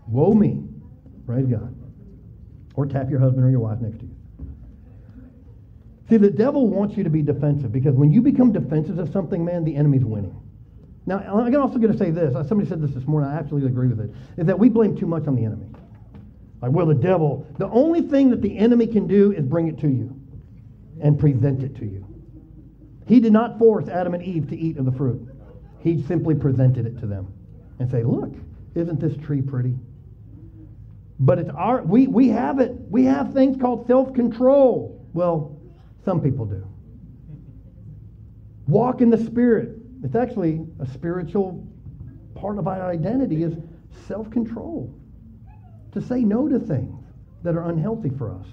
woe 0.09 0.35
me. 0.35 0.65
Praise 1.25 1.47
God. 1.47 1.73
Or 2.75 2.85
tap 2.87 3.11
your 3.11 3.21
husband 3.21 3.47
or 3.47 3.51
your 3.51 3.61
wife 3.61 3.79
next 3.81 3.99
to 4.01 4.07
you. 4.07 4.17
See, 6.11 6.17
the 6.17 6.31
devil 6.31 6.69
wants 6.69 6.97
you 6.97 7.05
to 7.05 7.11
be 7.11 7.23
defensive 7.23 7.71
because 7.71 7.95
when 7.95 8.11
you 8.11 8.21
become 8.21 8.51
defensive 8.51 8.99
of 8.99 9.13
something, 9.13 9.45
man, 9.45 9.65
the 9.65 9.77
enemy's 9.77 10.05
winning. 10.05 10.35
Now, 11.07 11.19
I'm 11.19 11.55
also 11.55 11.79
going 11.79 11.93
to 11.93 11.99
say 11.99 12.11
this. 12.11 12.35
Uh, 12.35 12.43
somebody 12.43 12.69
said 12.69 12.83
this 12.83 12.91
this 12.91 13.07
morning. 13.07 13.31
I 13.31 13.37
absolutely 13.37 13.69
agree 13.69 13.87
with 13.87 14.01
it. 14.01 14.11
Is 14.37 14.47
that 14.47 14.59
we 14.59 14.69
blame 14.69 14.97
too 14.97 15.07
much 15.07 15.29
on 15.29 15.37
the 15.37 15.45
enemy. 15.45 15.67
Like, 16.61 16.73
well, 16.73 16.87
the 16.87 16.95
devil, 16.95 17.47
the 17.59 17.69
only 17.69 18.03
thing 18.03 18.31
that 18.31 18.43
the 18.43 18.59
enemy 18.59 18.89
can 18.89 19.07
do 19.07 19.31
is 19.31 19.45
bring 19.45 19.69
it 19.69 19.79
to 19.79 19.89
you 19.89 20.21
and 21.03 21.19
present 21.19 21.63
it 21.63 21.77
to 21.77 21.85
you. 21.85 22.07
He 23.07 23.21
did 23.21 23.33
not 23.33 23.59
force 23.59 23.89
Adam 23.89 24.15
and 24.15 24.23
Eve 24.23 24.49
to 24.49 24.57
eat 24.57 24.79
of 24.79 24.85
the 24.85 24.93
fruit. 24.93 25.29
He 25.81 26.03
simply 26.05 26.35
presented 26.35 26.87
it 26.87 26.99
to 27.01 27.07
them 27.07 27.33
and 27.79 27.91
say, 27.91 28.03
look, 28.03 28.33
isn't 28.75 29.01
this 29.01 29.17
tree 29.19 29.43
pretty? 29.43 29.75
But 31.21 31.39
it's 31.39 31.51
our, 31.51 31.83
we, 31.83 32.07
we 32.07 32.29
have 32.29 32.59
it. 32.59 32.73
We 32.89 33.05
have 33.05 33.33
things 33.33 33.61
called 33.61 33.87
self-control. 33.87 35.09
Well, 35.13 35.61
some 36.05 36.21
people 36.21 36.45
do. 36.47 36.67
Walk 38.67 39.01
in 39.01 39.11
the 39.11 39.19
Spirit. 39.19 39.77
It's 40.03 40.17
actually 40.17 40.67
a 40.81 40.87
spiritual 40.87 41.67
part 42.35 42.59
of 42.59 42.67
our 42.67 42.91
identity 42.91 43.43
is 43.43 43.55
self-control. 44.07 44.93
To 45.93 46.01
say 46.01 46.21
no 46.21 46.49
to 46.49 46.59
things 46.59 47.05
that 47.43 47.55
are 47.55 47.69
unhealthy 47.69 48.11
for 48.11 48.33
us. 48.33 48.47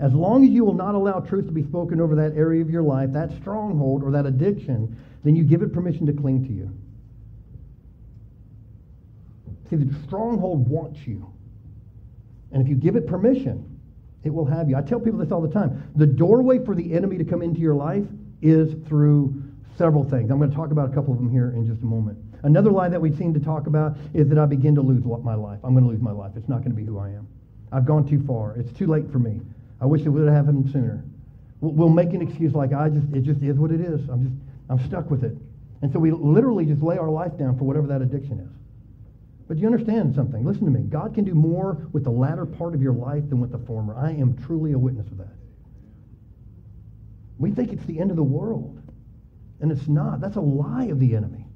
As 0.00 0.12
long 0.12 0.44
as 0.44 0.50
you 0.50 0.64
will 0.64 0.74
not 0.74 0.94
allow 0.94 1.20
truth 1.20 1.46
to 1.46 1.52
be 1.52 1.62
spoken 1.62 2.00
over 2.00 2.14
that 2.16 2.36
area 2.36 2.60
of 2.60 2.70
your 2.70 2.82
life, 2.82 3.12
that 3.12 3.30
stronghold 3.40 4.02
or 4.02 4.10
that 4.10 4.26
addiction, 4.26 4.96
then 5.22 5.36
you 5.36 5.44
give 5.44 5.62
it 5.62 5.72
permission 5.72 6.06
to 6.06 6.12
cling 6.12 6.44
to 6.46 6.52
you. 6.52 6.70
See, 9.70 9.76
the 9.76 9.94
stronghold 10.06 10.68
wants 10.68 11.06
you. 11.06 11.32
And 12.52 12.62
if 12.62 12.68
you 12.68 12.74
give 12.74 12.96
it 12.96 13.06
permission, 13.06 13.80
it 14.24 14.32
will 14.32 14.44
have 14.46 14.68
you. 14.68 14.76
I 14.76 14.82
tell 14.82 15.00
people 15.00 15.18
this 15.18 15.30
all 15.30 15.40
the 15.40 15.52
time. 15.52 15.90
The 15.96 16.06
doorway 16.06 16.64
for 16.64 16.74
the 16.74 16.94
enemy 16.94 17.18
to 17.18 17.24
come 17.24 17.42
into 17.42 17.60
your 17.60 17.74
life 17.74 18.04
is 18.42 18.74
through 18.88 19.42
several 19.76 20.04
things. 20.04 20.30
I'm 20.30 20.38
going 20.38 20.50
to 20.50 20.56
talk 20.56 20.70
about 20.70 20.90
a 20.90 20.94
couple 20.94 21.12
of 21.12 21.18
them 21.18 21.30
here 21.30 21.52
in 21.56 21.66
just 21.66 21.82
a 21.82 21.86
moment. 21.86 22.18
Another 22.42 22.70
lie 22.70 22.88
that 22.88 23.00
we 23.00 23.14
seem 23.16 23.32
to 23.34 23.40
talk 23.40 23.66
about 23.66 23.96
is 24.12 24.28
that 24.28 24.38
I 24.38 24.46
begin 24.46 24.74
to 24.74 24.82
lose 24.82 25.02
my 25.04 25.34
life. 25.34 25.58
I'm 25.64 25.72
going 25.72 25.84
to 25.84 25.90
lose 25.90 26.02
my 26.02 26.12
life. 26.12 26.32
It's 26.36 26.48
not 26.48 26.58
going 26.58 26.70
to 26.70 26.76
be 26.76 26.84
who 26.84 26.98
I 26.98 27.08
am. 27.08 27.26
I've 27.72 27.86
gone 27.86 28.06
too 28.06 28.22
far. 28.26 28.54
It's 28.56 28.72
too 28.72 28.86
late 28.86 29.10
for 29.10 29.18
me. 29.18 29.40
I 29.80 29.86
wish 29.86 30.02
it 30.02 30.08
would 30.08 30.26
have 30.26 30.34
happened 30.34 30.70
sooner. 30.72 31.04
We'll 31.60 31.88
make 31.88 32.12
an 32.12 32.20
excuse 32.20 32.52
like 32.52 32.72
I 32.72 32.88
just 32.90 33.06
it 33.12 33.22
just 33.22 33.42
is 33.42 33.56
what 33.56 33.70
it 33.70 33.80
is. 33.80 34.08
I'm 34.08 34.24
just 34.24 34.36
I'm 34.68 34.86
stuck 34.86 35.10
with 35.10 35.24
it. 35.24 35.36
And 35.82 35.92
so 35.92 35.98
we 35.98 36.10
literally 36.10 36.64
just 36.64 36.82
lay 36.82 36.98
our 36.98 37.10
life 37.10 37.36
down 37.38 37.58
for 37.58 37.64
whatever 37.64 37.86
that 37.88 38.02
addiction 38.02 38.40
is. 38.40 38.50
But 39.46 39.58
you 39.58 39.66
understand 39.66 40.14
something? 40.14 40.44
Listen 40.44 40.64
to 40.64 40.70
me. 40.70 40.80
God 40.80 41.14
can 41.14 41.24
do 41.24 41.34
more 41.34 41.86
with 41.92 42.04
the 42.04 42.10
latter 42.10 42.46
part 42.46 42.74
of 42.74 42.80
your 42.80 42.94
life 42.94 43.28
than 43.28 43.40
with 43.40 43.52
the 43.52 43.58
former. 43.58 43.94
I 43.94 44.12
am 44.12 44.36
truly 44.46 44.72
a 44.72 44.78
witness 44.78 45.06
of 45.08 45.18
that. 45.18 45.34
We 47.38 47.50
think 47.50 47.72
it's 47.72 47.84
the 47.84 47.98
end 47.98 48.10
of 48.10 48.16
the 48.16 48.22
world. 48.22 48.80
And 49.60 49.70
it's 49.70 49.86
not. 49.86 50.20
That's 50.20 50.36
a 50.36 50.40
lie 50.40 50.84
of 50.84 51.00
the 51.00 51.14
enemy. 51.14 51.46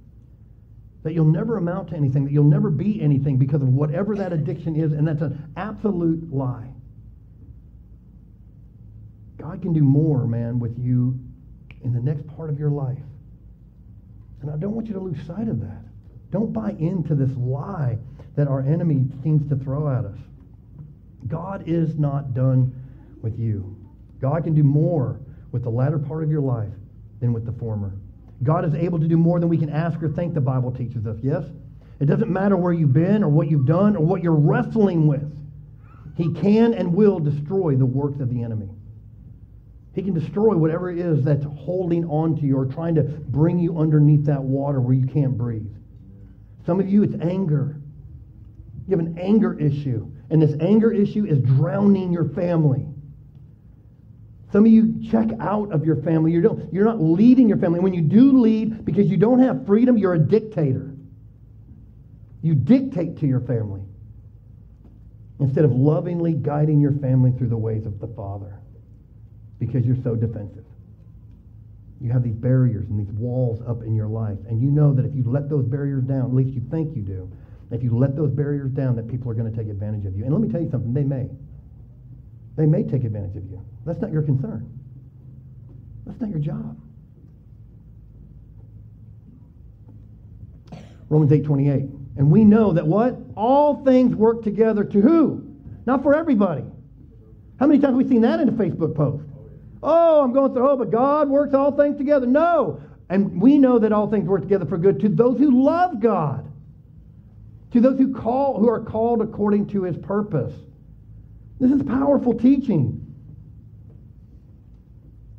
That 1.03 1.15
you'll 1.15 1.27
never 1.27 1.57
amount 1.57 1.91
to 1.91 1.97
anything, 1.97 2.25
that 2.25 2.33
you'll 2.33 2.45
never 2.45 2.71
be 2.71 3.01
anything 3.01 3.39
because 3.39 3.63
of 3.63 3.69
whatever 3.69 4.17
that 4.17 4.33
addiction 4.33 4.77
is, 4.77 4.93
and 4.93 5.07
that's 5.07 5.23
an 5.23 5.53
absolute 5.57 6.33
lie. 6.33 6.69
God 9.39 9.63
can 9.63 9.73
do 9.73 9.83
more, 9.83 10.27
man, 10.27 10.59
with 10.59 10.77
you 10.79 11.19
in 11.83 11.93
the 11.93 12.01
next 12.01 12.27
part 12.37 12.51
of 12.51 12.59
your 12.59 12.71
life. 12.71 12.99
And 14.43 14.51
I 14.51 14.57
don't 14.57 14.75
want 14.75 14.87
you 14.87 14.95
to 14.95 15.01
lose 15.01 15.19
sight 15.27 15.49
of 15.49 15.61
that. 15.61 15.83
Don't 16.31 16.53
buy 16.53 16.71
into 16.79 17.15
this 17.15 17.31
lie 17.37 17.99
that 18.37 18.49
our 18.49 18.61
enemy 18.61 19.07
seems 19.23 19.49
to 19.49 19.57
throw 19.57 19.89
at 19.89 20.05
us. 20.05 20.19
God 21.27 21.65
is 21.67 21.97
not 21.97 22.35
done 22.35 22.73
with 23.23 23.39
you. 23.39 23.77
God 24.21 24.45
can 24.45 24.55
do 24.55 24.63
more 24.63 25.21
with 25.53 25.63
the 25.63 25.71
latter 25.71 25.99
part 25.99 26.23
of 26.23 26.31
your 26.31 26.41
life 26.41 26.73
than 27.21 27.33
with 27.33 27.47
the 27.47 27.53
former. 27.53 27.93
God 28.43 28.65
is 28.65 28.75
able 28.75 29.01
to 29.01 29.09
do 29.09 29.17
more 29.17 29.41
than 29.41 29.49
we 29.49 29.59
can 29.59 29.71
ask 29.71 30.01
or 30.03 30.09
think, 30.09 30.35
the 30.35 30.41
Bible 30.41 30.71
teaches 30.71 31.07
us, 31.07 31.17
yes? 31.23 31.45
It 32.01 32.07
doesn't 32.07 32.31
matter 32.31 32.57
where 32.57 32.73
you've 32.73 32.93
been 32.93 33.25
or 33.25 33.29
what 33.29 33.51
you've 33.51 33.67
done 33.67 33.97
or 33.97 34.05
what 34.05 34.23
you're 34.23 34.33
wrestling 34.33 35.07
with. 35.09 35.37
He 36.17 36.33
can 36.35 36.75
and 36.75 36.95
will 36.95 37.19
destroy 37.19 37.75
the 37.75 37.87
works 37.87 38.21
of 38.21 38.31
the 38.31 38.43
enemy. 38.43 38.69
He 39.99 40.05
can 40.05 40.15
destroy 40.15 40.57
whatever 40.57 40.93
it 40.93 40.99
is 41.01 41.25
that's 41.25 41.45
holding 41.45 42.05
on 42.05 42.37
to 42.37 42.43
you 42.43 42.57
or 42.57 42.67
trying 42.67 42.95
to 42.95 43.03
bring 43.03 43.59
you 43.59 43.79
underneath 43.79 44.27
that 44.27 44.41
water 44.41 44.81
where 44.81 44.95
you 44.95 45.09
can't 45.09 45.37
breathe. 45.37 45.75
Some 46.65 46.79
of 46.79 46.89
you, 46.89 47.03
it's 47.03 47.17
anger. 47.21 47.81
You 48.87 48.97
have 48.97 49.05
an 49.05 49.19
anger 49.19 49.59
issue, 49.59 50.09
and 50.31 50.41
this 50.41 50.55
anger 50.61 50.93
issue 50.93 51.27
is 51.27 51.41
drowning 51.41 52.13
your 52.13 52.29
family. 52.29 52.87
Some 54.53 54.67
of 54.67 54.71
you 54.71 55.03
check 55.11 55.31
out 55.41 55.73
of 55.73 55.85
your 55.85 55.97
family. 55.97 56.31
You 56.31 56.43
don't, 56.43 56.73
you're 56.73 56.85
not 56.85 57.03
leading 57.03 57.49
your 57.49 57.59
family. 57.59 57.81
When 57.81 57.93
you 57.93 58.03
do 58.03 58.41
lead, 58.41 58.85
because 58.85 59.09
you 59.09 59.17
don't 59.17 59.41
have 59.41 59.67
freedom, 59.67 59.99
you're 59.99 60.15
a 60.15 60.19
dictator. 60.19 60.95
You 62.41 62.55
dictate 62.55 63.19
to 63.19 63.27
your 63.27 63.41
family 63.41 63.83
instead 65.41 65.65
of 65.65 65.73
lovingly 65.73 66.35
guiding 66.35 66.81
your 66.81 66.93
family 66.93 67.33
through 67.33 67.49
the 67.49 67.59
ways 67.59 67.85
of 67.85 67.99
the 67.99 68.07
Father 68.07 68.61
because 69.59 69.85
you're 69.85 70.03
so 70.03 70.15
defensive. 70.15 70.65
You 72.01 72.13
have 72.13 72.23
these 72.23 72.37
barriers 72.37 72.89
and 72.89 72.99
these 72.99 73.13
walls 73.15 73.61
up 73.67 73.83
in 73.83 73.95
your 73.95 74.07
life. 74.07 74.39
And 74.49 74.61
you 74.61 74.71
know 74.71 74.95
that 74.95 75.05
if 75.05 75.15
you 75.15 75.25
let 75.27 75.49
those 75.49 75.65
barriers 75.65 76.05
down, 76.05 76.27
at 76.27 76.35
least 76.35 76.55
you 76.55 76.63
think 76.71 76.95
you 76.95 77.03
do, 77.03 77.31
if 77.71 77.83
you 77.83 77.97
let 77.97 78.17
those 78.17 78.31
barriers 78.31 78.71
down, 78.71 78.97
that 78.97 79.09
people 79.09 79.31
are 79.31 79.35
going 79.35 79.51
to 79.51 79.57
take 79.57 79.69
advantage 79.69 80.07
of 80.07 80.17
you. 80.17 80.25
And 80.25 80.33
let 80.33 80.41
me 80.41 80.49
tell 80.49 80.63
you 80.63 80.71
something, 80.71 80.95
they 80.95 81.05
may. 81.05 81.29
They 82.57 82.67
may 82.67 82.83
take 82.83 83.05
advantage 83.05 83.37
of 83.37 83.45
you. 83.51 83.61
That's 83.85 84.01
not 84.01 84.11
your 84.11 84.23
concern. 84.23 84.79
That's 86.07 86.21
not 86.21 86.31
your 86.31 86.39
job. 86.39 86.81
Romans 91.09 91.33
8 91.33 91.45
28. 91.45 91.85
And 92.17 92.31
we 92.31 92.45
know 92.45 92.73
that 92.73 92.87
what? 92.87 93.17
All 93.37 93.85
things 93.85 94.15
work 94.15 94.43
together 94.43 94.85
to 94.85 95.01
who? 95.01 95.45
Not 95.87 96.03
for 96.03 96.15
everybody. 96.15 96.65
How 97.61 97.67
many 97.67 97.81
times 97.81 97.93
have 97.93 97.97
we 97.97 98.09
seen 98.09 98.23
that 98.23 98.41
in 98.41 98.49
a 98.49 98.53
Facebook 98.53 98.95
post? 98.95 99.28
Oh, 99.83 100.23
I'm 100.23 100.33
going 100.33 100.53
through, 100.53 100.69
oh, 100.69 100.77
but 100.77 100.91
God 100.91 101.29
works 101.29 101.55
all 101.55 101.73
things 101.73 101.97
together. 101.97 102.27
No. 102.27 102.81
And 103.11 103.41
we 103.41 103.59
know 103.59 103.79
that 103.79 103.93
all 103.93 104.11
things 104.11 104.29
work 104.29 104.43
together 104.43 104.67
for 104.67 104.77
good 104.77 105.01
to 105.01 105.09
those 105.09 105.39
who 105.39 105.65
love 105.65 106.01
God, 106.01 106.51
to 107.73 107.81
those 107.81 107.99
who 107.99 108.13
call 108.13 108.59
who 108.59 108.69
are 108.69 108.81
called 108.81 109.23
according 109.23 109.69
to 109.69 109.85
his 109.85 109.97
purpose. 109.97 110.53
This 111.61 111.71
is 111.71 111.83
powerful 111.83 112.35
teaching. 112.35 113.08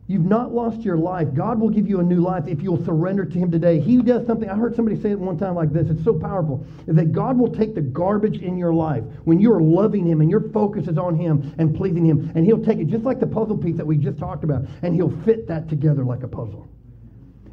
You've 0.09 0.25
not 0.25 0.51
lost 0.51 0.81
your 0.81 0.97
life. 0.97 1.35
God 1.35 1.59
will 1.59 1.69
give 1.69 1.87
you 1.87 1.99
a 1.99 2.03
new 2.03 2.19
life 2.19 2.45
if 2.47 2.63
you'll 2.63 2.83
surrender 2.83 3.25
to 3.25 3.37
Him 3.37 3.51
today. 3.51 3.79
He 3.79 4.01
does 4.01 4.25
something. 4.25 4.49
I 4.49 4.55
heard 4.55 4.75
somebody 4.75 4.99
say 4.99 5.11
it 5.11 5.19
one 5.19 5.37
time 5.37 5.53
like 5.53 5.71
this. 5.71 5.87
It's 5.87 6.03
so 6.03 6.17
powerful. 6.17 6.65
Is 6.87 6.95
that 6.95 7.11
God 7.11 7.37
will 7.37 7.53
take 7.53 7.75
the 7.75 7.81
garbage 7.81 8.41
in 8.41 8.57
your 8.57 8.73
life 8.73 9.03
when 9.25 9.39
you 9.39 9.53
are 9.53 9.61
loving 9.61 10.07
Him 10.07 10.21
and 10.21 10.29
your 10.31 10.49
focus 10.49 10.87
is 10.87 10.97
on 10.97 11.15
Him 11.15 11.53
and 11.59 11.75
pleasing 11.75 12.03
Him, 12.03 12.31
and 12.33 12.43
He'll 12.43 12.65
take 12.65 12.79
it 12.79 12.87
just 12.87 13.03
like 13.03 13.19
the 13.19 13.27
puzzle 13.27 13.55
piece 13.55 13.77
that 13.77 13.85
we 13.85 13.97
just 13.97 14.17
talked 14.17 14.43
about, 14.43 14.63
and 14.81 14.95
He'll 14.95 15.15
fit 15.25 15.47
that 15.47 15.69
together 15.69 16.03
like 16.03 16.23
a 16.23 16.27
puzzle. 16.27 16.67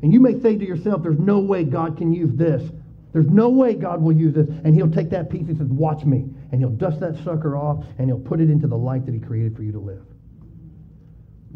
And 0.01 0.11
you 0.11 0.21
may 0.21 0.41
say 0.41 0.57
to 0.57 0.65
yourself, 0.65 1.03
There's 1.03 1.19
no 1.19 1.41
way 1.41 1.63
God 1.63 1.99
can 1.99 2.11
use 2.11 2.35
this. 2.39 2.63
There's 3.13 3.29
no 3.29 3.51
way 3.51 3.75
God 3.75 4.01
will 4.01 4.17
use 4.17 4.35
this. 4.35 4.49
And 4.65 4.75
He'll 4.75 4.91
take 4.91 5.11
that 5.11 5.29
piece 5.29 5.47
and 5.49 5.59
says, 5.59 5.69
Watch 5.69 6.07
me. 6.07 6.25
And 6.53 6.59
He'll 6.59 6.71
dust 6.71 7.01
that 7.01 7.23
sucker 7.23 7.55
off 7.55 7.85
and 7.99 8.09
He'll 8.09 8.19
put 8.19 8.41
it 8.41 8.49
into 8.49 8.67
the 8.67 8.79
life 8.79 9.05
that 9.05 9.13
He 9.13 9.21
created 9.21 9.55
for 9.55 9.63
you 9.63 9.73
to 9.73 9.79
live. 9.79 10.07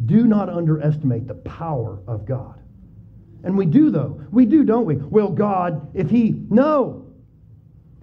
Do 0.06 0.26
not 0.26 0.48
underestimate 0.48 1.26
the 1.26 1.34
power 1.34 2.00
of 2.06 2.26
God. 2.26 2.60
And 3.42 3.56
we 3.56 3.66
do, 3.66 3.90
though. 3.90 4.20
We 4.30 4.46
do, 4.46 4.64
don't 4.64 4.86
we? 4.86 4.96
Well, 4.96 5.30
God, 5.30 5.90
if 5.94 6.10
He, 6.10 6.44
no. 6.50 7.06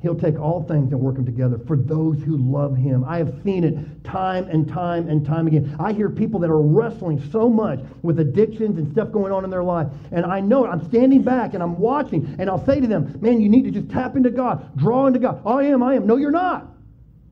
He'll 0.01 0.15
take 0.15 0.39
all 0.39 0.61
things 0.61 0.91
and 0.91 1.01
work 1.01 1.15
them 1.15 1.25
together 1.25 1.59
for 1.65 1.75
those 1.75 2.21
who 2.21 2.37
love 2.37 2.77
Him. 2.77 3.03
I 3.03 3.17
have 3.17 3.33
seen 3.43 3.63
it 3.63 4.03
time 4.03 4.47
and 4.47 4.67
time 4.67 5.09
and 5.09 5.25
time 5.25 5.47
again. 5.47 5.75
I 5.79 5.91
hear 5.91 6.09
people 6.09 6.39
that 6.41 6.51
are 6.51 6.61
wrestling 6.61 7.21
so 7.31 7.49
much 7.49 7.79
with 8.03 8.19
addictions 8.19 8.77
and 8.77 8.91
stuff 8.91 9.11
going 9.11 9.33
on 9.33 9.43
in 9.43 9.49
their 9.49 9.63
life. 9.63 9.87
And 10.11 10.23
I 10.23 10.39
know 10.39 10.65
it. 10.65 10.69
I'm 10.69 10.87
standing 10.87 11.23
back 11.23 11.55
and 11.55 11.63
I'm 11.63 11.79
watching, 11.79 12.35
and 12.37 12.47
I'll 12.47 12.63
say 12.63 12.79
to 12.79 12.87
them, 12.87 13.17
Man, 13.21 13.41
you 13.41 13.49
need 13.49 13.63
to 13.63 13.71
just 13.71 13.89
tap 13.89 14.15
into 14.15 14.29
God, 14.29 14.77
draw 14.77 15.07
into 15.07 15.19
God. 15.19 15.41
I 15.47 15.63
am, 15.63 15.81
I 15.81 15.95
am. 15.95 16.05
No, 16.05 16.17
you're 16.17 16.31
not. 16.31 16.67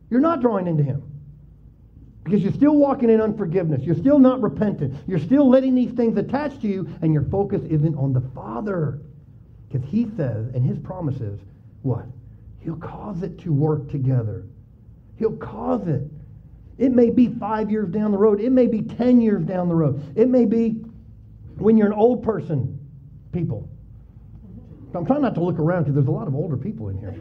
You're 0.10 0.22
not 0.22 0.42
drawing 0.42 0.66
into 0.66 0.84
Him. 0.84 1.04
Because 2.26 2.42
you're 2.42 2.54
still 2.54 2.76
walking 2.76 3.12
in 3.12 3.22
unforgiveness. 3.22 3.84
You're 3.84 3.96
still 3.96 4.18
not 4.18 4.42
repentant. 4.42 4.96
You're 5.06 5.20
still 5.20 5.48
letting 5.48 5.76
these 5.76 5.92
things 5.92 6.18
attach 6.18 6.60
to 6.62 6.68
you, 6.68 6.90
and 7.04 7.14
your 7.14 7.24
focus 7.26 7.62
isn't 7.70 7.96
on 7.96 8.14
the 8.14 8.22
Father. 8.34 9.00
Because 9.70 9.88
He 9.88 10.08
says, 10.18 10.48
and 10.56 10.66
His 10.66 10.80
promises, 10.80 11.40
what? 11.84 12.06
He'll 12.62 12.78
cause 12.78 13.22
it 13.22 13.38
to 13.42 13.54
work 13.54 13.92
together. 13.92 14.44
He'll 15.18 15.38
cause 15.38 15.88
it. 15.88 16.02
It 16.80 16.92
may 16.92 17.12
be 17.12 17.28
five 17.28 17.70
years 17.70 17.90
down 17.90 18.12
the 18.12 18.18
road. 18.18 18.42
It 18.42 18.52
may 18.52 18.66
be 18.66 18.82
10 18.82 19.22
years 19.22 19.44
down 19.44 19.70
the 19.70 19.76
road. 19.76 20.02
It 20.18 20.28
may 20.28 20.46
be 20.46 20.84
when 21.58 21.78
you're 21.78 21.88
an 21.88 21.94
old 21.94 22.24
person, 22.24 22.80
people. 23.32 23.70
I'm 24.96 25.06
trying 25.06 25.22
not 25.22 25.36
to 25.36 25.44
look 25.44 25.60
around 25.60 25.84
because 25.84 25.94
there's 25.94 26.08
a 26.08 26.12
lot 26.12 26.28
of 26.28 26.34
older 26.34 26.58
people 26.58 26.90
in 26.90 26.98
here. 26.98 27.14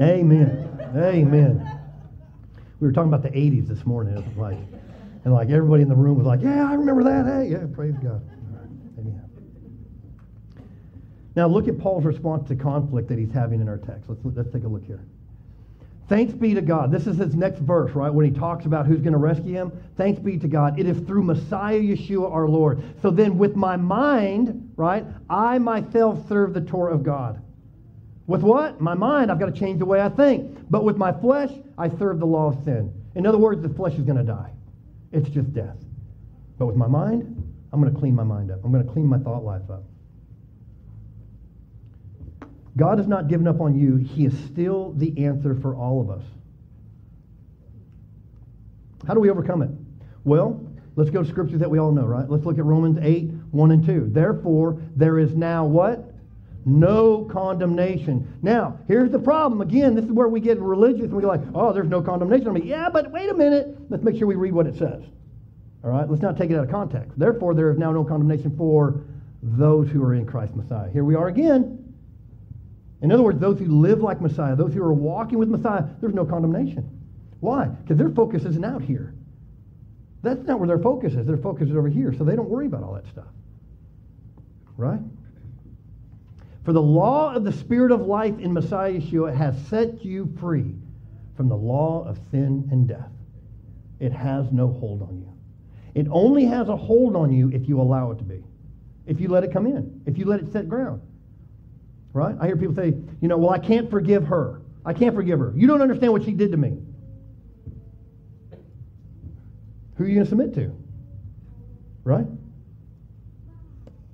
Amen. 0.02 0.77
Amen. 0.96 1.80
We 2.80 2.86
were 2.86 2.92
talking 2.92 3.12
about 3.12 3.22
the 3.22 3.36
80s 3.36 3.68
this 3.68 3.84
morning. 3.84 4.16
It 4.16 4.24
was 4.24 4.36
like, 4.36 4.58
and 5.24 5.34
like 5.34 5.50
everybody 5.50 5.82
in 5.82 5.88
the 5.88 5.96
room 5.96 6.16
was 6.16 6.26
like, 6.26 6.40
yeah, 6.40 6.68
I 6.68 6.74
remember 6.74 7.04
that. 7.04 7.26
Hey, 7.26 7.50
yeah, 7.50 7.66
praise 7.74 7.94
God. 8.02 8.22
Amen. 8.98 9.22
Now 11.34 11.48
look 11.48 11.68
at 11.68 11.78
Paul's 11.78 12.04
response 12.04 12.48
to 12.48 12.56
conflict 12.56 13.08
that 13.08 13.18
he's 13.18 13.32
having 13.32 13.60
in 13.60 13.68
our 13.68 13.78
text. 13.78 14.08
Let's, 14.08 14.20
let's 14.24 14.52
take 14.52 14.64
a 14.64 14.68
look 14.68 14.84
here. 14.84 15.04
Thanks 16.08 16.32
be 16.32 16.54
to 16.54 16.62
God. 16.62 16.90
This 16.90 17.06
is 17.06 17.18
his 17.18 17.34
next 17.34 17.58
verse, 17.58 17.92
right? 17.92 18.08
When 18.08 18.24
he 18.24 18.30
talks 18.30 18.64
about 18.64 18.86
who's 18.86 19.00
going 19.00 19.12
to 19.12 19.18
rescue 19.18 19.52
him. 19.52 19.72
Thanks 19.96 20.18
be 20.18 20.38
to 20.38 20.48
God. 20.48 20.80
It 20.80 20.86
is 20.86 20.98
through 21.06 21.22
Messiah 21.22 21.80
Yeshua 21.80 22.32
our 22.32 22.48
Lord. 22.48 22.82
So 23.02 23.10
then, 23.10 23.36
with 23.36 23.56
my 23.56 23.76
mind, 23.76 24.72
right, 24.76 25.04
I 25.28 25.58
myself 25.58 26.26
serve 26.26 26.54
the 26.54 26.62
Torah 26.62 26.94
of 26.94 27.02
God. 27.02 27.42
With 28.28 28.42
what? 28.42 28.78
My 28.78 28.94
mind, 28.94 29.32
I've 29.32 29.40
got 29.40 29.46
to 29.46 29.58
change 29.58 29.78
the 29.78 29.86
way 29.86 30.02
I 30.02 30.10
think. 30.10 30.70
But 30.70 30.84
with 30.84 30.98
my 30.98 31.12
flesh, 31.12 31.50
I 31.78 31.88
serve 31.88 32.20
the 32.20 32.26
law 32.26 32.52
of 32.52 32.62
sin. 32.62 32.92
In 33.14 33.26
other 33.26 33.38
words, 33.38 33.62
the 33.62 33.70
flesh 33.70 33.94
is 33.94 34.02
going 34.02 34.18
to 34.18 34.22
die. 34.22 34.52
It's 35.12 35.30
just 35.30 35.52
death. 35.54 35.78
But 36.58 36.66
with 36.66 36.76
my 36.76 36.86
mind, 36.86 37.42
I'm 37.72 37.80
going 37.80 37.92
to 37.92 37.98
clean 37.98 38.14
my 38.14 38.24
mind 38.24 38.50
up. 38.50 38.60
I'm 38.62 38.70
going 38.70 38.86
to 38.86 38.92
clean 38.92 39.06
my 39.06 39.18
thought 39.18 39.44
life 39.44 39.62
up. 39.70 39.82
God 42.76 42.98
has 42.98 43.08
not 43.08 43.28
given 43.28 43.48
up 43.48 43.62
on 43.62 43.74
you. 43.74 43.96
He 43.96 44.26
is 44.26 44.38
still 44.44 44.92
the 44.92 45.24
answer 45.24 45.54
for 45.54 45.74
all 45.74 46.00
of 46.02 46.10
us. 46.10 46.22
How 49.06 49.14
do 49.14 49.20
we 49.20 49.30
overcome 49.30 49.62
it? 49.62 49.70
Well, 50.24 50.62
let's 50.96 51.08
go 51.08 51.22
to 51.22 51.28
scriptures 51.28 51.60
that 51.60 51.70
we 51.70 51.78
all 51.78 51.92
know, 51.92 52.04
right? 52.04 52.28
Let's 52.28 52.44
look 52.44 52.58
at 52.58 52.64
Romans 52.64 52.98
8, 53.00 53.30
1 53.52 53.70
and 53.70 53.86
2. 53.86 54.10
Therefore, 54.12 54.78
there 54.94 55.18
is 55.18 55.34
now 55.34 55.64
what? 55.64 56.07
No 56.68 57.24
condemnation. 57.24 58.36
Now, 58.42 58.78
here's 58.86 59.10
the 59.10 59.18
problem. 59.18 59.62
Again, 59.62 59.94
this 59.94 60.04
is 60.04 60.12
where 60.12 60.28
we 60.28 60.38
get 60.38 60.60
religious 60.60 61.04
and 61.04 61.14
we 61.14 61.22
go 61.22 61.28
like, 61.28 61.40
oh, 61.54 61.72
there's 61.72 61.88
no 61.88 62.02
condemnation. 62.02 62.46
I 62.46 62.50
mean, 62.50 62.66
yeah, 62.66 62.90
but 62.92 63.10
wait 63.10 63.30
a 63.30 63.34
minute. 63.34 63.74
Let's 63.88 64.02
make 64.02 64.18
sure 64.18 64.26
we 64.26 64.34
read 64.34 64.52
what 64.52 64.66
it 64.66 64.76
says. 64.76 65.02
All 65.82 65.90
right? 65.90 66.08
Let's 66.08 66.20
not 66.20 66.36
take 66.36 66.50
it 66.50 66.56
out 66.56 66.64
of 66.64 66.70
context. 66.70 67.18
Therefore, 67.18 67.54
there 67.54 67.70
is 67.70 67.78
now 67.78 67.90
no 67.90 68.04
condemnation 68.04 68.54
for 68.58 69.00
those 69.42 69.88
who 69.88 70.04
are 70.04 70.12
in 70.12 70.26
Christ 70.26 70.54
Messiah. 70.54 70.90
Here 70.90 71.04
we 71.04 71.14
are 71.14 71.28
again. 71.28 71.94
In 73.00 73.12
other 73.12 73.22
words, 73.22 73.40
those 73.40 73.58
who 73.58 73.80
live 73.80 74.02
like 74.02 74.20
Messiah, 74.20 74.54
those 74.54 74.74
who 74.74 74.82
are 74.82 74.92
walking 74.92 75.38
with 75.38 75.48
Messiah, 75.48 75.84
there's 76.02 76.14
no 76.14 76.26
condemnation. 76.26 76.86
Why? 77.40 77.64
Because 77.64 77.96
their 77.96 78.10
focus 78.10 78.44
isn't 78.44 78.64
out 78.64 78.82
here. 78.82 79.14
That's 80.22 80.44
not 80.46 80.58
where 80.58 80.66
their 80.66 80.80
focus 80.80 81.14
is. 81.14 81.26
Their 81.26 81.38
focus 81.38 81.70
is 81.70 81.76
over 81.76 81.88
here, 81.88 82.12
so 82.12 82.24
they 82.24 82.36
don't 82.36 82.50
worry 82.50 82.66
about 82.66 82.82
all 82.82 82.92
that 82.92 83.06
stuff. 83.06 83.28
Right? 84.76 85.00
For 86.64 86.72
the 86.72 86.82
law 86.82 87.34
of 87.34 87.44
the 87.44 87.52
Spirit 87.52 87.92
of 87.92 88.02
life 88.02 88.38
in 88.38 88.52
Messiah 88.52 88.92
Yeshua 88.92 89.34
has 89.34 89.56
set 89.68 90.04
you 90.04 90.32
free 90.40 90.74
from 91.36 91.48
the 91.48 91.56
law 91.56 92.04
of 92.06 92.18
sin 92.30 92.68
and 92.70 92.86
death. 92.86 93.10
It 94.00 94.12
has 94.12 94.52
no 94.52 94.68
hold 94.68 95.02
on 95.02 95.18
you. 95.18 95.32
It 95.94 96.06
only 96.10 96.44
has 96.44 96.68
a 96.68 96.76
hold 96.76 97.16
on 97.16 97.32
you 97.32 97.50
if 97.50 97.68
you 97.68 97.80
allow 97.80 98.10
it 98.10 98.18
to 98.18 98.24
be, 98.24 98.44
if 99.06 99.20
you 99.20 99.28
let 99.28 99.44
it 99.44 99.52
come 99.52 99.66
in, 99.66 100.02
if 100.06 100.18
you 100.18 100.26
let 100.26 100.40
it 100.40 100.52
set 100.52 100.68
ground. 100.68 101.00
Right? 102.12 102.36
I 102.40 102.46
hear 102.46 102.56
people 102.56 102.74
say, 102.74 102.94
you 103.20 103.28
know, 103.28 103.38
well, 103.38 103.50
I 103.50 103.58
can't 103.58 103.90
forgive 103.90 104.26
her. 104.26 104.62
I 104.84 104.92
can't 104.92 105.14
forgive 105.14 105.38
her. 105.38 105.52
You 105.56 105.66
don't 105.66 105.82
understand 105.82 106.12
what 106.12 106.24
she 106.24 106.32
did 106.32 106.52
to 106.52 106.56
me. 106.56 106.78
Who 109.96 110.04
are 110.04 110.06
you 110.06 110.14
going 110.14 110.26
to 110.26 110.30
submit 110.30 110.54
to? 110.54 110.74
Right? 112.04 112.26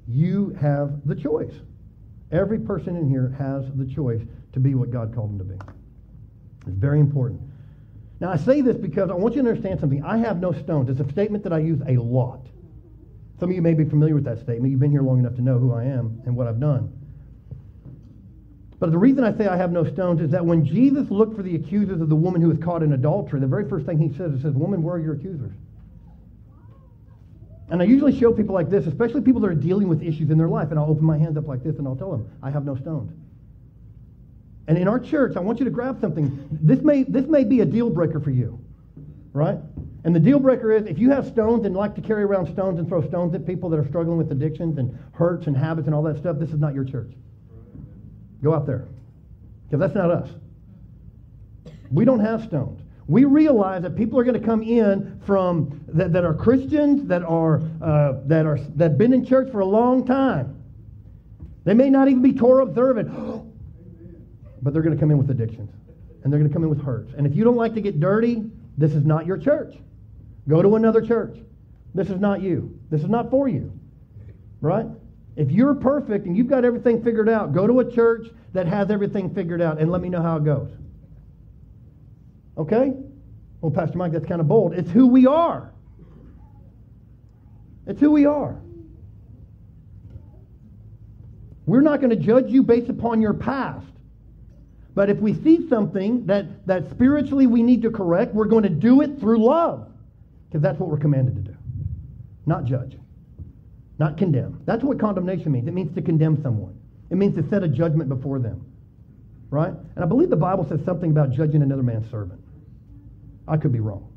You 0.09 0.57
have 0.61 1.07
the 1.07 1.15
choice. 1.15 1.53
Every 2.33 2.59
person 2.59 2.97
in 2.97 3.09
here 3.09 3.35
has 3.39 3.65
the 3.75 3.87
choice 3.87 4.23
to 4.53 4.61
be 4.61 4.75
what 4.75 4.91
God 4.91 5.15
called 5.15 5.31
them 5.31 5.39
to 5.39 5.45
be. 5.45 5.73
It's 6.67 6.77
very 6.77 7.01
important. 7.01 7.41
Now, 8.21 8.33
I 8.33 8.37
say 8.37 8.61
this 8.61 8.77
because 8.77 9.11
I 9.11 9.15
want 9.15 9.35
you 9.35 9.43
to 9.43 9.49
understand 9.49 9.81
something. 9.81 10.03
I 10.05 10.19
have 10.19 10.41
no 10.41 10.53
stones. 10.53 10.89
It's 10.89 11.01
a 11.01 11.13
statement 11.13 11.45
that 11.45 11.53
I 11.53 11.59
use 11.59 11.81
a 11.87 11.97
lot. 11.97 12.47
Some 13.39 13.51
of 13.51 13.57
you 13.57 13.63
may 13.63 13.75
be 13.75 13.85
familiar 13.85 14.15
with 14.15 14.25
that 14.25 14.41
statement. 14.41 14.71
You've 14.71 14.81
been 14.81 14.91
here 14.91 15.03
long 15.03 15.19
enough 15.19 15.35
to 15.37 15.43
know 15.43 15.59
who 15.59 15.73
I 15.73 15.85
am 15.85 16.23
and 16.25 16.37
what 16.37 16.47
I've 16.47 16.61
done. 16.61 16.93
But 18.79 18.91
the 18.91 18.99
reason 18.99 19.25
I 19.25 19.37
say 19.37 19.47
I 19.47 19.57
have 19.57 19.73
no 19.73 19.85
stones 19.85 20.21
is 20.21 20.31
that 20.31 20.45
when 20.45 20.65
Jesus 20.65 21.11
looked 21.11 21.37
for 21.37 21.43
the 21.43 21.57
accusers 21.57 22.01
of 22.01 22.09
the 22.09 22.17
woman 22.17 22.41
who 22.41 22.49
was 22.49 22.59
caught 22.59 22.83
in 22.83 22.93
adultery, 22.93 23.41
the 23.41 23.47
very 23.47 23.69
first 23.69 23.87
thing 23.87 23.99
he 23.99 24.17
says, 24.17 24.33
is, 24.33 24.45
Woman, 24.55 24.83
where 24.83 24.97
are 24.97 25.01
your 25.01 25.15
accusers? 25.15 25.53
And 27.75 27.83
I 27.83 27.87
usually 27.87 28.17
show 28.17 28.33
people 28.33 28.55
like 28.55 28.71
this, 28.71 28.87
especially 28.87 29.21
people 29.23 29.41
that 29.41 29.51
are 29.51 29.53
dealing 29.53 29.89
with 29.89 30.01
issues 30.01 30.31
in 30.31 30.39
their 30.39 30.47
life, 30.47 30.71
and 30.71 30.79
I'll 30.79 30.89
open 30.89 31.05
my 31.05 31.19
hands 31.19 31.37
up 31.37 31.49
like 31.49 31.65
this 31.65 31.77
and 31.79 31.89
I'll 31.89 31.97
tell 31.97 32.13
them, 32.13 32.31
I 32.41 32.49
have 32.49 32.65
no 32.65 32.77
stones. 32.77 33.11
And 34.69 34.79
in 34.79 34.87
our 34.87 35.01
church, 35.01 35.37
I 35.37 35.41
want 35.41 35.59
you 35.59 35.65
to 35.65 35.73
grab 35.73 36.01
something. 36.01 36.47
This 36.53 36.83
may, 36.83 37.03
this 37.03 37.27
may 37.27 37.43
be 37.43 37.63
a 37.63 37.65
deal 37.65 37.91
breaker 37.91 38.21
for 38.21 38.31
you, 38.31 38.61
right? 39.33 39.59
And 40.05 40.15
the 40.15 40.21
deal 40.21 40.39
breaker 40.39 40.71
is 40.71 40.87
if 40.87 41.01
you 41.01 41.11
have 41.11 41.27
stones 41.27 41.67
and 41.67 41.75
like 41.75 41.97
to 41.97 42.01
carry 42.01 42.23
around 42.23 42.47
stones 42.53 42.79
and 42.79 42.87
throw 42.87 43.05
stones 43.09 43.35
at 43.35 43.45
people 43.45 43.69
that 43.71 43.81
are 43.81 43.89
struggling 43.89 44.19
with 44.19 44.31
addictions 44.31 44.79
and 44.79 44.97
hurts 45.11 45.49
and 45.49 45.57
habits 45.57 45.87
and 45.87 45.97
all 45.97 46.03
that 46.05 46.17
stuff, 46.19 46.39
this 46.39 46.51
is 46.51 46.61
not 46.61 46.75
your 46.77 46.85
church. 46.85 47.11
Go 48.41 48.55
out 48.55 48.67
there. 48.67 48.87
Because 49.67 49.81
that's 49.81 49.97
not 49.97 50.13
us. 50.13 50.29
We 51.91 52.05
don't 52.05 52.21
have 52.21 52.45
stones 52.45 52.84
we 53.07 53.25
realize 53.25 53.83
that 53.83 53.97
people 53.97 54.19
are 54.19 54.25
going 54.25 54.41
to 54.41 54.47
come 54.47 54.63
in 54.63 55.21
from 55.27 55.85
that, 55.89 56.13
that 56.13 56.25
are 56.25 56.35
Christians 56.35 57.07
that 57.09 57.23
are 57.23 57.61
uh, 57.83 58.15
that 58.27 58.47
are 58.47 58.59
that 58.77 58.97
been 58.97 59.13
in 59.13 59.25
church 59.25 59.51
for 59.53 59.61
a 59.61 59.67
long 59.67 60.07
time. 60.07 60.63
They 61.65 61.75
may 61.75 61.91
not 61.91 62.09
even 62.09 62.23
be 62.23 62.33
Torah 62.33 62.63
observant, 62.63 63.09
but 64.63 64.73
they're 64.73 64.83
going 64.83 64.97
to 64.97 65.01
come 65.01 65.11
in 65.11 65.19
with 65.19 65.31
addictions, 65.31 65.71
and 66.23 66.33
they're 66.33 66.41
going 66.41 66.51
to 66.51 66.55
come 66.55 66.65
in 66.65 66.71
with 66.71 66.83
hurts. 66.83 67.13
And 67.17 67.27
if 67.27 67.35
you 67.35 67.45
don't 67.45 67.57
like 67.57 67.75
to 67.75 67.81
get 67.81 68.01
dirty, 68.01 68.45
this 68.79 68.93
is 68.93 69.05
not 69.05 69.27
your 69.27 69.37
church. 69.37 69.75
Go 70.49 70.63
to 70.63 70.77
another 70.77 71.01
church. 71.01 71.37
This 71.95 72.09
is 72.09 72.21
not 72.21 72.41
you. 72.41 72.79
This 72.91 73.03
is 73.03 73.09
not 73.09 73.31
for 73.31 73.49
you, 73.49 73.73
right? 74.61 74.87
If 75.37 75.51
you're 75.51 75.75
perfect 75.75 76.27
and 76.27 76.37
you've 76.37 76.49
got 76.49 76.65
everything 76.65 77.03
figured 77.03 77.29
out, 77.29 77.53
go 77.53 77.67
to 77.67 77.81
a 77.81 77.91
church 77.91 78.29
that 78.53 78.67
has 78.67 78.91
everything 78.91 79.35
figured 79.35 79.61
out, 79.61 79.81
and 79.81 79.91
let 79.91 80.01
me 80.01 80.09
know 80.09 80.23
how 80.23 80.37
it 80.37 80.45
goes. 80.45 80.71
Okay? 82.57 82.93
Well, 83.61 83.71
Pastor 83.71 83.99
Mike, 83.99 84.13
that's 84.13 84.27
kind 84.27 84.41
of 84.41 84.49
bold. 84.49 84.75
It's 84.75 84.91
who 84.91 85.07
we 85.07 85.27
are. 85.27 85.73
It's 87.87 88.01
who 88.01 88.11
we 88.11 88.27
are. 88.27 88.61
We're 91.67 91.81
not 91.81 92.01
going 92.01 92.11
to 92.11 92.17
judge 92.17 92.51
you 92.51 92.63
based 92.63 92.91
upon 92.91 93.21
your 93.23 93.35
past. 93.35 93.87
But 94.95 95.11
if 95.11 95.19
we 95.19 95.35
see 95.43 95.69
something 95.69 96.27
that, 96.27 96.67
that 96.67 96.91
spiritually 96.91 97.47
we 97.47 97.63
need 97.63 97.83
to 97.83 97.91
correct, 97.91 98.35
we're 98.35 98.45
going 98.45 98.63
to 98.63 98.69
do 98.69 99.01
it 99.01 99.19
through 99.19 99.45
love. 99.45 99.89
Because 100.49 100.63
that's 100.63 100.79
what 100.79 100.89
we're 100.89 100.99
commanded 100.99 101.35
to 101.37 101.53
do. 101.53 101.57
Not 102.47 102.65
judge. 102.65 102.97
Not 103.99 104.19
condemn. 104.19 104.61
That's 104.67 104.85
what 104.85 105.01
condemnation 105.01 105.53
means. 105.53 105.67
It 105.67 105.75
means 105.75 105.95
to 105.95 106.03
condemn 106.03 106.41
someone. 106.43 106.79
It 107.11 107.17
means 107.17 107.35
to 107.37 107.49
set 107.49 107.63
a 107.63 107.69
judgment 107.69 108.09
before 108.09 108.39
them. 108.39 108.65
Right? 109.51 109.73
And 109.95 110.05
I 110.05 110.07
believe 110.07 110.31
the 110.31 110.37
Bible 110.37 110.67
says 110.69 110.81
something 110.85 111.11
about 111.11 111.31
judging 111.33 111.63
another 111.63 111.83
man's 111.83 112.11
servant. 112.11 112.41
I 113.47 113.57
could 113.57 113.73
be 113.73 113.81
wrong. 113.81 114.11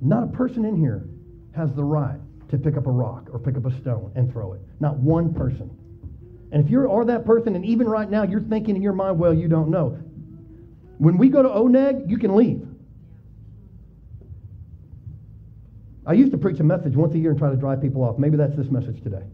Not 0.00 0.24
a 0.24 0.26
person 0.28 0.64
in 0.64 0.76
here 0.76 1.08
has 1.54 1.72
the 1.74 1.84
right 1.84 2.20
to 2.50 2.58
pick 2.58 2.76
up 2.76 2.86
a 2.86 2.90
rock 2.90 3.28
or 3.32 3.38
pick 3.38 3.56
up 3.56 3.66
a 3.66 3.72
stone 3.80 4.12
and 4.14 4.30
throw 4.30 4.52
it. 4.52 4.60
Not 4.80 4.96
one 4.98 5.34
person. 5.34 5.70
And 6.52 6.64
if 6.64 6.70
you 6.70 6.90
are 6.90 7.04
that 7.04 7.24
person, 7.24 7.56
and 7.56 7.64
even 7.64 7.88
right 7.88 8.08
now 8.08 8.22
you're 8.22 8.40
thinking 8.40 8.76
in 8.76 8.82
your 8.82 8.92
mind, 8.92 9.18
well, 9.18 9.34
you 9.34 9.48
don't 9.48 9.70
know. 9.70 9.98
When 10.98 11.18
we 11.18 11.28
go 11.28 11.42
to 11.42 11.48
Oneg, 11.48 12.08
you 12.08 12.18
can 12.18 12.36
leave. 12.36 12.66
I 16.06 16.12
used 16.12 16.30
to 16.32 16.38
preach 16.38 16.60
a 16.60 16.64
message 16.64 16.94
once 16.94 17.14
a 17.14 17.18
year 17.18 17.30
and 17.30 17.38
try 17.38 17.50
to 17.50 17.56
drive 17.56 17.82
people 17.82 18.04
off. 18.04 18.16
Maybe 18.16 18.36
that's 18.36 18.54
this 18.56 18.70
message 18.70 19.02
today. 19.02 19.24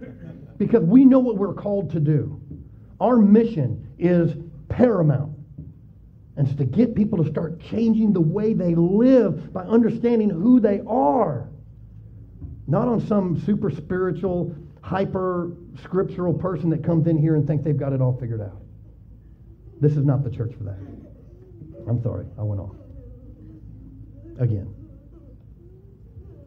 because 0.58 0.82
we 0.82 1.04
know 1.04 1.20
what 1.20 1.36
we're 1.36 1.54
called 1.54 1.92
to 1.92 2.00
do. 2.00 2.40
Our 3.00 3.18
mission 3.18 3.94
is 3.98 4.32
paramount. 4.76 5.32
And 6.36 6.46
it's 6.46 6.56
to 6.58 6.66
get 6.66 6.94
people 6.94 7.22
to 7.24 7.30
start 7.30 7.60
changing 7.60 8.12
the 8.12 8.20
way 8.20 8.52
they 8.52 8.74
live 8.74 9.52
by 9.52 9.62
understanding 9.62 10.28
who 10.28 10.60
they 10.60 10.82
are. 10.86 11.48
Not 12.66 12.86
on 12.86 13.00
some 13.06 13.40
super 13.46 13.70
spiritual, 13.70 14.54
hyper 14.82 15.52
scriptural 15.82 16.34
person 16.34 16.68
that 16.70 16.84
comes 16.84 17.06
in 17.06 17.16
here 17.16 17.36
and 17.36 17.46
thinks 17.46 17.64
they've 17.64 17.76
got 17.76 17.94
it 17.94 18.02
all 18.02 18.18
figured 18.20 18.42
out. 18.42 18.60
This 19.80 19.92
is 19.92 20.04
not 20.04 20.24
the 20.24 20.30
church 20.30 20.52
for 20.58 20.64
that. 20.64 20.78
I'm 21.88 22.02
sorry, 22.02 22.26
I 22.38 22.42
went 22.42 22.60
off. 22.60 22.76
Again. 24.38 24.75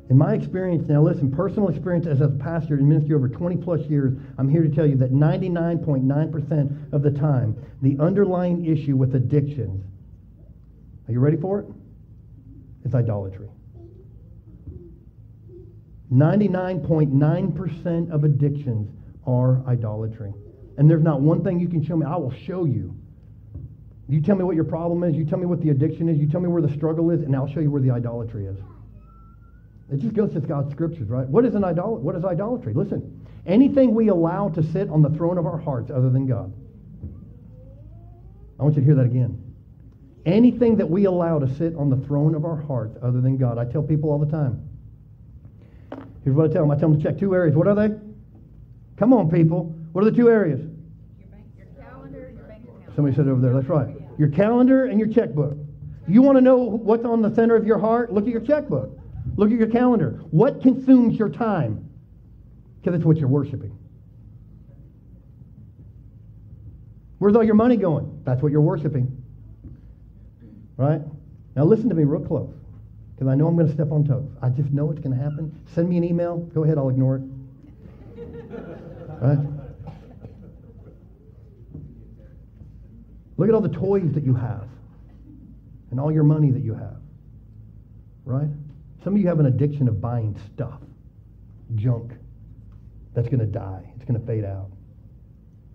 In 0.09 0.17
my 0.17 0.33
experience, 0.33 0.89
now 0.89 1.03
listen, 1.03 1.31
personal 1.31 1.69
experience 1.69 2.07
as 2.07 2.21
a 2.21 2.27
pastor 2.27 2.79
in 2.79 2.89
ministry 2.89 3.13
over 3.13 3.29
20 3.29 3.57
plus 3.57 3.81
years, 3.81 4.17
I'm 4.39 4.49
here 4.49 4.63
to 4.63 4.69
tell 4.69 4.87
you 4.87 4.95
that 4.97 5.13
99.9% 5.13 6.93
of 6.93 7.03
the 7.03 7.11
time, 7.11 7.55
the 7.83 7.95
underlying 7.99 8.65
issue 8.65 8.95
with 8.95 9.15
addictions, 9.15 9.85
are 11.07 11.11
you 11.11 11.19
ready 11.19 11.37
for 11.37 11.59
it? 11.59 11.67
It's 12.83 12.95
idolatry. 12.95 13.49
99.9% 16.11 18.11
of 18.11 18.23
addictions 18.23 18.89
are 19.27 19.61
idolatry. 19.67 20.33
And 20.77 20.89
there's 20.89 21.03
not 21.03 21.21
one 21.21 21.43
thing 21.43 21.59
you 21.59 21.67
can 21.67 21.85
show 21.85 21.95
me. 21.95 22.07
I 22.07 22.15
will 22.15 22.33
show 22.47 22.65
you. 22.65 22.95
You 24.07 24.21
tell 24.21 24.35
me 24.35 24.43
what 24.43 24.55
your 24.55 24.63
problem 24.63 25.03
is. 25.03 25.15
You 25.15 25.23
tell 25.23 25.37
me 25.37 25.45
what 25.45 25.61
the 25.61 25.69
addiction 25.69 26.09
is. 26.09 26.17
You 26.17 26.27
tell 26.27 26.41
me 26.41 26.47
where 26.47 26.63
the 26.63 26.73
struggle 26.73 27.11
is, 27.11 27.21
and 27.21 27.35
I'll 27.35 27.47
show 27.47 27.59
you 27.59 27.69
where 27.69 27.81
the 27.81 27.91
idolatry 27.91 28.47
is. 28.47 28.57
It 29.91 29.99
just 29.99 30.13
goes 30.13 30.31
to 30.33 30.39
God's 30.39 30.71
scriptures, 30.71 31.09
right? 31.09 31.27
What 31.27 31.45
is 31.45 31.55
an 31.55 31.63
idol- 31.63 31.97
What 31.97 32.15
is 32.15 32.23
idolatry? 32.23 32.73
Listen, 32.73 33.21
anything 33.45 33.95
we 33.95 34.09
allow 34.09 34.49
to 34.49 34.61
sit 34.61 34.89
on 34.89 35.01
the 35.01 35.09
throne 35.09 35.37
of 35.37 35.45
our 35.45 35.57
hearts 35.57 35.89
other 35.89 36.09
than 36.09 36.27
God. 36.27 36.51
I 38.59 38.63
want 38.63 38.75
you 38.75 38.81
to 38.81 38.85
hear 38.85 38.95
that 38.95 39.05
again. 39.05 39.41
Anything 40.25 40.75
that 40.77 40.89
we 40.89 41.05
allow 41.05 41.39
to 41.39 41.47
sit 41.55 41.75
on 41.75 41.89
the 41.89 41.95
throne 41.95 42.35
of 42.35 42.45
our 42.45 42.57
hearts 42.57 42.97
other 43.01 43.21
than 43.21 43.37
God. 43.37 43.57
I 43.57 43.65
tell 43.65 43.81
people 43.81 44.11
all 44.11 44.19
the 44.19 44.29
time. 44.29 44.67
Here's 46.23 46.35
what 46.35 46.49
I 46.49 46.53
tell 46.53 46.63
them. 46.63 46.71
I 46.71 46.77
tell 46.77 46.89
them 46.89 47.01
to 47.01 47.03
check 47.03 47.17
two 47.17 47.33
areas. 47.33 47.55
What 47.55 47.67
are 47.67 47.75
they? 47.75 47.95
Come 48.97 49.13
on, 49.13 49.31
people. 49.31 49.75
What 49.93 50.03
are 50.05 50.11
the 50.11 50.15
two 50.15 50.29
areas? 50.29 50.59
Your, 50.59 51.29
bank, 51.29 51.45
your 51.57 51.67
calendar, 51.83 52.31
your 52.35 52.43
bank 52.43 52.63
account. 52.63 52.95
Somebody 52.95 53.15
said 53.15 53.27
over 53.27 53.41
there. 53.41 53.53
That's 53.53 53.69
right. 53.69 53.87
Your 54.19 54.27
calendar 54.27 54.85
and 54.85 54.99
your 54.99 55.07
checkbook. 55.07 55.57
You 56.07 56.21
want 56.21 56.37
to 56.37 56.41
know 56.41 56.57
what's 56.57 57.05
on 57.05 57.21
the 57.21 57.33
center 57.33 57.55
of 57.55 57.65
your 57.65 57.79
heart? 57.79 58.11
Look 58.11 58.25
at 58.25 58.31
your 58.31 58.41
checkbook. 58.41 58.98
Look 59.39 59.53
at 59.53 59.57
your 59.57 59.69
calendar. 59.69 60.19
What 60.31 60.61
consumes 60.61 61.17
your 61.17 61.29
time? 61.29 61.89
Because 62.81 62.93
it's 62.97 63.05
what 63.05 63.15
you're 63.15 63.29
worshiping. 63.29 63.71
Where's 67.19 67.37
all 67.37 67.43
your 67.45 67.55
money 67.55 67.77
going? 67.77 68.21
That's 68.25 68.41
what 68.41 68.51
you're 68.51 68.59
worshiping. 68.59 69.23
Right? 70.75 70.99
Now 71.55 71.63
listen 71.63 71.87
to 71.87 71.95
me 71.95 72.03
real 72.03 72.19
close. 72.19 72.53
Because 73.15 73.29
I 73.29 73.35
know 73.35 73.47
I'm 73.47 73.55
going 73.55 73.67
to 73.67 73.73
step 73.73 73.93
on 73.93 74.05
toes. 74.05 74.29
I 74.41 74.49
just 74.49 74.71
know 74.71 74.91
it's 74.91 74.99
going 74.99 75.15
to 75.15 75.23
happen. 75.23 75.57
Send 75.73 75.87
me 75.87 75.95
an 75.95 76.03
email. 76.03 76.39
Go 76.53 76.65
ahead, 76.65 76.77
I'll 76.77 76.89
ignore 76.89 77.15
it. 77.15 77.23
Right? 79.21 79.39
Look 83.37 83.47
at 83.47 83.55
all 83.55 83.61
the 83.61 83.69
toys 83.69 84.11
that 84.15 84.25
you 84.25 84.33
have 84.33 84.67
and 85.91 85.99
all 86.01 86.11
your 86.11 86.25
money 86.25 86.51
that 86.51 86.61
you 86.61 86.73
have. 86.73 86.97
Right? 88.25 88.49
Some 89.03 89.15
of 89.15 89.21
you 89.21 89.27
have 89.27 89.39
an 89.39 89.45
addiction 89.45 89.87
of 89.87 90.01
buying 90.01 90.37
stuff, 90.53 90.81
junk, 91.75 92.11
that's 93.13 93.27
going 93.27 93.39
to 93.39 93.45
die. 93.45 93.91
It's 93.95 94.05
going 94.05 94.19
to 94.19 94.25
fade 94.25 94.45
out. 94.45 94.69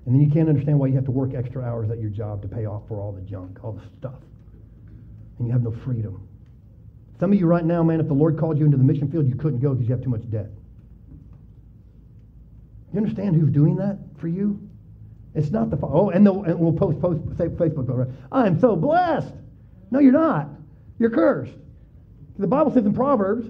And 0.06 0.14
then 0.14 0.20
you 0.20 0.30
can't 0.30 0.48
understand 0.48 0.78
why 0.78 0.88
you 0.88 0.94
have 0.94 1.06
to 1.06 1.10
work 1.10 1.34
extra 1.34 1.62
hours 1.62 1.90
at 1.90 1.98
your 1.98 2.10
job 2.10 2.42
to 2.42 2.48
pay 2.48 2.66
off 2.66 2.82
for 2.88 3.00
all 3.00 3.12
the 3.12 3.22
junk, 3.22 3.58
all 3.64 3.72
the 3.72 3.82
stuff. 3.98 4.20
And 5.38 5.46
you 5.46 5.52
have 5.52 5.62
no 5.62 5.72
freedom. 5.84 6.28
Some 7.18 7.32
of 7.32 7.40
you 7.40 7.46
right 7.46 7.64
now, 7.64 7.82
man, 7.82 8.00
if 8.00 8.08
the 8.08 8.14
Lord 8.14 8.38
called 8.38 8.58
you 8.58 8.66
into 8.66 8.76
the 8.76 8.84
mission 8.84 9.10
field, 9.10 9.26
you 9.28 9.34
couldn't 9.34 9.60
go 9.60 9.70
because 9.70 9.88
you 9.88 9.94
have 9.94 10.02
too 10.02 10.10
much 10.10 10.28
debt. 10.30 10.50
You 12.92 12.98
understand 12.98 13.34
who's 13.34 13.50
doing 13.50 13.76
that 13.76 13.98
for 14.18 14.28
you? 14.28 14.60
It's 15.34 15.50
not 15.50 15.70
the 15.70 15.78
oh, 15.82 16.10
and, 16.10 16.24
the, 16.24 16.32
and 16.32 16.58
we'll 16.60 16.72
post 16.72 17.00
post 17.00 17.20
say 17.36 17.48
Facebook. 17.48 17.88
Right? 17.88 18.08
I'm 18.30 18.60
so 18.60 18.76
blessed. 18.76 19.34
No, 19.90 19.98
you're 19.98 20.12
not. 20.12 20.48
You're 20.98 21.10
cursed. 21.10 21.56
The 22.38 22.46
Bible 22.46 22.72
says 22.72 22.84
in 22.84 22.94
Proverbs, 22.94 23.46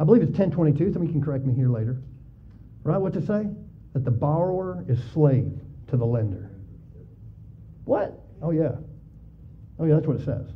I 0.00 0.04
believe 0.04 0.22
it's 0.22 0.36
10:22. 0.36 0.92
Somebody 0.92 1.12
can 1.12 1.22
correct 1.22 1.44
me 1.44 1.52
here 1.54 1.68
later. 1.68 1.98
Right? 2.84 2.98
What 2.98 3.12
to 3.14 3.24
say? 3.24 3.48
That 3.92 4.04
the 4.04 4.10
borrower 4.10 4.84
is 4.88 4.98
slave 5.12 5.58
to 5.88 5.96
the 5.96 6.06
lender. 6.06 6.50
What? 7.84 8.20
Oh 8.40 8.50
yeah. 8.50 8.76
Oh 9.78 9.84
yeah, 9.84 9.94
that's 9.94 10.06
what 10.06 10.20
it 10.20 10.24
says. 10.24 10.46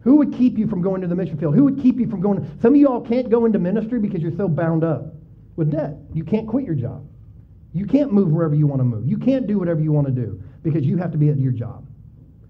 Who 0.00 0.16
would 0.16 0.34
keep 0.34 0.58
you 0.58 0.66
from 0.66 0.82
going 0.82 1.00
to 1.00 1.06
the 1.06 1.14
mission 1.14 1.38
field? 1.38 1.54
Who 1.54 1.64
would 1.64 1.80
keep 1.80 1.98
you 1.98 2.08
from 2.08 2.20
going? 2.20 2.46
Some 2.60 2.74
of 2.74 2.80
you 2.80 2.88
all 2.88 3.00
can't 3.00 3.30
go 3.30 3.46
into 3.46 3.58
ministry 3.58 3.98
because 3.98 4.20
you're 4.20 4.36
so 4.36 4.48
bound 4.48 4.84
up 4.84 5.14
with 5.56 5.70
debt. 5.70 5.96
You 6.12 6.24
can't 6.24 6.46
quit 6.46 6.66
your 6.66 6.74
job. 6.74 7.06
You 7.72 7.86
can't 7.86 8.12
move 8.12 8.30
wherever 8.30 8.54
you 8.54 8.66
want 8.66 8.80
to 8.80 8.84
move. 8.84 9.06
You 9.06 9.16
can't 9.16 9.46
do 9.46 9.58
whatever 9.58 9.80
you 9.80 9.92
want 9.92 10.06
to 10.06 10.12
do 10.12 10.40
because 10.62 10.84
you 10.84 10.98
have 10.98 11.10
to 11.12 11.18
be 11.18 11.30
at 11.30 11.38
your 11.38 11.52
job. 11.52 11.86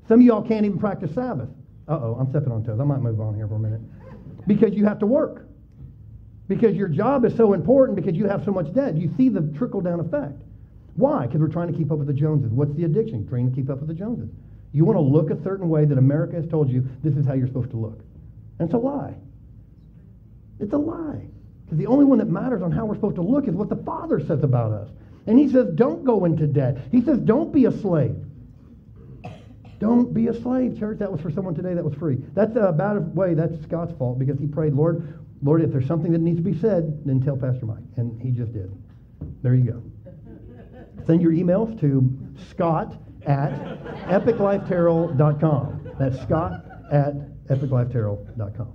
Some 0.09 0.21
of 0.21 0.27
y'all 0.27 0.43
can't 0.43 0.67
even 0.67 0.79
practice 0.79 1.15
Sabbath. 1.15 1.49
Uh-oh, 1.89 2.17
I'm 2.19 2.29
stepping 2.31 2.53
on 2.53 2.65
toes. 2.65 2.81
I 2.81 2.85
might 2.85 3.01
move 3.01 3.21
on 3.21 3.35
here 3.35 3.47
for 3.47 3.57
a 3.57 3.59
minute. 3.59 3.81
Because 4.47 4.75
you 4.75 4.85
have 4.87 4.99
to 5.01 5.07
work. 5.07 5.47
Because 6.49 6.75
your 6.75 6.89
job 6.89 7.25
is 7.25 7.35
so 7.37 7.53
important 7.53 7.97
because 7.97 8.15
you 8.15 8.27
have 8.29 8.45
so 8.45 8.53
much 8.53 8.73
debt. 8.75 8.97
You 8.97 9.11
see 9.17 9.29
the 9.29 9.41
trickle-down 9.57 10.01
effect. 10.01 10.39
Why? 10.97 11.27
Because 11.27 11.41
we're 11.41 11.49
trying 11.49 11.73
to 11.73 11.77
keep 11.77 11.91
up 11.91 11.99
with 11.99 12.07
the 12.07 12.13
Joneses. 12.13 12.53
What's 12.53 12.75
the 12.75 12.85
addiction? 12.85 13.27
Trying 13.29 13.51
to 13.51 13.57
keep 13.57 13.71
up 13.71 13.79
with 13.79 13.89
the 13.89 13.95
Joneses. 13.95 14.31
You 14.73 14.85
want 14.85 14.97
to 14.97 15.01
look 15.01 15.31
a 15.31 15.43
certain 15.43 15.69
way 15.69 15.85
that 15.85 15.99
America 15.99 16.37
has 16.37 16.47
told 16.49 16.69
you 16.69 16.87
this 17.03 17.17
is 17.17 17.27
how 17.27 17.35
you're 17.35 17.47
supposed 17.47 17.71
to 17.71 17.77
look. 17.77 18.01
And 18.59 18.69
it's 18.69 18.75
a 18.75 18.79
lie. 18.79 19.15
It's 20.61 20.73
a 20.73 20.79
lie. 20.79 21.23
Because 21.65 21.79
the 21.79 21.87
only 21.87 22.05
one 22.05 22.19
that 22.19 22.29
matters 22.29 22.63
on 22.63 22.71
how 22.71 22.85
we're 22.85 22.95
supposed 22.95 23.17
to 23.17 23.23
look 23.23 23.49
is 23.49 23.55
what 23.55 23.69
the 23.69 23.77
Father 23.77 24.21
says 24.21 24.43
about 24.43 24.73
us. 24.73 24.89
And 25.27 25.39
he 25.39 25.49
says, 25.49 25.69
don't 25.75 26.05
go 26.05 26.25
into 26.25 26.47
debt. 26.47 26.77
He 26.93 27.01
says, 27.01 27.19
don't 27.21 27.53
be 27.53 27.65
a 27.65 27.73
slave. 27.73 28.17
Don't 29.85 30.15
be 30.15 30.29
a 30.29 30.41
slave, 30.41 30.79
church. 30.79 30.99
That 30.99 31.13
was 31.13 31.21
for 31.21 31.31
someone 31.31 31.55
today 31.55 31.75
that 31.75 31.85
was 31.85 31.93
free. 31.97 32.17
That's 32.33 32.57
a 32.57 32.73
bad 32.73 33.15
way. 33.15 33.35
That's 33.35 33.63
Scott's 33.65 33.93
fault 33.99 34.19
because 34.19 34.39
he 34.39 34.47
prayed, 34.47 34.73
Lord, 34.73 35.23
Lord, 35.43 35.61
if 35.61 35.73
there's 35.73 35.87
something 35.87 36.11
that 36.13 36.23
needs 36.23 36.39
to 36.39 36.43
be 36.43 36.59
said, 36.59 37.05
then 37.05 37.21
tell 37.21 37.37
Pastor 37.37 37.67
Mike. 37.67 37.85
And 37.97 38.19
he 38.19 38.31
just 38.31 38.55
did. 38.55 38.75
There 39.43 39.55
you 39.55 39.73
go. 39.73 39.83
Send 41.07 41.21
your 41.21 41.33
emails 41.33 41.79
to 41.81 42.11
scott 42.49 42.95
at 43.27 43.53
epiclifetarot.com. 44.09 45.91
That's 45.99 46.19
scott 46.23 46.65
at 46.91 47.13
epiclifetarot.com. 47.49 48.73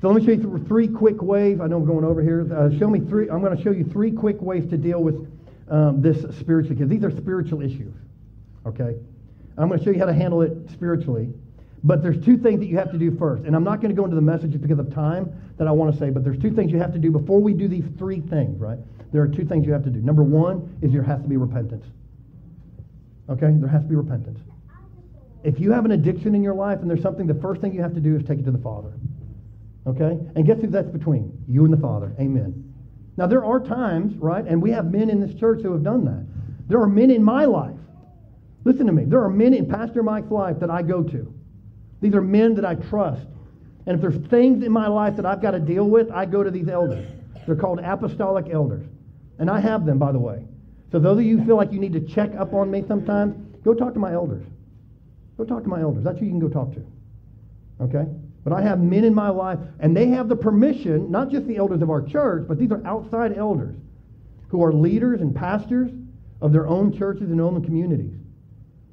So 0.00 0.08
let 0.08 0.20
me 0.20 0.24
show 0.24 0.30
you 0.40 0.64
three 0.68 0.86
quick 0.86 1.20
ways. 1.20 1.60
I 1.60 1.66
know 1.66 1.78
I'm 1.78 1.84
going 1.84 2.04
over 2.04 2.22
here. 2.22 2.46
Uh, 2.54 2.78
show 2.78 2.88
me 2.88 3.00
three. 3.00 3.28
I'm 3.28 3.40
going 3.40 3.56
to 3.56 3.62
show 3.64 3.72
you 3.72 3.82
three 3.82 4.12
quick 4.12 4.40
ways 4.40 4.70
to 4.70 4.76
deal 4.76 5.02
with 5.02 5.31
um, 5.72 6.02
this 6.02 6.20
spiritually, 6.38 6.76
because 6.76 6.88
these 6.88 7.02
are 7.02 7.10
spiritual 7.10 7.62
issues. 7.62 7.94
Okay, 8.66 8.94
I'm 9.58 9.68
going 9.68 9.80
to 9.80 9.84
show 9.84 9.90
you 9.90 9.98
how 9.98 10.06
to 10.06 10.12
handle 10.12 10.42
it 10.42 10.52
spiritually. 10.70 11.30
But 11.84 12.00
there's 12.00 12.24
two 12.24 12.36
things 12.36 12.60
that 12.60 12.66
you 12.66 12.78
have 12.78 12.92
to 12.92 12.98
do 12.98 13.16
first, 13.18 13.42
and 13.44 13.56
I'm 13.56 13.64
not 13.64 13.80
going 13.80 13.88
to 13.88 13.96
go 13.96 14.04
into 14.04 14.14
the 14.14 14.22
messages 14.22 14.60
because 14.60 14.78
of 14.78 14.94
time 14.94 15.32
that 15.58 15.66
I 15.66 15.72
want 15.72 15.92
to 15.92 15.98
say. 15.98 16.10
But 16.10 16.22
there's 16.22 16.38
two 16.38 16.52
things 16.52 16.70
you 16.70 16.78
have 16.78 16.92
to 16.92 16.98
do 16.98 17.10
before 17.10 17.40
we 17.40 17.54
do 17.54 17.66
these 17.66 17.84
three 17.98 18.20
things. 18.20 18.60
Right? 18.60 18.78
There 19.12 19.20
are 19.20 19.28
two 19.28 19.44
things 19.44 19.66
you 19.66 19.72
have 19.72 19.82
to 19.84 19.90
do. 19.90 20.00
Number 20.00 20.22
one 20.22 20.78
is 20.80 20.92
there 20.92 21.02
has 21.02 21.20
to 21.22 21.28
be 21.28 21.36
repentance. 21.36 21.84
Okay? 23.28 23.50
There 23.50 23.68
has 23.68 23.82
to 23.82 23.88
be 23.88 23.96
repentance. 23.96 24.38
If 25.42 25.58
you 25.58 25.72
have 25.72 25.84
an 25.84 25.90
addiction 25.90 26.36
in 26.36 26.42
your 26.42 26.54
life 26.54 26.78
and 26.80 26.88
there's 26.88 27.02
something, 27.02 27.26
the 27.26 27.34
first 27.34 27.60
thing 27.60 27.74
you 27.74 27.82
have 27.82 27.94
to 27.94 28.00
do 28.00 28.14
is 28.14 28.22
take 28.24 28.38
it 28.38 28.44
to 28.44 28.52
the 28.52 28.58
Father. 28.58 28.92
Okay? 29.86 30.18
And 30.36 30.46
guess 30.46 30.60
who 30.60 30.68
that's 30.68 30.90
between? 30.90 31.44
You 31.48 31.64
and 31.64 31.72
the 31.72 31.78
Father. 31.78 32.14
Amen. 32.20 32.71
Now, 33.16 33.26
there 33.26 33.44
are 33.44 33.60
times, 33.60 34.16
right? 34.16 34.44
And 34.46 34.62
we 34.62 34.70
have 34.70 34.90
men 34.90 35.10
in 35.10 35.20
this 35.20 35.38
church 35.38 35.62
who 35.62 35.72
have 35.72 35.82
done 35.82 36.04
that. 36.06 36.24
There 36.68 36.80
are 36.80 36.88
men 36.88 37.10
in 37.10 37.22
my 37.22 37.44
life. 37.44 37.76
Listen 38.64 38.86
to 38.86 38.92
me. 38.92 39.04
There 39.04 39.22
are 39.22 39.30
men 39.30 39.54
in 39.54 39.68
Pastor 39.68 40.02
Mike's 40.02 40.30
life 40.30 40.60
that 40.60 40.70
I 40.70 40.82
go 40.82 41.02
to. 41.02 41.34
These 42.00 42.14
are 42.14 42.22
men 42.22 42.54
that 42.54 42.64
I 42.64 42.74
trust. 42.74 43.26
And 43.86 43.96
if 43.96 44.00
there's 44.00 44.26
things 44.28 44.64
in 44.64 44.72
my 44.72 44.86
life 44.86 45.16
that 45.16 45.26
I've 45.26 45.42
got 45.42 45.50
to 45.52 45.60
deal 45.60 45.88
with, 45.88 46.10
I 46.10 46.24
go 46.24 46.42
to 46.42 46.50
these 46.50 46.68
elders. 46.68 47.06
They're 47.46 47.56
called 47.56 47.80
apostolic 47.80 48.48
elders. 48.50 48.84
And 49.38 49.50
I 49.50 49.60
have 49.60 49.84
them, 49.84 49.98
by 49.98 50.12
the 50.12 50.18
way. 50.18 50.44
So 50.92 50.98
those 50.98 51.18
of 51.18 51.24
you 51.24 51.38
who 51.38 51.46
feel 51.46 51.56
like 51.56 51.72
you 51.72 51.80
need 51.80 51.94
to 51.94 52.00
check 52.00 52.30
up 52.38 52.52
on 52.52 52.70
me 52.70 52.84
sometimes, 52.86 53.34
go 53.64 53.74
talk 53.74 53.94
to 53.94 53.98
my 53.98 54.12
elders. 54.12 54.44
Go 55.36 55.44
talk 55.44 55.62
to 55.64 55.68
my 55.68 55.80
elders. 55.80 56.04
That's 56.04 56.18
who 56.18 56.26
you 56.26 56.30
can 56.30 56.40
go 56.40 56.48
talk 56.48 56.72
to. 56.74 56.86
Okay? 57.80 58.06
But 58.44 58.52
I 58.52 58.62
have 58.62 58.80
men 58.80 59.04
in 59.04 59.14
my 59.14 59.28
life, 59.28 59.58
and 59.78 59.96
they 59.96 60.08
have 60.08 60.28
the 60.28 60.36
permission, 60.36 61.10
not 61.10 61.30
just 61.30 61.46
the 61.46 61.56
elders 61.56 61.82
of 61.82 61.90
our 61.90 62.02
church, 62.02 62.46
but 62.48 62.58
these 62.58 62.72
are 62.72 62.84
outside 62.84 63.36
elders 63.36 63.76
who 64.48 64.62
are 64.62 64.72
leaders 64.72 65.20
and 65.20 65.34
pastors 65.34 65.90
of 66.40 66.52
their 66.52 66.66
own 66.66 66.96
churches 66.96 67.30
and 67.30 67.40
own 67.40 67.64
communities. 67.64 68.12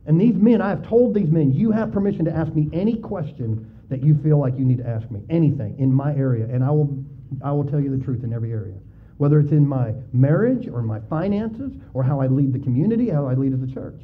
And 0.05 0.19
these 0.19 0.35
men, 0.35 0.61
I 0.61 0.69
have 0.69 0.87
told 0.87 1.13
these 1.13 1.29
men, 1.29 1.51
you 1.51 1.71
have 1.71 1.91
permission 1.91 2.25
to 2.25 2.31
ask 2.31 2.53
me 2.53 2.69
any 2.73 2.95
question 2.95 3.69
that 3.89 4.03
you 4.03 4.15
feel 4.23 4.37
like 4.37 4.57
you 4.57 4.65
need 4.65 4.77
to 4.77 4.87
ask 4.87 5.09
me, 5.09 5.21
anything 5.29 5.75
in 5.79 5.91
my 5.91 6.15
area, 6.15 6.45
and 6.45 6.63
I 6.63 6.69
will, 6.69 7.03
I 7.43 7.51
will 7.51 7.65
tell 7.65 7.79
you 7.79 7.95
the 7.95 8.03
truth 8.03 8.23
in 8.23 8.31
every 8.31 8.51
area. 8.51 8.75
Whether 9.17 9.39
it's 9.39 9.51
in 9.51 9.67
my 9.67 9.93
marriage 10.13 10.67
or 10.67 10.81
my 10.81 10.99
finances 11.09 11.73
or 11.93 12.03
how 12.03 12.21
I 12.21 12.27
lead 12.27 12.53
the 12.53 12.59
community, 12.59 13.09
how 13.09 13.27
I 13.27 13.33
lead 13.33 13.53
a 13.53 13.73
church. 13.73 13.99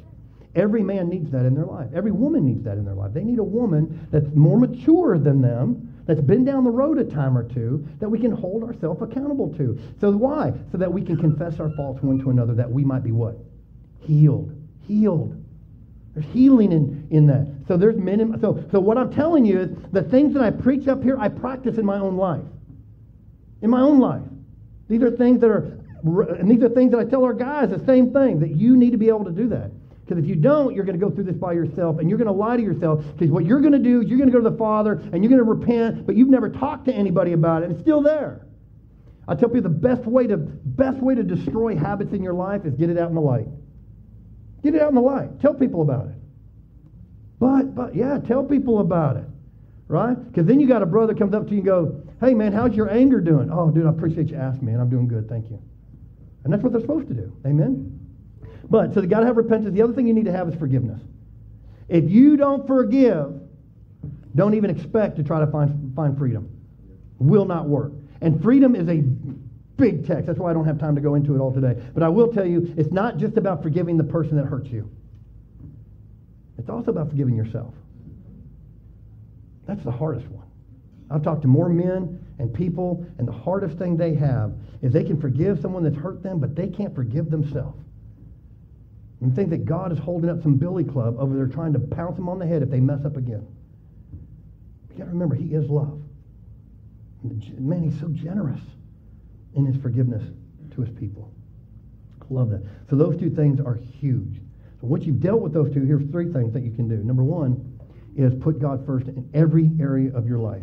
Every 0.56 0.82
man 0.82 1.10
needs 1.10 1.30
that 1.32 1.44
in 1.44 1.54
their 1.54 1.66
life. 1.66 1.90
Every 1.94 2.12
woman 2.12 2.46
needs 2.46 2.64
that 2.64 2.78
in 2.78 2.84
their 2.86 2.94
life. 2.94 3.12
They 3.12 3.22
need 3.22 3.38
a 3.38 3.44
woman 3.44 4.08
that's 4.10 4.26
more 4.34 4.58
mature 4.58 5.18
than 5.18 5.42
them, 5.42 6.02
that's 6.06 6.22
been 6.22 6.46
down 6.46 6.64
the 6.64 6.70
road 6.70 6.98
a 6.98 7.04
time 7.04 7.36
or 7.36 7.44
two, 7.44 7.86
that 8.00 8.08
we 8.08 8.18
can 8.18 8.32
hold 8.32 8.64
ourselves 8.64 9.02
accountable 9.02 9.54
to. 9.58 9.78
So 10.00 10.10
why? 10.12 10.54
So 10.72 10.78
that 10.78 10.90
we 10.90 11.02
can 11.02 11.18
confess 11.18 11.60
our 11.60 11.70
faults 11.76 12.02
one 12.02 12.18
to 12.20 12.30
another, 12.30 12.54
that 12.54 12.70
we 12.70 12.84
might 12.84 13.04
be 13.04 13.12
what? 13.12 13.36
Healed. 14.00 14.50
Healed. 14.86 15.44
There's 16.14 16.26
healing 16.32 16.72
in, 16.72 17.06
in 17.10 17.26
that. 17.26 17.46
So 17.68 17.76
there's 17.76 17.98
men 17.98 18.20
in, 18.20 18.40
so, 18.40 18.64
so 18.72 18.80
what 18.80 18.96
I'm 18.96 19.12
telling 19.12 19.44
you 19.44 19.60
is 19.60 19.70
the 19.92 20.02
things 20.02 20.32
that 20.32 20.42
I 20.42 20.50
preach 20.50 20.88
up 20.88 21.02
here, 21.02 21.18
I 21.18 21.28
practice 21.28 21.76
in 21.76 21.84
my 21.84 21.98
own 21.98 22.16
life. 22.16 22.44
In 23.60 23.68
my 23.68 23.82
own 23.82 24.00
life. 24.00 24.22
These 24.88 25.02
are 25.02 25.10
things 25.10 25.42
that 25.42 25.50
are, 25.50 25.78
and 26.02 26.50
these 26.50 26.62
are 26.62 26.70
things 26.70 26.92
that 26.92 27.00
I 27.00 27.04
tell 27.04 27.24
our 27.24 27.34
guys 27.34 27.68
the 27.68 27.84
same 27.84 28.14
thing, 28.14 28.40
that 28.40 28.56
you 28.56 28.78
need 28.78 28.92
to 28.92 28.96
be 28.96 29.08
able 29.08 29.26
to 29.26 29.32
do 29.32 29.48
that. 29.48 29.70
Because 30.06 30.22
if 30.22 30.28
you 30.28 30.36
don't, 30.36 30.72
you're 30.72 30.84
going 30.84 30.98
to 30.98 31.04
go 31.04 31.12
through 31.12 31.24
this 31.24 31.34
by 31.34 31.52
yourself 31.52 31.98
and 31.98 32.08
you're 32.08 32.18
going 32.18 32.28
to 32.28 32.32
lie 32.32 32.56
to 32.56 32.62
yourself. 32.62 33.04
Because 33.18 33.28
what 33.28 33.44
you're 33.44 33.60
going 33.60 33.72
to 33.72 33.78
do 33.78 34.02
is 34.02 34.08
you're 34.08 34.18
going 34.18 34.30
to 34.30 34.32
go 34.32 34.42
to 34.42 34.48
the 34.48 34.56
Father 34.56 34.92
and 35.12 35.24
you're 35.24 35.30
going 35.30 35.38
to 35.38 35.42
repent, 35.42 36.06
but 36.06 36.14
you've 36.14 36.28
never 36.28 36.48
talked 36.48 36.84
to 36.84 36.94
anybody 36.94 37.32
about 37.32 37.64
it. 37.64 37.72
It's 37.72 37.80
still 37.80 38.02
there. 38.02 38.46
I 39.26 39.34
tell 39.34 39.48
people 39.48 39.62
the 39.62 39.76
best 39.76 40.06
way 40.06 40.28
to 40.28 40.36
best 40.36 40.98
way 40.98 41.16
to 41.16 41.24
destroy 41.24 41.76
habits 41.76 42.12
in 42.12 42.22
your 42.22 42.34
life 42.34 42.64
is 42.64 42.74
get 42.74 42.88
it 42.88 42.98
out 42.98 43.08
in 43.08 43.16
the 43.16 43.20
light. 43.20 43.48
Get 44.62 44.76
it 44.76 44.80
out 44.80 44.90
in 44.90 44.94
the 44.94 45.00
light. 45.00 45.40
Tell 45.40 45.54
people 45.54 45.82
about 45.82 46.06
it. 46.06 46.14
But 47.40 47.74
but 47.74 47.96
yeah, 47.96 48.18
tell 48.18 48.44
people 48.44 48.78
about 48.78 49.16
it. 49.16 49.24
Right? 49.88 50.14
Because 50.14 50.46
then 50.46 50.60
you 50.60 50.68
got 50.68 50.82
a 50.82 50.86
brother 50.86 51.14
comes 51.14 51.34
up 51.34 51.46
to 51.48 51.50
you 51.50 51.58
and 51.58 51.66
go, 51.66 52.02
Hey 52.20 52.34
man, 52.34 52.52
how's 52.52 52.76
your 52.76 52.88
anger 52.88 53.20
doing? 53.20 53.50
Oh, 53.50 53.70
dude, 53.72 53.86
I 53.86 53.90
appreciate 53.90 54.28
you 54.28 54.36
asking 54.36 54.66
me, 54.66 54.72
and 54.72 54.80
I'm 54.80 54.88
doing 54.88 55.08
good, 55.08 55.28
thank 55.28 55.50
you. 55.50 55.60
And 56.44 56.52
that's 56.52 56.62
what 56.62 56.70
they're 56.70 56.80
supposed 56.80 57.08
to 57.08 57.14
do. 57.14 57.32
Amen. 57.44 58.05
But 58.68 58.94
so 58.94 59.00
they 59.00 59.06
got 59.06 59.20
to 59.20 59.26
have 59.26 59.36
repentance. 59.36 59.74
The 59.74 59.82
other 59.82 59.92
thing 59.92 60.06
you 60.06 60.14
need 60.14 60.24
to 60.24 60.32
have 60.32 60.48
is 60.48 60.54
forgiveness. 60.56 61.00
If 61.88 62.10
you 62.10 62.36
don't 62.36 62.66
forgive, 62.66 63.40
don't 64.34 64.54
even 64.54 64.70
expect 64.70 65.16
to 65.16 65.22
try 65.22 65.40
to 65.40 65.46
find, 65.46 65.94
find 65.94 66.18
freedom. 66.18 66.50
Will 67.18 67.44
not 67.44 67.68
work. 67.68 67.92
And 68.20 68.42
freedom 68.42 68.74
is 68.74 68.88
a 68.88 69.02
big 69.76 70.06
text. 70.06 70.26
That's 70.26 70.38
why 70.38 70.50
I 70.50 70.52
don't 70.52 70.64
have 70.64 70.78
time 70.78 70.94
to 70.96 71.00
go 71.00 71.14
into 71.14 71.34
it 71.34 71.38
all 71.38 71.52
today. 71.52 71.80
But 71.94 72.02
I 72.02 72.08
will 72.08 72.32
tell 72.32 72.46
you, 72.46 72.72
it's 72.76 72.92
not 72.92 73.18
just 73.18 73.36
about 73.36 73.62
forgiving 73.62 73.96
the 73.96 74.04
person 74.04 74.36
that 74.36 74.46
hurts 74.46 74.68
you. 74.68 74.90
It's 76.58 76.68
also 76.68 76.90
about 76.90 77.10
forgiving 77.10 77.36
yourself. 77.36 77.74
That's 79.66 79.82
the 79.84 79.92
hardest 79.92 80.26
one. 80.28 80.46
I've 81.10 81.22
talked 81.22 81.42
to 81.42 81.48
more 81.48 81.68
men 81.68 82.24
and 82.38 82.52
people, 82.52 83.06
and 83.18 83.28
the 83.28 83.32
hardest 83.32 83.78
thing 83.78 83.96
they 83.96 84.14
have 84.14 84.54
is 84.82 84.92
they 84.92 85.04
can 85.04 85.20
forgive 85.20 85.60
someone 85.60 85.84
that's 85.84 85.96
hurt 85.96 86.22
them, 86.22 86.40
but 86.40 86.56
they 86.56 86.66
can't 86.66 86.94
forgive 86.94 87.30
themselves 87.30 87.85
and 89.20 89.34
think 89.34 89.50
that 89.50 89.64
God 89.64 89.92
is 89.92 89.98
holding 89.98 90.28
up 90.28 90.42
some 90.42 90.56
billy 90.56 90.84
club 90.84 91.16
over 91.18 91.34
there 91.34 91.46
trying 91.46 91.72
to 91.72 91.78
pounce 91.78 92.16
them 92.16 92.28
on 92.28 92.38
the 92.38 92.46
head 92.46 92.62
if 92.62 92.70
they 92.70 92.80
mess 92.80 93.04
up 93.04 93.16
again. 93.16 93.46
You 94.90 94.98
got 94.98 95.04
to 95.04 95.10
remember, 95.10 95.34
He 95.34 95.54
is 95.54 95.68
love. 95.68 96.00
Man, 97.22 97.82
He's 97.82 97.98
so 97.98 98.08
generous 98.08 98.60
in 99.54 99.64
His 99.64 99.76
forgiveness 99.80 100.22
to 100.74 100.82
His 100.82 100.90
people. 100.96 101.32
Love 102.28 102.50
that. 102.50 102.62
So 102.90 102.96
those 102.96 103.18
two 103.18 103.30
things 103.30 103.60
are 103.60 103.74
huge. 103.74 104.40
So 104.80 104.86
once 104.86 105.04
you've 105.04 105.20
dealt 105.20 105.40
with 105.40 105.52
those 105.52 105.72
two, 105.72 105.84
here's 105.84 106.08
three 106.10 106.32
things 106.32 106.52
that 106.52 106.62
you 106.62 106.72
can 106.72 106.88
do. 106.88 106.96
Number 106.96 107.22
one 107.22 107.78
is 108.16 108.34
put 108.34 108.58
God 108.60 108.84
first 108.84 109.06
in 109.06 109.28
every 109.32 109.70
area 109.80 110.12
of 110.14 110.26
your 110.26 110.38
life. 110.38 110.62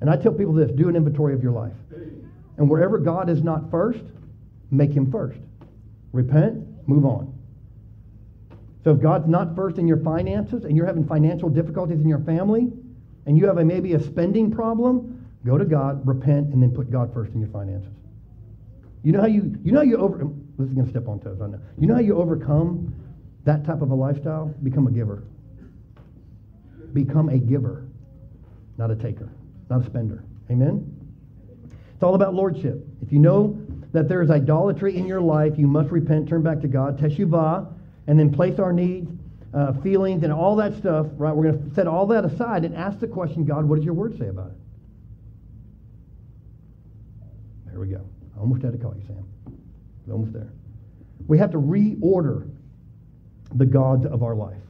And 0.00 0.10
I 0.10 0.16
tell 0.16 0.32
people 0.32 0.52
this 0.52 0.70
do 0.72 0.88
an 0.88 0.96
inventory 0.96 1.34
of 1.34 1.42
your 1.42 1.52
life. 1.52 1.72
And 2.56 2.70
wherever 2.70 2.98
God 2.98 3.28
is 3.28 3.42
not 3.42 3.70
first, 3.70 4.00
make 4.70 4.92
him 4.92 5.10
first. 5.10 5.38
Repent, 6.12 6.64
move 6.88 7.04
on. 7.04 7.35
So 8.86 8.92
if 8.92 9.00
God's 9.00 9.26
not 9.26 9.56
first 9.56 9.78
in 9.78 9.88
your 9.88 9.96
finances 9.96 10.64
and 10.64 10.76
you're 10.76 10.86
having 10.86 11.04
financial 11.04 11.48
difficulties 11.48 12.00
in 12.00 12.08
your 12.08 12.20
family 12.20 12.68
and 13.26 13.36
you 13.36 13.44
have 13.48 13.58
a, 13.58 13.64
maybe 13.64 13.94
a 13.94 14.00
spending 14.00 14.48
problem, 14.48 15.26
go 15.44 15.58
to 15.58 15.64
God, 15.64 16.06
repent, 16.06 16.52
and 16.52 16.62
then 16.62 16.70
put 16.70 16.88
God 16.88 17.12
first 17.12 17.32
in 17.32 17.40
your 17.40 17.48
finances. 17.48 17.90
You 19.02 19.10
know 19.10 19.20
how 19.20 19.26
you, 19.26 19.58
you 19.64 19.72
know 19.72 19.82
you 19.82 19.96
over, 19.96 20.28
this 20.56 20.68
is 20.68 20.76
to 20.76 20.88
step 20.88 21.08
on 21.08 21.18
toes, 21.18 21.40
I 21.42 21.48
know. 21.48 21.58
You 21.76 21.88
know 21.88 21.94
how 21.94 22.00
you 22.00 22.16
overcome 22.16 22.94
that 23.42 23.64
type 23.64 23.82
of 23.82 23.90
a 23.90 23.94
lifestyle? 23.94 24.54
Become 24.62 24.86
a 24.86 24.92
giver. 24.92 25.24
Become 26.92 27.30
a 27.30 27.38
giver, 27.38 27.88
not 28.78 28.92
a 28.92 28.94
taker, 28.94 29.28
not 29.68 29.80
a 29.80 29.84
spender. 29.84 30.22
Amen? 30.48 30.88
It's 31.92 32.04
all 32.04 32.14
about 32.14 32.34
lordship. 32.34 32.86
If 33.02 33.10
you 33.10 33.18
know 33.18 33.58
that 33.90 34.08
there 34.08 34.22
is 34.22 34.30
idolatry 34.30 34.96
in 34.96 35.08
your 35.08 35.20
life, 35.20 35.54
you 35.56 35.66
must 35.66 35.90
repent, 35.90 36.28
turn 36.28 36.44
back 36.44 36.60
to 36.60 36.68
God, 36.68 37.00
teshuvah, 37.00 37.72
and 38.06 38.18
then 38.18 38.32
place 38.32 38.58
our 38.58 38.72
needs, 38.72 39.10
uh, 39.54 39.72
feelings, 39.74 40.22
and 40.22 40.32
all 40.32 40.56
that 40.56 40.74
stuff, 40.76 41.06
right? 41.16 41.34
We're 41.34 41.52
going 41.52 41.68
to 41.68 41.74
set 41.74 41.86
all 41.86 42.06
that 42.06 42.24
aside 42.24 42.64
and 42.64 42.74
ask 42.74 42.98
the 42.98 43.06
question, 43.06 43.44
God, 43.44 43.64
what 43.64 43.76
does 43.76 43.84
your 43.84 43.94
word 43.94 44.18
say 44.18 44.28
about 44.28 44.48
it? 44.48 44.56
There 47.66 47.80
we 47.80 47.88
go. 47.88 48.06
I 48.36 48.40
almost 48.40 48.62
had 48.62 48.72
to 48.72 48.78
call 48.78 48.94
you, 48.94 49.02
Sam. 49.06 49.24
Almost 50.10 50.32
there. 50.32 50.52
We 51.26 51.38
have 51.38 51.50
to 51.50 51.58
reorder 51.58 52.48
the 53.54 53.66
gods 53.66 54.06
of 54.06 54.22
our 54.22 54.34
life. 54.34 54.62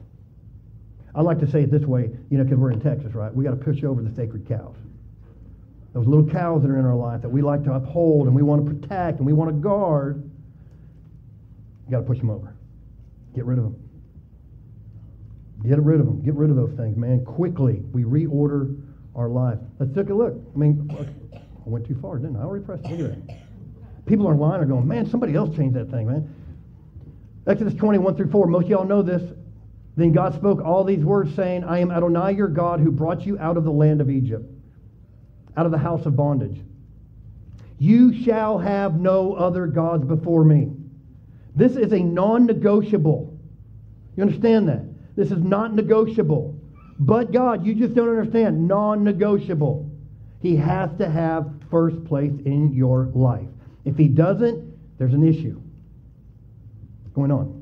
I 1.13 1.21
like 1.21 1.39
to 1.39 1.49
say 1.49 1.63
it 1.63 1.71
this 1.71 1.83
way, 1.83 2.09
you 2.29 2.37
know, 2.37 2.43
because 2.43 2.57
we're 2.59 2.71
in 2.71 2.81
Texas, 2.81 3.13
right? 3.13 3.33
We 3.33 3.43
got 3.43 3.51
to 3.51 3.57
push 3.57 3.83
over 3.83 4.01
the 4.01 4.13
sacred 4.15 4.47
cows. 4.47 4.75
Those 5.93 6.05
little 6.05 6.27
cows 6.27 6.61
that 6.61 6.69
are 6.69 6.77
in 6.77 6.85
our 6.85 6.95
life 6.95 7.21
that 7.21 7.29
we 7.29 7.41
like 7.41 7.63
to 7.63 7.73
uphold 7.73 8.27
and 8.27 8.35
we 8.35 8.43
want 8.43 8.65
to 8.65 8.71
protect 8.71 9.17
and 9.17 9.25
we 9.25 9.33
want 9.33 9.49
to 9.49 9.55
guard. 9.55 10.29
You 11.85 11.91
got 11.91 12.01
to 12.01 12.05
push 12.05 12.19
them 12.19 12.29
over. 12.29 12.56
Get 13.37 13.45
rid 13.45 13.59
of 13.59 13.65
them. 13.65 13.75
Get 15.61 15.79
rid 15.79 15.99
of 15.99 16.07
them. 16.07 16.23
Get 16.23 16.33
rid 16.33 16.49
of 16.49 16.55
those 16.55 16.71
things, 16.71 16.97
man. 16.97 17.23
Quickly, 17.23 17.83
we 17.93 18.03
reorder 18.03 18.81
our 19.15 19.29
life. 19.29 19.59
Let's 19.77 19.93
take 19.93 20.09
a 20.09 20.13
look. 20.15 20.33
I 20.33 20.57
mean, 20.57 20.89
I 20.91 21.69
went 21.69 21.85
too 21.85 21.95
far, 22.01 22.17
didn't 22.17 22.35
I? 22.35 22.39
I 22.39 22.43
already 22.45 22.65
pressed. 22.65 22.85
Look 22.85 22.99
at 22.99 23.27
that. 23.27 23.37
People 24.07 24.25
online 24.25 24.59
are 24.59 24.65
going, 24.65 24.87
man, 24.87 25.07
somebody 25.07 25.35
else 25.35 25.55
changed 25.55 25.75
that 25.75 25.91
thing, 25.91 26.07
man. 26.07 26.33
Exodus 27.45 27.75
21 27.75 28.15
through 28.15 28.31
4. 28.31 28.47
Most 28.47 28.63
of 28.63 28.69
y'all 28.71 28.85
know 28.85 29.03
this. 29.03 29.21
Then 29.95 30.13
God 30.13 30.33
spoke 30.33 30.59
all 30.63 30.83
these 30.83 31.05
words, 31.05 31.35
saying, 31.35 31.63
I 31.63 31.77
am 31.77 31.91
Adonai 31.91 32.31
your 32.31 32.47
God 32.47 32.79
who 32.79 32.89
brought 32.91 33.23
you 33.23 33.37
out 33.37 33.55
of 33.55 33.65
the 33.65 33.71
land 33.71 34.01
of 34.01 34.09
Egypt, 34.09 34.51
out 35.55 35.67
of 35.67 35.71
the 35.71 35.77
house 35.77 36.07
of 36.07 36.15
bondage. 36.15 36.59
You 37.77 38.19
shall 38.23 38.57
have 38.57 38.99
no 38.99 39.35
other 39.35 39.67
gods 39.67 40.05
before 40.05 40.43
me. 40.43 40.71
This 41.55 41.75
is 41.75 41.91
a 41.91 41.99
non 41.99 42.45
negotiable. 42.45 43.26
You 44.17 44.23
understand 44.23 44.67
that? 44.67 44.83
This 45.15 45.31
is 45.31 45.41
not 45.41 45.73
negotiable. 45.73 46.59
But 46.99 47.31
God, 47.31 47.65
you 47.65 47.75
just 47.75 47.93
don't 47.93 48.09
understand. 48.09 48.67
Non 48.67 49.03
negotiable. 49.03 49.89
He 50.41 50.55
has 50.57 50.89
to 50.97 51.09
have 51.09 51.49
first 51.69 52.03
place 52.05 52.33
in 52.45 52.73
your 52.73 53.11
life. 53.13 53.47
If 53.85 53.95
he 53.95 54.07
doesn't, 54.07 54.97
there's 54.97 55.13
an 55.13 55.25
issue 55.25 55.61
going 57.13 57.31
on. 57.31 57.53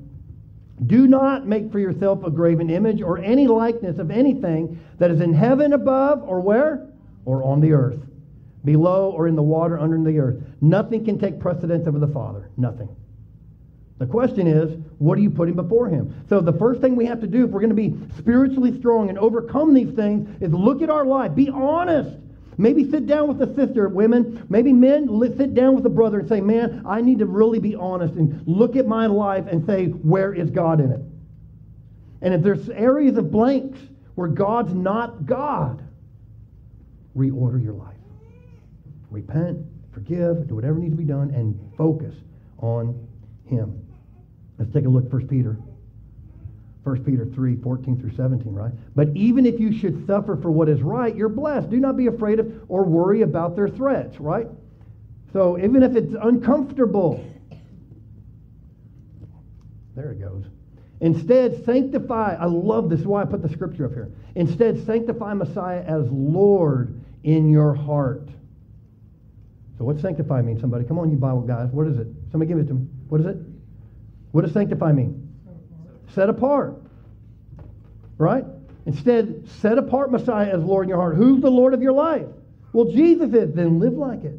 Do 0.86 1.08
not 1.08 1.47
make 1.47 1.72
for 1.72 1.80
yourself 1.80 2.24
a 2.26 2.30
graven 2.30 2.70
image 2.70 3.01
or 3.01 3.18
any 3.18 3.47
likeness 3.47 3.97
of 3.97 4.12
anything 4.12 4.80
that 4.99 5.12
is 5.12 5.22
in 5.22 5.34
heaven 5.34 5.74
above 5.74 6.24
or 6.24 6.41
where? 6.41 6.88
Or 7.26 7.43
on 7.43 7.62
the 7.62 7.72
earth. 7.72 7.99
Below 8.66 9.12
or 9.12 9.28
in 9.28 9.36
the 9.36 9.43
water 9.43 9.80
under 9.80 10.01
the 10.03 10.20
earth. 10.20 10.43
Nothing 10.62 11.06
can 11.06 11.20
take 11.20 11.39
precedence 11.39 11.88
over 11.88 11.99
the 11.99 12.08
Father. 12.08 12.49
Nothing. 12.58 12.89
The 13.97 14.05
question 14.05 14.45
is, 14.45 14.77
what 14.97 15.17
are 15.17 15.21
you 15.21 15.29
putting 15.29 15.55
before 15.55 15.87
him? 15.87 16.25
So 16.27 16.41
the 16.41 16.53
first 16.53 16.81
thing 16.81 16.95
we 16.95 17.05
have 17.05 17.21
to 17.21 17.27
do 17.27 17.45
if 17.45 17.51
we're 17.51 17.61
going 17.61 17.69
to 17.69 17.75
be 17.75 17.95
spiritually 18.17 18.77
strong 18.77 19.09
and 19.09 19.17
overcome 19.17 19.73
these 19.73 19.93
things 19.93 20.29
is 20.41 20.51
look 20.53 20.81
at 20.81 20.89
our 20.89 21.05
life. 21.05 21.33
Be 21.33 21.49
honest. 21.49 22.17
Maybe 22.57 22.89
sit 22.89 23.05
down 23.05 23.27
with 23.27 23.41
a 23.41 23.53
sister, 23.55 23.87
women. 23.87 24.45
Maybe 24.49 24.73
men, 24.73 25.07
sit 25.37 25.53
down 25.53 25.75
with 25.75 25.85
a 25.85 25.89
brother 25.89 26.19
and 26.19 26.27
say, 26.27 26.41
man, 26.41 26.83
I 26.85 27.01
need 27.01 27.19
to 27.19 27.25
really 27.25 27.59
be 27.59 27.75
honest 27.75 28.15
and 28.15 28.45
look 28.45 28.75
at 28.75 28.85
my 28.85 29.07
life 29.07 29.45
and 29.47 29.65
say, 29.65 29.87
where 29.87 30.33
is 30.33 30.49
God 30.49 30.79
in 30.81 30.91
it? 30.91 31.01
And 32.21 32.33
if 32.33 32.41
there's 32.41 32.69
areas 32.69 33.17
of 33.17 33.31
blanks 33.31 33.79
where 34.15 34.29
God's 34.29 34.73
not 34.73 35.25
God, 35.25 35.85
reorder 37.15 37.63
your 37.63 37.73
life. 37.73 37.95
Repent, 39.09 39.59
forgive, 39.93 40.47
do 40.47 40.55
whatever 40.55 40.79
needs 40.79 40.93
to 40.93 40.97
be 40.97 41.05
done, 41.05 41.31
and 41.31 41.57
focus 41.77 42.15
on 42.59 43.07
Him. 43.45 43.84
Let's 44.58 44.72
take 44.72 44.86
a 44.86 44.89
look, 44.89 45.12
1 45.12 45.28
Peter. 45.28 45.58
1 46.84 47.03
Peter 47.03 47.26
3, 47.26 47.56
14 47.58 47.99
through 47.99 48.16
17, 48.16 48.53
right? 48.53 48.72
But 48.95 49.10
even 49.16 49.47
if 49.47 49.60
you 49.60 49.78
should 49.78 50.06
suffer 50.06 50.38
for 50.38 50.51
what 50.51 50.70
is 50.70 50.82
right, 50.84 51.16
you're 51.16 51.30
blessed. 51.30 51.72
Do 51.72 51.78
not 51.78 51.97
be 51.97 52.08
afraid 52.08 52.39
of 52.39 52.51
or 52.68 52.84
worry 52.84 53.24
about 53.24 53.56
their 53.56 53.68
threats, 53.68 54.20
right? 54.20 54.47
So 55.34 55.58
even 55.58 55.82
if 55.82 55.95
it's 55.95 56.14
uncomfortable, 56.22 57.26
there 59.95 60.12
it 60.12 60.20
goes. 60.20 60.45
Instead, 61.01 61.66
sanctify. 61.66 62.36
I 62.36 62.45
love 62.45 62.89
this. 62.89 62.99
is 62.99 63.08
why 63.08 63.24
I 63.24 63.26
put 63.26 63.41
the 63.41 63.49
scripture 63.49 63.86
up 63.86 63.93
here. 63.93 64.12
Instead, 64.36 64.86
sanctify 64.86 65.34
Messiah 65.34 65.84
as 65.88 66.06
Lord 66.12 67.01
in 67.24 67.49
your 67.49 67.74
heart. 67.74 68.30
So, 69.78 69.84
what 69.84 69.99
sanctify 69.99 70.41
mean? 70.41 70.60
Somebody, 70.60 70.86
come 70.86 70.99
on, 70.99 71.10
you 71.10 71.18
Bible 71.18 71.41
guys. 71.41 71.70
What 71.72 71.88
is 71.88 71.97
it? 71.97 72.08
Somebody 72.32 72.47
give 72.49 72.60
it 72.60 72.68
to 72.68 72.76
me. 72.76 72.88
What 73.10 73.22
is 73.22 73.28
it? 73.28 73.38
What 74.36 74.43
does 74.43 74.53
sanctify 74.53 74.91
mean? 74.91 75.33
Set 76.13 76.27
apart. 76.27 76.75
Right? 78.17 78.43
Instead, 78.86 79.47
set 79.61 79.77
apart 79.77 80.11
Messiah 80.11 80.53
as 80.53 80.61
Lord 80.61 80.83
in 80.83 80.89
your 80.89 80.97
heart. 80.97 81.15
Who's 81.15 81.41
the 81.41 81.49
Lord 81.49 81.73
of 81.73 81.81
your 81.81 81.93
life? 81.93 82.27
Well, 82.73 82.91
Jesus 82.91 83.33
is. 83.33 83.55
Then 83.55 83.79
live 83.79 83.93
like 83.93 84.25
it. 84.25 84.38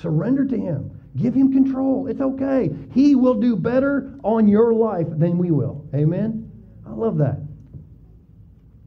Surrender 0.00 0.44
to 0.44 0.56
Him. 0.56 0.96
Give 1.16 1.34
Him 1.34 1.52
control. 1.52 2.06
It's 2.06 2.20
okay. 2.20 2.70
He 2.94 3.16
will 3.16 3.34
do 3.34 3.56
better 3.56 4.14
on 4.22 4.46
your 4.46 4.72
life 4.72 5.08
than 5.10 5.38
we 5.38 5.50
will. 5.50 5.84
Amen? 5.92 6.48
I 6.86 6.92
love 6.92 7.18
that. 7.18 7.40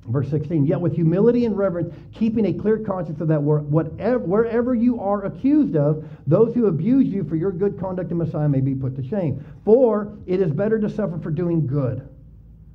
Verse 0.07 0.29
16, 0.29 0.65
yet 0.65 0.81
with 0.81 0.93
humility 0.93 1.45
and 1.45 1.57
reverence, 1.57 1.93
keeping 2.13 2.47
a 2.47 2.53
clear 2.53 2.77
conscience 2.77 3.21
of 3.21 3.29
that 3.29 3.41
word, 3.41 3.71
whatever, 3.71 4.19
wherever 4.19 4.75
you 4.75 4.99
are 4.99 5.25
accused 5.25 5.77
of, 5.77 6.05
those 6.27 6.53
who 6.53 6.67
abuse 6.67 7.07
you 7.07 7.23
for 7.23 7.37
your 7.37 7.51
good 7.51 7.79
conduct 7.79 8.11
in 8.11 8.17
Messiah 8.17 8.49
may 8.49 8.59
be 8.59 8.75
put 8.75 8.97
to 8.97 9.07
shame. 9.07 9.45
For 9.63 10.17
it 10.25 10.41
is 10.41 10.51
better 10.51 10.77
to 10.79 10.89
suffer 10.89 11.17
for 11.19 11.31
doing 11.31 11.65
good, 11.65 12.07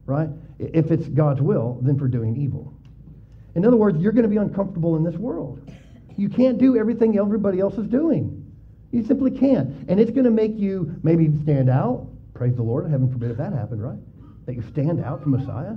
right? 0.06 0.30
If 0.58 0.90
it's 0.90 1.06
God's 1.08 1.42
will, 1.42 1.78
than 1.82 1.98
for 1.98 2.08
doing 2.08 2.34
evil. 2.34 2.72
In 3.54 3.66
other 3.66 3.76
words, 3.76 4.00
you're 4.00 4.12
going 4.12 4.22
to 4.22 4.28
be 4.28 4.38
uncomfortable 4.38 4.96
in 4.96 5.04
this 5.04 5.16
world. 5.16 5.60
You 6.16 6.30
can't 6.30 6.56
do 6.56 6.78
everything 6.78 7.18
everybody 7.18 7.60
else 7.60 7.76
is 7.76 7.86
doing. 7.88 8.50
You 8.90 9.04
simply 9.04 9.30
can't. 9.30 9.88
And 9.88 10.00
it's 10.00 10.10
going 10.10 10.24
to 10.24 10.30
make 10.30 10.56
you 10.56 10.96
maybe 11.02 11.30
stand 11.42 11.68
out. 11.68 12.08
Praise 12.32 12.56
the 12.56 12.62
Lord. 12.62 12.90
Heaven 12.90 13.10
forbid 13.10 13.30
if 13.30 13.36
that 13.36 13.52
happened, 13.52 13.82
right? 13.82 13.98
That 14.46 14.54
you 14.54 14.62
stand 14.62 15.04
out 15.04 15.22
from 15.22 15.32
Messiah. 15.32 15.76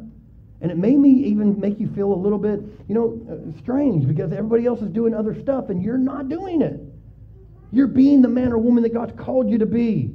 And 0.61 0.71
it 0.71 0.77
may 0.77 0.95
me 0.95 1.09
even 1.25 1.59
make 1.59 1.79
you 1.79 1.89
feel 1.95 2.13
a 2.13 2.15
little 2.15 2.37
bit, 2.37 2.61
you 2.87 2.93
know, 2.93 3.19
uh, 3.29 3.59
strange 3.59 4.07
because 4.07 4.31
everybody 4.31 4.65
else 4.65 4.81
is 4.81 4.89
doing 4.89 5.13
other 5.13 5.39
stuff 5.41 5.69
and 5.69 5.81
you're 5.81 5.97
not 5.97 6.29
doing 6.29 6.61
it. 6.61 6.79
You're 7.71 7.87
being 7.87 8.21
the 8.21 8.27
man 8.27 8.51
or 8.51 8.59
woman 8.59 8.83
that 8.83 8.93
God's 8.93 9.13
called 9.19 9.49
you 9.49 9.57
to 9.57 9.65
be. 9.65 10.13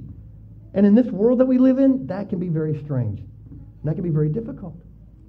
And 0.74 0.86
in 0.86 0.94
this 0.94 1.06
world 1.06 1.40
that 1.40 1.46
we 1.46 1.58
live 1.58 1.78
in, 1.78 2.06
that 2.06 2.28
can 2.28 2.38
be 2.38 2.48
very 2.48 2.80
strange. 2.84 3.18
And 3.18 3.84
that 3.84 3.94
can 3.94 4.04
be 4.04 4.10
very 4.10 4.28
difficult. 4.28 4.76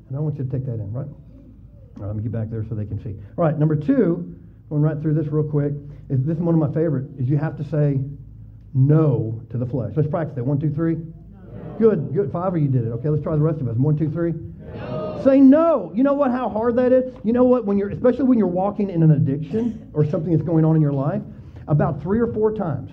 And 0.08 0.18
I 0.18 0.20
want 0.20 0.38
you 0.38 0.44
to 0.44 0.50
take 0.52 0.66
that 0.66 0.74
in, 0.74 0.92
right? 0.94 1.08
All 1.08 2.04
right, 2.04 2.08
let 2.08 2.16
me 2.16 2.22
get 2.22 2.32
back 2.32 2.50
there 2.50 2.66
so 2.70 2.76
they 2.76 2.86
can 2.86 3.02
see. 3.02 3.16
All 3.38 3.44
right, 3.44 3.58
number 3.58 3.76
two, 3.76 4.36
going 4.70 4.82
right 4.82 5.02
through 5.02 5.16
this 5.16 5.28
real 5.28 5.50
quick, 5.50 5.74
is 6.10 6.24
this 6.26 6.38
is 6.38 6.44
one 6.44 6.54
of 6.54 6.60
my 6.60 6.74
favorite, 6.74 7.08
is 7.18 7.28
you 7.28 7.38
have 7.38 7.58
to 7.58 7.64
say 7.64 8.00
no 8.74 9.42
to 9.50 9.58
the 9.58 9.66
flesh. 9.66 9.94
Let's 9.96 10.10
practice 10.10 10.36
that. 10.36 10.44
One, 10.44 10.60
two, 10.60 10.70
three. 10.70 10.96
No. 10.96 11.76
Good, 11.80 12.14
good. 12.14 12.32
Five 12.32 12.54
of 12.54 12.62
you 12.62 12.68
did 12.68 12.86
it. 12.86 12.90
Okay, 12.90 13.10
let's 13.10 13.24
try 13.24 13.36
the 13.36 13.42
rest 13.42 13.62
of 13.62 13.68
us. 13.68 13.78
One, 13.78 13.98
two, 13.98 14.12
three. 14.12 14.34
Say 15.28 15.42
no. 15.42 15.92
You 15.94 16.04
know 16.04 16.14
what? 16.14 16.32
How 16.32 16.48
hard 16.48 16.78
that 16.78 16.94
is. 16.94 17.14
You 17.26 17.34
know 17.34 17.44
what? 17.44 17.66
When 17.66 17.78
you're, 17.78 17.90
especially 17.90 18.24
when 18.24 18.38
you're 18.38 18.48
walking 18.48 18.90
in 18.90 19.04
an 19.04 19.12
addiction 19.12 19.92
or 19.94 20.06
something 20.06 20.32
that's 20.32 20.48
going 20.48 20.64
on 20.64 20.78
in 20.78 20.82
your 20.82 20.94
life, 20.94 21.22
about 21.68 22.02
three 22.02 22.22
or 22.22 22.32
four 22.32 22.56
times, 22.56 22.92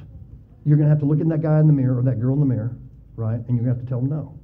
you're 0.66 0.76
going 0.76 0.88
to 0.88 0.90
have 0.90 0.98
to 0.98 1.04
look 1.04 1.20
at 1.20 1.28
that 1.28 1.42
guy 1.42 1.60
in 1.60 1.68
the 1.68 1.72
mirror 1.72 2.00
or 2.00 2.02
that 2.02 2.20
girl 2.20 2.34
in 2.34 2.40
the 2.40 2.46
mirror, 2.46 2.76
right? 3.14 3.36
And 3.36 3.56
you're 3.56 3.64
going 3.64 3.66
to 3.66 3.74
have 3.74 3.84
to 3.84 3.86
tell 3.86 4.00
them 4.00 4.10
no. 4.10 4.36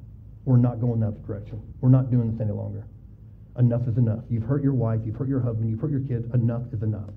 We're 0.45 0.57
not 0.57 0.81
going 0.81 1.01
that 1.01 1.27
direction. 1.27 1.61
We're 1.81 1.91
not 1.91 2.13
doing 2.13 2.31
this 2.31 2.41
any 2.41 2.53
longer. 2.53 2.87
Enough 3.59 3.89
is 3.89 3.99
enough. 3.99 4.23
You've 4.31 4.45
hurt 4.45 4.63
your 4.63 4.75
wife. 4.75 5.01
You've 5.05 5.17
hurt 5.17 5.29
your 5.29 5.41
husband. 5.41 5.69
You've 5.69 5.81
hurt 5.81 5.91
your 5.91 6.07
kids. 6.07 6.33
Enough 6.33 6.63
is 6.73 6.85
enough. 6.85 7.11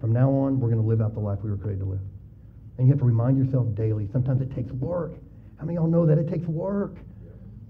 From 0.00 0.12
now 0.12 0.30
on, 0.32 0.58
we're 0.58 0.68
going 0.68 0.82
to 0.82 0.88
live 0.88 1.00
out 1.00 1.14
the 1.14 1.20
life 1.20 1.38
we 1.44 1.50
were 1.50 1.56
created 1.56 1.84
to 1.84 1.90
live. 1.90 2.00
And 2.78 2.88
you 2.88 2.92
have 2.92 2.98
to 2.98 3.06
remind 3.06 3.38
yourself 3.38 3.72
daily. 3.76 4.08
Sometimes 4.12 4.42
it 4.42 4.52
takes 4.52 4.72
work. 4.72 5.12
How 5.58 5.64
many 5.64 5.76
of 5.76 5.84
y'all 5.84 5.90
know 5.90 6.06
that 6.06 6.18
it 6.18 6.28
takes 6.28 6.46
work? 6.48 6.96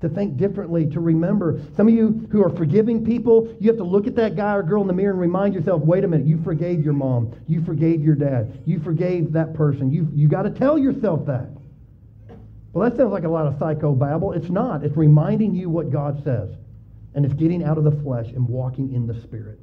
To 0.00 0.08
think 0.08 0.36
differently, 0.36 0.86
to 0.90 1.00
remember. 1.00 1.60
Some 1.76 1.88
of 1.88 1.94
you 1.94 2.28
who 2.30 2.42
are 2.42 2.50
forgiving 2.50 3.04
people, 3.04 3.54
you 3.58 3.68
have 3.68 3.78
to 3.78 3.84
look 3.84 4.06
at 4.06 4.14
that 4.16 4.36
guy 4.36 4.54
or 4.54 4.62
girl 4.62 4.82
in 4.82 4.86
the 4.86 4.92
mirror 4.92 5.10
and 5.10 5.20
remind 5.20 5.54
yourself, 5.54 5.82
wait 5.82 6.04
a 6.04 6.08
minute, 6.08 6.26
you 6.26 6.40
forgave 6.42 6.84
your 6.84 6.92
mom. 6.92 7.34
You 7.48 7.64
forgave 7.64 8.02
your 8.02 8.14
dad. 8.14 8.62
You 8.64 8.78
forgave 8.80 9.32
that 9.32 9.54
person. 9.54 9.90
You, 9.90 10.08
you 10.14 10.28
got 10.28 10.42
to 10.42 10.50
tell 10.50 10.78
yourself 10.78 11.26
that. 11.26 11.48
Well, 12.72 12.88
that 12.88 12.96
sounds 12.96 13.12
like 13.12 13.24
a 13.24 13.28
lot 13.28 13.46
of 13.46 13.58
psycho 13.58 13.94
babble. 13.94 14.32
It's 14.32 14.50
not. 14.50 14.84
It's 14.84 14.96
reminding 14.96 15.54
you 15.54 15.68
what 15.68 15.90
God 15.90 16.22
says. 16.22 16.50
And 17.14 17.24
it's 17.24 17.34
getting 17.34 17.64
out 17.64 17.78
of 17.78 17.84
the 17.84 18.02
flesh 18.02 18.26
and 18.28 18.46
walking 18.46 18.94
in 18.94 19.06
the 19.06 19.20
Spirit 19.22 19.58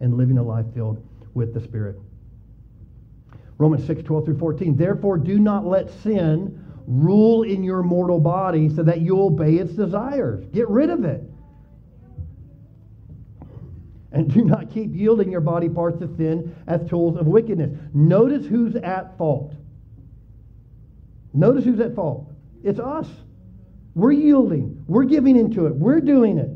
and 0.00 0.16
living 0.16 0.36
a 0.36 0.42
life 0.42 0.66
filled 0.74 1.02
with 1.32 1.54
the 1.54 1.60
Spirit. 1.60 1.96
Romans 3.56 3.86
6, 3.86 4.02
12 4.02 4.24
through 4.24 4.38
14. 4.38 4.76
Therefore, 4.76 5.16
do 5.16 5.38
not 5.38 5.64
let 5.64 5.90
sin 6.02 6.64
rule 6.88 7.42
in 7.42 7.62
your 7.62 7.82
mortal 7.82 8.18
body 8.18 8.70
so 8.74 8.82
that 8.82 9.02
you 9.02 9.20
obey 9.20 9.56
its 9.56 9.74
desires. 9.74 10.46
Get 10.46 10.68
rid 10.70 10.88
of 10.88 11.04
it. 11.04 11.22
And 14.10 14.32
do 14.32 14.42
not 14.42 14.70
keep 14.70 14.94
yielding 14.94 15.30
your 15.30 15.42
body 15.42 15.68
parts 15.68 15.98
to 15.98 16.08
sin 16.16 16.56
as 16.66 16.88
tools 16.88 17.18
of 17.18 17.26
wickedness. 17.26 17.78
Notice 17.92 18.46
who's 18.46 18.74
at 18.76 19.18
fault. 19.18 19.54
Notice 21.34 21.64
who's 21.64 21.78
at 21.80 21.94
fault. 21.94 22.32
It's 22.64 22.80
us. 22.80 23.06
We're 23.94 24.12
yielding. 24.12 24.82
We're 24.86 25.04
giving 25.04 25.36
into 25.36 25.66
it. 25.66 25.74
We're 25.74 26.00
doing 26.00 26.38
it. 26.38 26.48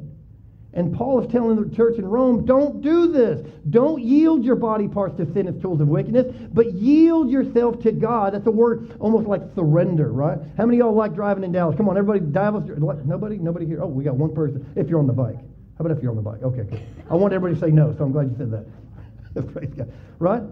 And 0.74 0.94
Paul 0.94 1.22
is 1.22 1.30
telling 1.30 1.62
the 1.62 1.74
church 1.74 1.98
in 1.98 2.06
Rome, 2.06 2.46
don't 2.46 2.80
do 2.80 3.12
this. 3.12 3.46
Don't 3.68 4.02
yield 4.02 4.42
your 4.42 4.56
body 4.56 4.88
parts 4.88 5.16
to 5.18 5.30
sin 5.34 5.46
as 5.46 5.60
tools 5.60 5.80
of 5.82 5.88
wickedness, 5.88 6.34
but 6.52 6.72
yield 6.72 7.30
yourself 7.30 7.80
to 7.82 7.92
God. 7.92 8.32
That's 8.32 8.46
a 8.46 8.50
word 8.50 8.96
almost 8.98 9.26
like 9.26 9.42
surrender, 9.54 10.10
right? 10.12 10.38
How 10.56 10.64
many 10.64 10.78
of 10.78 10.86
y'all 10.86 10.94
like 10.94 11.14
driving 11.14 11.44
in 11.44 11.52
Dallas? 11.52 11.76
Come 11.76 11.90
on, 11.90 11.98
everybody, 11.98 12.20
Dallas. 12.20 12.64
Nobody? 13.04 13.36
Nobody 13.36 13.66
here? 13.66 13.82
Oh, 13.82 13.86
we 13.86 14.02
got 14.04 14.16
one 14.16 14.34
person. 14.34 14.66
If 14.74 14.88
you're 14.88 14.98
on 14.98 15.06
the 15.06 15.12
bike. 15.12 15.36
How 15.36 15.84
about 15.84 15.96
if 15.96 16.02
you're 16.02 16.10
on 16.10 16.16
the 16.16 16.22
bike? 16.22 16.42
Okay, 16.42 16.62
good. 16.62 16.82
I 17.10 17.14
want 17.16 17.34
everybody 17.34 17.60
to 17.60 17.66
say 17.66 17.70
no, 17.70 17.94
so 17.96 18.04
I'm 18.04 18.12
glad 18.12 18.30
you 18.30 18.36
said 18.38 18.50
that. 18.52 19.52
Praise 19.52 19.70
God. 19.74 19.92
Right? 20.18 20.42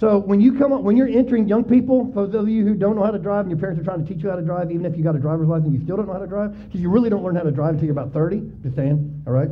So 0.00 0.18
when 0.18 0.40
you 0.40 0.58
come 0.58 0.72
up, 0.72 0.82
when 0.82 0.96
you're 0.96 1.08
entering 1.08 1.46
young 1.46 1.64
people, 1.64 2.10
for 2.12 2.26
those 2.26 2.42
of 2.42 2.48
you 2.48 2.64
who 2.66 2.74
don't 2.74 2.96
know 2.96 3.04
how 3.04 3.12
to 3.12 3.18
drive 3.18 3.46
and 3.46 3.50
your 3.50 3.58
parents 3.58 3.80
are 3.80 3.84
trying 3.84 4.04
to 4.04 4.12
teach 4.12 4.22
you 4.22 4.30
how 4.30 4.36
to 4.36 4.42
drive, 4.42 4.70
even 4.72 4.84
if 4.84 4.96
you 4.96 5.04
got 5.04 5.14
a 5.14 5.20
driver's 5.20 5.48
license, 5.48 5.72
you 5.72 5.82
still 5.84 5.96
don't 5.96 6.06
know 6.06 6.12
how 6.12 6.18
to 6.18 6.26
drive, 6.26 6.52
because 6.64 6.80
you 6.80 6.90
really 6.90 7.08
don't 7.08 7.22
learn 7.22 7.36
how 7.36 7.42
to 7.42 7.52
drive 7.52 7.74
until 7.74 7.86
you're 7.86 7.92
about 7.92 8.12
30, 8.12 8.42
just 8.64 8.74
saying, 8.74 9.22
all 9.26 9.32
right? 9.32 9.50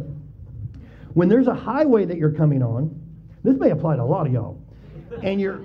When 1.14 1.28
there's 1.28 1.46
a 1.46 1.54
highway 1.54 2.06
that 2.06 2.16
you're 2.16 2.32
coming 2.32 2.62
on, 2.62 2.98
this 3.44 3.56
may 3.56 3.70
apply 3.70 3.96
to 3.96 4.02
a 4.02 4.04
lot 4.04 4.26
of 4.26 4.32
y'all, 4.32 4.60
and 5.22 5.40
you're 5.40 5.60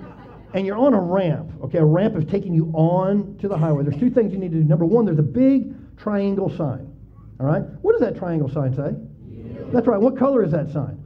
and 0.54 0.66
you're 0.66 0.78
on 0.78 0.94
a 0.94 1.00
ramp, 1.00 1.50
okay, 1.64 1.78
a 1.78 1.84
ramp 1.84 2.16
is 2.16 2.24
taking 2.24 2.54
you 2.54 2.70
on 2.74 3.36
to 3.40 3.48
the 3.48 3.56
highway. 3.56 3.84
There's 3.84 4.00
two 4.00 4.10
things 4.10 4.32
you 4.32 4.38
need 4.38 4.52
to 4.52 4.58
do. 4.58 4.64
Number 4.64 4.86
one, 4.86 5.04
there's 5.04 5.18
a 5.18 5.22
big 5.22 5.74
triangle 5.98 6.48
sign. 6.56 6.90
All 7.38 7.46
right? 7.46 7.62
What 7.82 7.92
does 7.92 8.00
that 8.00 8.18
triangle 8.18 8.50
sign 8.50 8.74
say? 8.74 8.94
Yeah. 9.30 9.60
That's 9.72 9.86
right. 9.86 10.00
What 10.00 10.16
color 10.18 10.42
is 10.42 10.52
that 10.52 10.72
sign? 10.72 11.04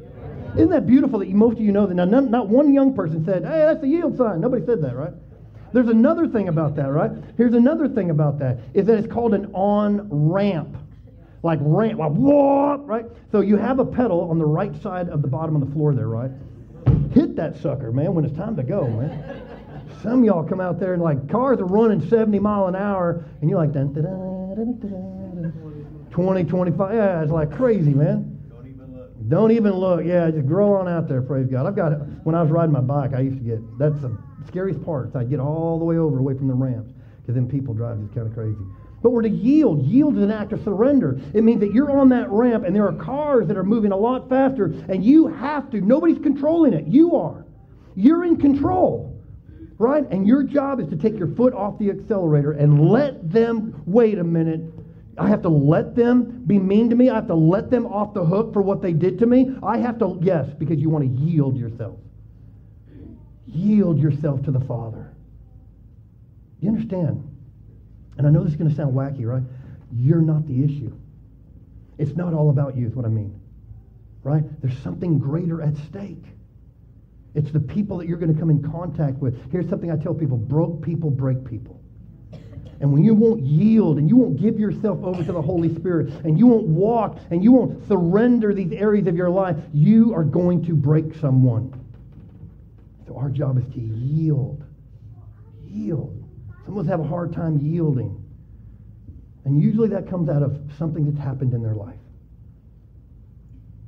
Isn't 0.54 0.70
that 0.70 0.86
beautiful 0.86 1.18
that 1.20 1.28
most 1.30 1.54
of 1.54 1.60
you 1.60 1.72
know 1.72 1.86
that? 1.86 1.94
Now, 1.94 2.04
not 2.04 2.48
one 2.48 2.74
young 2.74 2.94
person 2.94 3.24
said, 3.24 3.42
hey, 3.42 3.64
that's 3.66 3.80
the 3.80 3.88
yield 3.88 4.16
sign. 4.18 4.40
Nobody 4.40 4.64
said 4.66 4.82
that, 4.82 4.94
right? 4.94 5.12
There's 5.72 5.88
another 5.88 6.28
thing 6.28 6.48
about 6.48 6.76
that, 6.76 6.90
right? 6.90 7.10
Here's 7.38 7.54
another 7.54 7.88
thing 7.88 8.10
about 8.10 8.38
that, 8.40 8.58
is 8.74 8.86
that 8.86 8.98
it's 8.98 9.10
called 9.10 9.32
an 9.32 9.50
on-ramp. 9.54 10.76
Like 11.42 11.58
ramp, 11.62 11.98
like 11.98 12.12
whoop, 12.12 12.82
right? 12.84 13.06
So 13.32 13.40
you 13.40 13.56
have 13.56 13.78
a 13.78 13.84
pedal 13.84 14.30
on 14.30 14.38
the 14.38 14.44
right 14.44 14.80
side 14.82 15.08
of 15.08 15.22
the 15.22 15.28
bottom 15.28 15.56
of 15.56 15.66
the 15.66 15.74
floor 15.74 15.94
there, 15.94 16.06
right? 16.06 16.30
Hit 17.12 17.34
that 17.36 17.56
sucker, 17.56 17.90
man, 17.90 18.14
when 18.14 18.24
it's 18.24 18.36
time 18.36 18.54
to 18.56 18.62
go, 18.62 18.86
man. 18.86 19.42
Some 20.02 20.22
y'all 20.24 20.44
come 20.44 20.60
out 20.60 20.78
there 20.78 20.94
and 20.94 21.02
like 21.02 21.28
cars 21.28 21.58
are 21.60 21.64
running 21.64 22.06
70 22.08 22.38
mile 22.38 22.66
an 22.66 22.76
hour, 22.76 23.24
and 23.40 23.50
you're 23.50 23.58
like, 23.58 23.72
dun, 23.72 23.92
dun, 23.92 24.04
dun, 24.04 24.54
dun, 24.54 24.78
dun, 24.78 25.42
dun, 25.42 26.06
20, 26.10 26.44
25. 26.44 26.94
Yeah, 26.94 27.22
it's 27.22 27.32
like 27.32 27.50
crazy, 27.50 27.94
man. 27.94 28.31
Don't 29.32 29.50
even 29.52 29.72
look. 29.72 30.04
Yeah, 30.04 30.30
just 30.30 30.46
grow 30.46 30.74
on 30.74 30.86
out 30.86 31.08
there. 31.08 31.22
Praise 31.22 31.46
God. 31.46 31.66
I've 31.66 31.74
got 31.74 31.92
when 32.22 32.34
I 32.34 32.42
was 32.42 32.50
riding 32.50 32.70
my 32.70 32.82
bike, 32.82 33.14
I 33.14 33.20
used 33.20 33.38
to 33.38 33.42
get 33.42 33.78
that's 33.78 33.98
the 34.02 34.14
scariest 34.46 34.84
part. 34.84 35.16
I 35.16 35.24
get 35.24 35.40
all 35.40 35.78
the 35.78 35.86
way 35.86 35.96
over 35.96 36.18
away 36.18 36.34
from 36.34 36.48
the 36.48 36.54
ramps 36.54 36.92
because 37.22 37.34
then 37.34 37.48
people 37.48 37.72
drive 37.72 37.98
just 38.02 38.14
kind 38.14 38.26
of 38.26 38.34
crazy. 38.34 38.60
But 39.02 39.12
we're 39.12 39.22
to 39.22 39.30
yield. 39.30 39.86
Yield 39.86 40.18
is 40.18 40.22
an 40.22 40.30
act 40.30 40.52
of 40.52 40.62
surrender. 40.64 41.18
It 41.32 41.44
means 41.44 41.60
that 41.60 41.72
you're 41.72 41.96
on 41.96 42.10
that 42.10 42.30
ramp 42.30 42.64
and 42.66 42.76
there 42.76 42.86
are 42.86 42.92
cars 42.92 43.48
that 43.48 43.56
are 43.56 43.64
moving 43.64 43.90
a 43.90 43.96
lot 43.96 44.28
faster 44.28 44.66
and 44.90 45.02
you 45.02 45.28
have 45.28 45.70
to. 45.70 45.80
Nobody's 45.80 46.22
controlling 46.22 46.74
it. 46.74 46.86
You 46.86 47.16
are. 47.16 47.46
You're 47.94 48.26
in 48.26 48.36
control, 48.36 49.18
right? 49.78 50.04
And 50.10 50.26
your 50.26 50.42
job 50.42 50.78
is 50.78 50.90
to 50.90 50.96
take 50.96 51.16
your 51.16 51.34
foot 51.36 51.54
off 51.54 51.78
the 51.78 51.88
accelerator 51.88 52.52
and 52.52 52.86
let 52.86 53.32
them 53.32 53.82
wait 53.86 54.18
a 54.18 54.24
minute. 54.24 54.60
I 55.18 55.28
have 55.28 55.42
to 55.42 55.48
let 55.48 55.94
them 55.94 56.42
be 56.46 56.58
mean 56.58 56.88
to 56.90 56.96
me. 56.96 57.10
I 57.10 57.16
have 57.16 57.26
to 57.26 57.34
let 57.34 57.70
them 57.70 57.86
off 57.86 58.14
the 58.14 58.24
hook 58.24 58.52
for 58.52 58.62
what 58.62 58.80
they 58.80 58.92
did 58.92 59.18
to 59.18 59.26
me. 59.26 59.54
I 59.62 59.78
have 59.78 59.98
to, 59.98 60.18
yes, 60.22 60.48
because 60.58 60.78
you 60.78 60.88
want 60.88 61.04
to 61.04 61.22
yield 61.22 61.56
yourself. 61.56 61.98
Yield 63.46 63.98
yourself 63.98 64.42
to 64.44 64.50
the 64.50 64.60
Father. 64.60 65.12
You 66.60 66.70
understand? 66.70 67.28
And 68.16 68.26
I 68.26 68.30
know 68.30 68.42
this 68.42 68.52
is 68.52 68.58
going 68.58 68.70
to 68.70 68.76
sound 68.76 68.94
wacky, 68.94 69.26
right? 69.26 69.42
You're 69.94 70.22
not 70.22 70.46
the 70.46 70.64
issue. 70.64 70.92
It's 71.98 72.16
not 72.16 72.32
all 72.32 72.48
about 72.48 72.76
you, 72.76 72.86
is 72.86 72.94
what 72.94 73.04
I 73.04 73.08
mean. 73.08 73.38
Right? 74.22 74.44
There's 74.62 74.78
something 74.78 75.18
greater 75.18 75.60
at 75.60 75.76
stake. 75.76 76.24
It's 77.34 77.50
the 77.50 77.60
people 77.60 77.98
that 77.98 78.08
you're 78.08 78.18
going 78.18 78.32
to 78.32 78.38
come 78.38 78.50
in 78.50 78.62
contact 78.62 79.18
with. 79.18 79.50
Here's 79.50 79.68
something 79.68 79.90
I 79.90 79.96
tell 79.96 80.14
people 80.14 80.36
broke 80.38 80.80
people 80.82 81.10
break 81.10 81.44
people. 81.44 81.81
And 82.82 82.92
when 82.92 83.04
you 83.04 83.14
won't 83.14 83.40
yield 83.42 83.98
and 83.98 84.08
you 84.08 84.16
won't 84.16 84.40
give 84.40 84.58
yourself 84.58 85.04
over 85.04 85.22
to 85.22 85.32
the 85.32 85.40
Holy 85.40 85.72
Spirit 85.76 86.08
and 86.24 86.36
you 86.36 86.48
won't 86.48 86.66
walk 86.66 87.16
and 87.30 87.42
you 87.42 87.52
won't 87.52 87.86
surrender 87.86 88.52
these 88.52 88.72
areas 88.72 89.06
of 89.06 89.16
your 89.16 89.30
life, 89.30 89.56
you 89.72 90.12
are 90.14 90.24
going 90.24 90.64
to 90.66 90.74
break 90.74 91.14
someone. 91.14 91.72
So 93.06 93.16
our 93.16 93.30
job 93.30 93.56
is 93.56 93.64
to 93.74 93.80
yield. 93.80 94.64
Yield. 95.64 96.24
Some 96.64 96.76
of 96.76 96.84
us 96.84 96.90
have 96.90 96.98
a 96.98 97.06
hard 97.06 97.32
time 97.32 97.60
yielding. 97.62 98.20
And 99.44 99.62
usually 99.62 99.88
that 99.90 100.10
comes 100.10 100.28
out 100.28 100.42
of 100.42 100.60
something 100.76 101.04
that's 101.08 101.24
happened 101.24 101.54
in 101.54 101.62
their 101.62 101.74
life. 101.74 101.94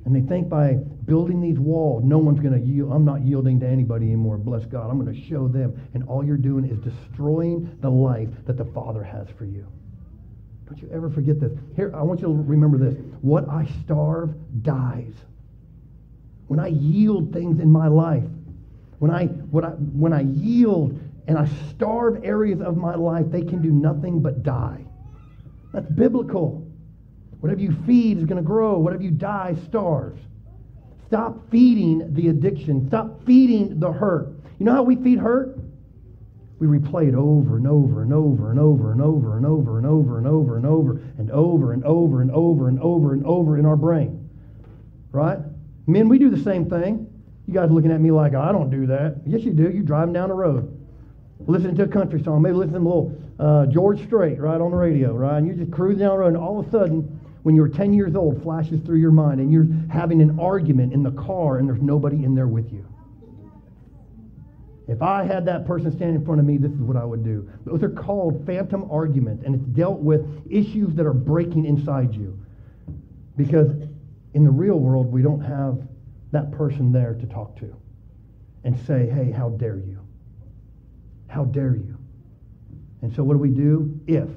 And 0.05 0.15
they 0.15 0.21
think 0.21 0.47
by 0.47 0.79
building 1.05 1.41
these 1.41 1.59
walls, 1.59 2.03
no 2.03 2.17
one's 2.17 2.39
going 2.39 2.59
to 2.59 2.65
yield. 2.65 2.91
I'm 2.91 3.05
not 3.05 3.21
yielding 3.21 3.59
to 3.59 3.67
anybody 3.67 4.07
anymore. 4.07 4.37
Bless 4.37 4.65
God. 4.65 4.89
I'm 4.89 4.99
going 4.99 5.13
to 5.13 5.27
show 5.27 5.47
them. 5.47 5.79
And 5.93 6.03
all 6.07 6.23
you're 6.23 6.37
doing 6.37 6.65
is 6.65 6.79
destroying 6.79 7.77
the 7.81 7.89
life 7.89 8.29
that 8.45 8.57
the 8.57 8.65
Father 8.65 9.03
has 9.03 9.27
for 9.37 9.45
you. 9.45 9.67
Don't 10.67 10.81
you 10.81 10.89
ever 10.91 11.09
forget 11.09 11.39
this. 11.39 11.51
Here, 11.75 11.93
I 11.95 12.01
want 12.01 12.21
you 12.21 12.27
to 12.27 12.33
remember 12.33 12.77
this. 12.77 12.95
What 13.21 13.47
I 13.49 13.67
starve 13.83 14.33
dies. 14.63 15.13
When 16.47 16.59
I 16.59 16.67
yield 16.67 17.33
things 17.33 17.59
in 17.59 17.71
my 17.71 17.87
life, 17.87 18.23
when 18.99 19.11
I, 19.11 19.25
when 19.25 19.65
I, 19.65 19.69
when 19.69 20.13
I 20.13 20.21
yield 20.21 20.99
and 21.27 21.37
I 21.37 21.47
starve 21.69 22.23
areas 22.23 22.61
of 22.61 22.77
my 22.77 22.95
life, 22.95 23.25
they 23.29 23.41
can 23.41 23.61
do 23.61 23.71
nothing 23.71 24.21
but 24.21 24.43
die. 24.43 24.85
That's 25.73 25.89
biblical. 25.91 26.65
Whatever 27.41 27.61
you 27.61 27.75
feed 27.85 28.17
is 28.17 28.25
going 28.25 28.41
to 28.41 28.47
grow. 28.47 28.79
Whatever 28.79 29.03
you 29.03 29.11
die 29.11 29.55
starves. 29.67 30.21
Stop 31.07 31.49
feeding 31.51 32.13
the 32.13 32.29
addiction. 32.29 32.87
Stop 32.87 33.23
feeding 33.25 33.79
the 33.79 33.91
hurt. 33.91 34.29
You 34.59 34.65
know 34.65 34.73
how 34.73 34.83
we 34.83 34.95
feed 34.95 35.19
hurt? 35.19 35.57
We 36.57 36.67
replay 36.67 37.09
it 37.09 37.15
over 37.15 37.57
and 37.57 37.67
over 37.67 38.01
and 38.01 38.13
over 38.13 38.51
and 38.51 38.59
over 38.59 38.91
and 38.91 39.01
over 39.01 39.37
and 39.37 39.45
over 39.45 39.77
and 39.77 39.85
over 39.85 40.17
and 40.17 40.25
over 40.25 40.57
and 40.57 40.65
over 40.65 40.97
and 41.17 41.31
over 41.31 41.73
and 41.73 41.83
over 41.83 42.21
and 42.21 42.31
over 42.31 42.69
and 42.69 42.79
over 42.79 43.13
and 43.13 43.25
over 43.25 43.57
in 43.57 43.65
our 43.65 43.75
brain. 43.75 44.29
Right? 45.11 45.39
Men, 45.85 46.09
we 46.09 46.17
do 46.17 46.29
the 46.29 46.41
same 46.43 46.69
thing. 46.69 47.07
You 47.47 47.53
guys 47.53 47.69
looking 47.69 47.91
at 47.91 48.01
me 48.01 48.11
like 48.11 48.33
I 48.33 48.51
don't 48.51 48.69
do 48.69 48.87
that. 48.87 49.17
Yes, 49.25 49.41
you 49.41 49.51
do. 49.53 49.69
You 49.69 49.83
driving 49.83 50.13
down 50.13 50.29
the 50.29 50.35
road, 50.35 50.87
listening 51.45 51.75
to 51.75 51.83
a 51.83 51.87
country 51.87 52.23
song, 52.23 52.41
maybe 52.41 52.55
listening 52.55 52.81
to 52.81 52.89
a 52.89 52.89
little 52.89 53.21
uh, 53.37 53.65
George 53.67 54.03
Strait 54.05 54.39
right 54.39 54.59
on 54.59 54.71
the 54.71 54.77
radio, 54.77 55.13
right? 55.13 55.37
And 55.37 55.45
you're 55.45 55.55
just 55.55 55.71
cruising 55.71 55.99
down 55.99 56.11
the 56.11 56.17
road, 56.17 56.27
and 56.29 56.37
all 56.37 56.59
of 56.59 56.67
a 56.67 56.71
sudden 56.71 57.19
when 57.45 57.53
you're 57.53 57.67
10 57.67 57.93
years 57.93 58.15
old 58.15 58.41
flashes 58.41 58.81
through 58.81 58.97
your 58.97 59.11
mind 59.11 59.39
and 59.39 59.51
you're 59.51 59.67
having 59.87 60.19
an 60.19 60.39
argument 60.39 60.91
in 60.91 61.03
the 61.03 61.11
car 61.11 61.59
and 61.59 61.69
there's 61.69 61.79
nobody 61.79 62.23
in 62.23 62.33
there 62.33 62.47
with 62.47 62.73
you. 62.73 62.83
If 64.87 65.03
I 65.03 65.25
had 65.25 65.45
that 65.45 65.67
person 65.67 65.95
stand 65.95 66.15
in 66.15 66.25
front 66.25 66.39
of 66.39 66.47
me, 66.47 66.57
this 66.57 66.71
is 66.71 66.79
what 66.79 66.97
I 66.97 67.05
would 67.05 67.23
do. 67.23 67.47
Those 67.63 67.83
are 67.83 67.89
called 67.89 68.43
phantom 68.47 68.89
arguments, 68.89 69.43
and 69.45 69.53
it's 69.53 69.63
dealt 69.63 69.99
with 69.99 70.25
issues 70.49 70.95
that 70.95 71.05
are 71.05 71.13
breaking 71.13 71.65
inside 71.65 72.15
you. 72.15 72.35
Because 73.37 73.69
in 74.33 74.43
the 74.43 74.49
real 74.49 74.79
world, 74.79 75.11
we 75.11 75.21
don't 75.21 75.41
have 75.41 75.87
that 76.31 76.51
person 76.51 76.91
there 76.91 77.13
to 77.13 77.27
talk 77.27 77.59
to 77.59 77.75
and 78.63 78.75
say, 78.87 79.07
hey, 79.07 79.29
how 79.29 79.49
dare 79.49 79.77
you? 79.77 79.99
How 81.27 81.45
dare 81.45 81.75
you? 81.75 81.95
And 83.03 83.15
so 83.15 83.23
what 83.23 83.33
do 83.33 83.39
we 83.39 83.49
do? 83.49 83.99
If 84.07 84.29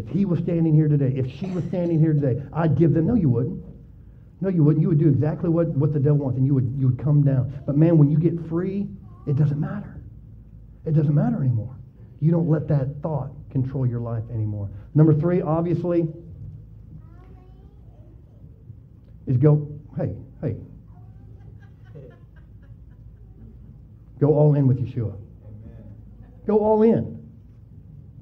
if 0.00 0.08
he 0.08 0.24
was 0.24 0.40
standing 0.40 0.74
here 0.74 0.88
today, 0.88 1.12
if 1.14 1.30
she 1.38 1.46
was 1.46 1.64
standing 1.64 1.98
here 1.98 2.12
today, 2.12 2.42
I'd 2.52 2.76
give 2.76 2.94
them. 2.94 3.06
No, 3.06 3.14
you 3.14 3.28
wouldn't. 3.28 3.62
No, 4.40 4.48
you 4.48 4.64
wouldn't. 4.64 4.80
You 4.80 4.88
would 4.88 4.98
do 4.98 5.08
exactly 5.08 5.50
what, 5.50 5.68
what 5.68 5.92
the 5.92 6.00
devil 6.00 6.18
wants, 6.18 6.38
and 6.38 6.46
you 6.46 6.54
would, 6.54 6.74
you 6.78 6.88
would 6.88 6.98
come 6.98 7.22
down. 7.22 7.62
But 7.66 7.76
man, 7.76 7.98
when 7.98 8.10
you 8.10 8.18
get 8.18 8.48
free, 8.48 8.88
it 9.26 9.36
doesn't 9.36 9.60
matter. 9.60 10.00
It 10.86 10.94
doesn't 10.94 11.14
matter 11.14 11.40
anymore. 11.40 11.76
You 12.20 12.30
don't 12.30 12.48
let 12.48 12.68
that 12.68 13.02
thought 13.02 13.30
control 13.50 13.86
your 13.86 14.00
life 14.00 14.24
anymore. 14.32 14.70
Number 14.94 15.14
three, 15.14 15.42
obviously, 15.42 16.08
is 19.26 19.36
go, 19.36 19.68
hey, 19.96 20.14
hey. 20.40 20.56
Go 24.18 24.34
all 24.34 24.54
in 24.54 24.66
with 24.66 24.78
Yeshua. 24.78 25.16
Go 26.46 26.58
all 26.58 26.82
in. 26.82 27.28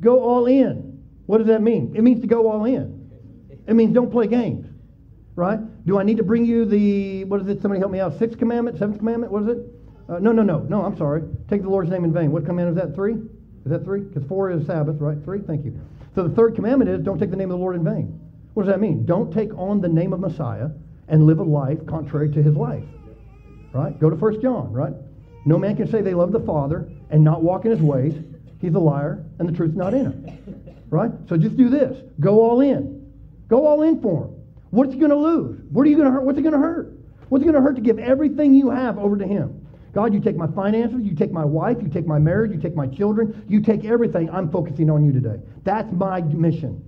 Go 0.00 0.20
all 0.20 0.46
in. 0.46 0.87
What 1.28 1.38
does 1.38 1.46
that 1.48 1.60
mean? 1.60 1.92
It 1.94 2.02
means 2.02 2.22
to 2.22 2.26
go 2.26 2.50
all 2.50 2.64
in. 2.64 3.10
It 3.66 3.74
means 3.74 3.92
don't 3.92 4.10
play 4.10 4.26
games, 4.26 4.66
right? 5.36 5.60
Do 5.84 5.98
I 5.98 6.02
need 6.02 6.16
to 6.16 6.22
bring 6.22 6.46
you 6.46 6.64
the, 6.64 7.24
what 7.24 7.42
is 7.42 7.48
it? 7.48 7.60
Somebody 7.60 7.80
help 7.80 7.92
me 7.92 8.00
out. 8.00 8.18
Sixth 8.18 8.38
commandment, 8.38 8.78
seventh 8.78 8.96
commandment? 8.96 9.30
What 9.30 9.42
is 9.42 9.48
it? 9.48 9.58
Uh, 10.08 10.20
no, 10.20 10.32
no, 10.32 10.42
no. 10.42 10.60
No, 10.60 10.86
I'm 10.86 10.96
sorry. 10.96 11.22
Take 11.50 11.60
the 11.60 11.68
Lord's 11.68 11.90
name 11.90 12.04
in 12.04 12.14
vain. 12.14 12.32
What 12.32 12.46
commandment 12.46 12.78
is 12.78 12.82
that? 12.82 12.94
Three? 12.94 13.12
Is 13.12 13.66
that 13.66 13.84
three? 13.84 14.00
Because 14.00 14.26
four 14.26 14.50
is 14.50 14.66
Sabbath, 14.66 14.96
right? 15.00 15.22
Three? 15.22 15.40
Thank 15.40 15.66
you. 15.66 15.78
So 16.14 16.26
the 16.26 16.34
third 16.34 16.54
commandment 16.54 16.90
is 16.90 17.04
don't 17.04 17.18
take 17.18 17.30
the 17.30 17.36
name 17.36 17.50
of 17.50 17.58
the 17.58 17.62
Lord 17.62 17.76
in 17.76 17.84
vain. 17.84 18.18
What 18.54 18.62
does 18.62 18.72
that 18.72 18.80
mean? 18.80 19.04
Don't 19.04 19.30
take 19.30 19.52
on 19.58 19.82
the 19.82 19.88
name 19.88 20.14
of 20.14 20.20
Messiah 20.20 20.70
and 21.08 21.26
live 21.26 21.40
a 21.40 21.44
life 21.44 21.84
contrary 21.86 22.32
to 22.32 22.42
his 22.42 22.56
life. 22.56 22.84
Right? 23.74 24.00
Go 24.00 24.08
to 24.08 24.16
First 24.16 24.40
John, 24.40 24.72
right? 24.72 24.94
No 25.44 25.58
man 25.58 25.76
can 25.76 25.90
say 25.90 26.00
they 26.00 26.14
love 26.14 26.32
the 26.32 26.40
Father 26.40 26.88
and 27.10 27.22
not 27.22 27.42
walk 27.42 27.66
in 27.66 27.70
his 27.70 27.82
ways. 27.82 28.14
He's 28.62 28.74
a 28.74 28.78
liar, 28.78 29.26
and 29.38 29.46
the 29.46 29.52
truth's 29.52 29.76
not 29.76 29.92
in 29.92 30.06
him. 30.06 30.64
Right? 30.90 31.10
So 31.28 31.36
just 31.36 31.56
do 31.56 31.68
this. 31.68 31.96
Go 32.20 32.40
all 32.42 32.60
in. 32.60 33.12
Go 33.48 33.66
all 33.66 33.82
in 33.82 34.00
for 34.00 34.24
him. 34.24 34.34
What's 34.70 34.92
he 34.92 34.98
going 34.98 35.10
to 35.10 35.16
lose? 35.16 35.60
What 35.70 35.86
are 35.86 35.90
you 35.90 35.96
going 35.96 36.06
to 36.06 36.12
hurt? 36.12 36.24
What's 36.24 36.38
it 36.38 36.42
going 36.42 36.52
to 36.52 36.60
hurt? 36.60 36.92
What's 37.28 37.42
it 37.42 37.46
going 37.46 37.54
to 37.54 37.60
hurt 37.60 37.76
to 37.76 37.82
give 37.82 37.98
everything 37.98 38.54
you 38.54 38.70
have 38.70 38.98
over 38.98 39.16
to 39.16 39.26
him? 39.26 39.66
God, 39.92 40.12
you 40.12 40.20
take 40.20 40.36
my 40.36 40.46
finances, 40.48 41.00
you 41.02 41.14
take 41.14 41.32
my 41.32 41.44
wife, 41.44 41.78
you 41.80 41.88
take 41.88 42.06
my 42.06 42.18
marriage, 42.18 42.52
you 42.52 42.60
take 42.60 42.74
my 42.74 42.86
children, 42.86 43.44
you 43.48 43.60
take 43.60 43.84
everything. 43.84 44.30
I'm 44.30 44.50
focusing 44.50 44.90
on 44.90 45.04
you 45.04 45.12
today. 45.12 45.40
That's 45.64 45.90
my 45.92 46.20
mission. 46.20 46.84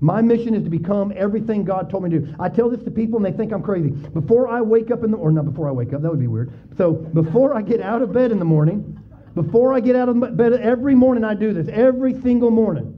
My 0.00 0.22
mission 0.22 0.54
is 0.54 0.62
to 0.62 0.70
become 0.70 1.12
everything 1.16 1.64
God 1.64 1.90
told 1.90 2.04
me 2.04 2.10
to 2.10 2.20
do. 2.20 2.34
I 2.38 2.48
tell 2.48 2.70
this 2.70 2.82
to 2.84 2.90
people 2.90 3.16
and 3.16 3.26
they 3.26 3.36
think 3.36 3.52
I'm 3.52 3.62
crazy. 3.62 3.90
Before 3.90 4.46
I 4.46 4.60
wake 4.60 4.92
up 4.92 5.02
in 5.02 5.10
the 5.10 5.16
or 5.16 5.32
not 5.32 5.44
before 5.44 5.68
I 5.68 5.72
wake 5.72 5.92
up, 5.92 6.02
that 6.02 6.10
would 6.10 6.20
be 6.20 6.28
weird. 6.28 6.52
So 6.76 6.92
before 6.92 7.56
I 7.56 7.62
get 7.62 7.80
out 7.80 8.00
of 8.02 8.12
bed 8.12 8.30
in 8.30 8.38
the 8.38 8.44
morning, 8.44 8.98
before 9.34 9.72
I 9.74 9.80
get 9.80 9.96
out 9.96 10.08
of 10.08 10.36
bed 10.36 10.52
every 10.52 10.94
morning 10.94 11.24
I 11.24 11.34
do 11.34 11.52
this, 11.52 11.68
every 11.68 12.20
single 12.20 12.50
morning. 12.50 12.97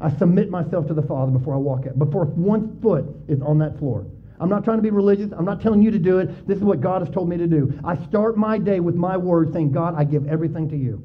I 0.00 0.10
submit 0.16 0.50
myself 0.50 0.86
to 0.88 0.94
the 0.94 1.02
Father 1.02 1.32
before 1.32 1.54
I 1.54 1.58
walk 1.58 1.86
out, 1.86 1.98
before 1.98 2.26
one 2.26 2.80
foot 2.80 3.06
is 3.28 3.40
on 3.40 3.58
that 3.58 3.78
floor. 3.78 4.06
I'm 4.38 4.50
not 4.50 4.64
trying 4.64 4.76
to 4.76 4.82
be 4.82 4.90
religious. 4.90 5.32
I'm 5.32 5.46
not 5.46 5.62
telling 5.62 5.82
you 5.82 5.90
to 5.90 5.98
do 5.98 6.18
it. 6.18 6.46
This 6.46 6.58
is 6.58 6.64
what 6.64 6.80
God 6.80 7.00
has 7.00 7.12
told 7.12 7.28
me 7.28 7.38
to 7.38 7.46
do. 7.46 7.78
I 7.84 7.96
start 8.04 8.36
my 8.36 8.58
day 8.58 8.80
with 8.80 8.94
my 8.94 9.16
word 9.16 9.52
saying, 9.52 9.72
God, 9.72 9.94
I 9.96 10.04
give 10.04 10.28
everything 10.28 10.68
to 10.68 10.76
you. 10.76 11.02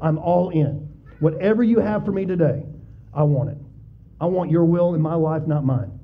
I'm 0.00 0.18
all 0.18 0.50
in. 0.50 0.88
Whatever 1.18 1.62
you 1.62 1.78
have 1.80 2.06
for 2.06 2.12
me 2.12 2.24
today, 2.24 2.64
I 3.12 3.22
want 3.24 3.50
it. 3.50 3.58
I 4.18 4.26
want 4.26 4.50
your 4.50 4.64
will 4.64 4.94
in 4.94 5.02
my 5.02 5.14
life, 5.14 5.46
not 5.46 5.64
mine. 5.64 5.98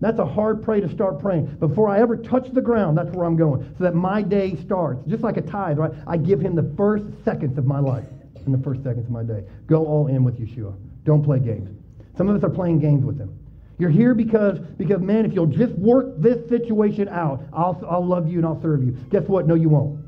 That's 0.00 0.18
a 0.18 0.26
hard 0.26 0.62
prayer 0.62 0.80
to 0.80 0.88
start 0.88 1.20
praying. 1.20 1.46
Before 1.56 1.88
I 1.88 2.00
ever 2.00 2.16
touch 2.16 2.50
the 2.52 2.60
ground, 2.60 2.96
that's 2.96 3.10
where 3.10 3.26
I'm 3.26 3.36
going. 3.36 3.74
So 3.76 3.84
that 3.84 3.94
my 3.94 4.22
day 4.22 4.56
starts. 4.56 5.06
Just 5.06 5.22
like 5.22 5.36
a 5.36 5.42
tithe, 5.42 5.78
right? 5.78 5.92
I 6.06 6.16
give 6.16 6.40
him 6.40 6.54
the 6.54 6.74
first 6.76 7.04
seconds 7.24 7.58
of 7.58 7.66
my 7.66 7.80
life 7.80 8.06
and 8.44 8.54
the 8.54 8.62
first 8.62 8.82
seconds 8.82 9.06
of 9.06 9.10
my 9.10 9.22
day. 9.22 9.44
Go 9.66 9.84
all 9.86 10.06
in 10.06 10.24
with 10.24 10.38
Yeshua. 10.38 10.74
Don't 11.06 11.22
play 11.22 11.38
games. 11.38 11.70
Some 12.18 12.28
of 12.28 12.36
us 12.36 12.42
are 12.42 12.50
playing 12.50 12.80
games 12.80 13.04
with 13.04 13.18
him. 13.18 13.38
You're 13.78 13.90
here 13.90 14.14
because, 14.14 14.58
because 14.76 15.00
man, 15.00 15.24
if 15.24 15.32
you'll 15.32 15.46
just 15.46 15.72
work 15.74 16.18
this 16.18 16.48
situation 16.48 17.08
out, 17.08 17.42
I'll, 17.52 17.80
I'll 17.88 18.04
love 18.04 18.28
you 18.28 18.38
and 18.38 18.46
I'll 18.46 18.60
serve 18.60 18.82
you. 18.82 18.92
Guess 19.10 19.24
what? 19.28 19.46
No, 19.46 19.54
you 19.54 19.68
won't. 19.68 20.00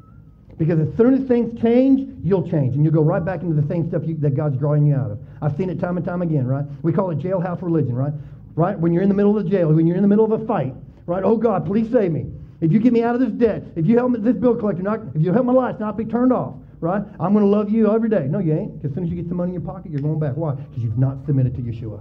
Because 0.58 0.80
as 0.80 0.88
soon 0.96 1.14
as 1.14 1.28
things 1.28 1.60
change, 1.60 2.18
you'll 2.24 2.48
change. 2.48 2.74
And 2.74 2.82
you'll 2.82 2.94
go 2.94 3.02
right 3.02 3.24
back 3.24 3.42
into 3.42 3.60
the 3.60 3.66
same 3.68 3.88
stuff 3.88 4.02
you, 4.04 4.16
that 4.16 4.34
God's 4.34 4.56
drawing 4.56 4.86
you 4.86 4.96
out 4.96 5.12
of. 5.12 5.18
I've 5.40 5.56
seen 5.56 5.70
it 5.70 5.78
time 5.78 5.96
and 5.96 6.04
time 6.04 6.22
again, 6.22 6.46
right? 6.46 6.64
We 6.82 6.92
call 6.92 7.10
it 7.10 7.18
jailhouse 7.18 7.62
religion, 7.62 7.94
right? 7.94 8.12
Right? 8.56 8.76
When 8.76 8.92
you're 8.92 9.02
in 9.02 9.08
the 9.08 9.14
middle 9.14 9.36
of 9.36 9.44
the 9.44 9.50
jail, 9.50 9.72
when 9.72 9.86
you're 9.86 9.96
in 9.96 10.02
the 10.02 10.08
middle 10.08 10.24
of 10.24 10.42
a 10.42 10.44
fight, 10.46 10.74
right? 11.06 11.22
Oh, 11.22 11.36
God, 11.36 11.64
please 11.64 11.92
save 11.92 12.10
me. 12.10 12.26
If 12.60 12.72
you 12.72 12.80
get 12.80 12.92
me 12.92 13.04
out 13.04 13.14
of 13.14 13.20
this 13.20 13.30
debt, 13.30 13.62
if 13.76 13.86
you 13.86 13.96
help 13.96 14.10
me, 14.10 14.18
this 14.18 14.34
bill 14.34 14.56
collector, 14.56 14.82
not, 14.82 15.00
if 15.14 15.22
you 15.22 15.32
help 15.32 15.46
my 15.46 15.52
lights 15.52 15.78
not 15.78 15.96
be 15.96 16.04
turned 16.04 16.32
off, 16.32 16.54
right? 16.80 17.02
I'm 17.18 17.32
going 17.32 17.44
to 17.44 17.50
love 17.50 17.70
you 17.70 17.92
every 17.92 18.08
day. 18.08 18.26
No, 18.28 18.38
you 18.38 18.54
ain't. 18.54 18.84
As 18.84 18.94
soon 18.94 19.04
as 19.04 19.10
you 19.10 19.16
get 19.16 19.28
the 19.28 19.34
money 19.34 19.54
in 19.54 19.60
your 19.60 19.72
pocket, 19.72 19.90
you're 19.90 20.00
going 20.00 20.18
back. 20.18 20.34
Why? 20.36 20.54
Because 20.54 20.82
you've 20.82 20.98
not 20.98 21.24
submitted 21.26 21.54
to 21.56 21.62
Yeshua. 21.62 22.00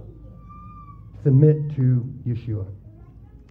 submit 1.22 1.56
to 1.76 2.04
Yeshua. 2.26 2.66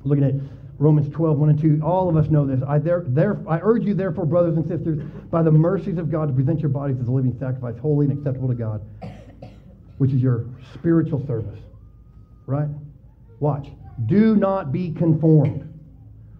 Looking 0.04 0.24
at 0.24 0.34
Romans 0.80 1.14
12, 1.14 1.38
1 1.38 1.50
and 1.50 1.62
2. 1.62 1.82
All 1.84 2.08
of 2.08 2.16
us 2.16 2.30
know 2.30 2.46
this. 2.46 2.62
I, 2.68 2.78
there, 2.78 3.04
there, 3.08 3.42
I 3.48 3.60
urge 3.62 3.84
you, 3.84 3.94
therefore, 3.94 4.26
brothers 4.26 4.56
and 4.58 4.68
sisters, 4.68 5.00
by 5.32 5.42
the 5.42 5.52
mercies 5.52 5.98
of 5.98 6.12
God, 6.12 6.28
to 6.28 6.34
present 6.34 6.60
your 6.60 6.70
bodies 6.70 6.98
as 7.02 7.08
a 7.08 7.12
living 7.12 7.36
sacrifice, 7.40 7.76
holy 7.82 8.06
and 8.06 8.18
acceptable 8.18 8.48
to 8.48 8.56
God, 8.56 8.82
which 9.98 10.12
is 10.12 10.22
your 10.22 10.46
spiritual 10.74 11.26
service. 11.26 11.60
Right? 12.46 12.70
Watch. 13.40 13.68
Do 14.06 14.36
not 14.36 14.72
be 14.72 14.92
conformed. 14.92 15.67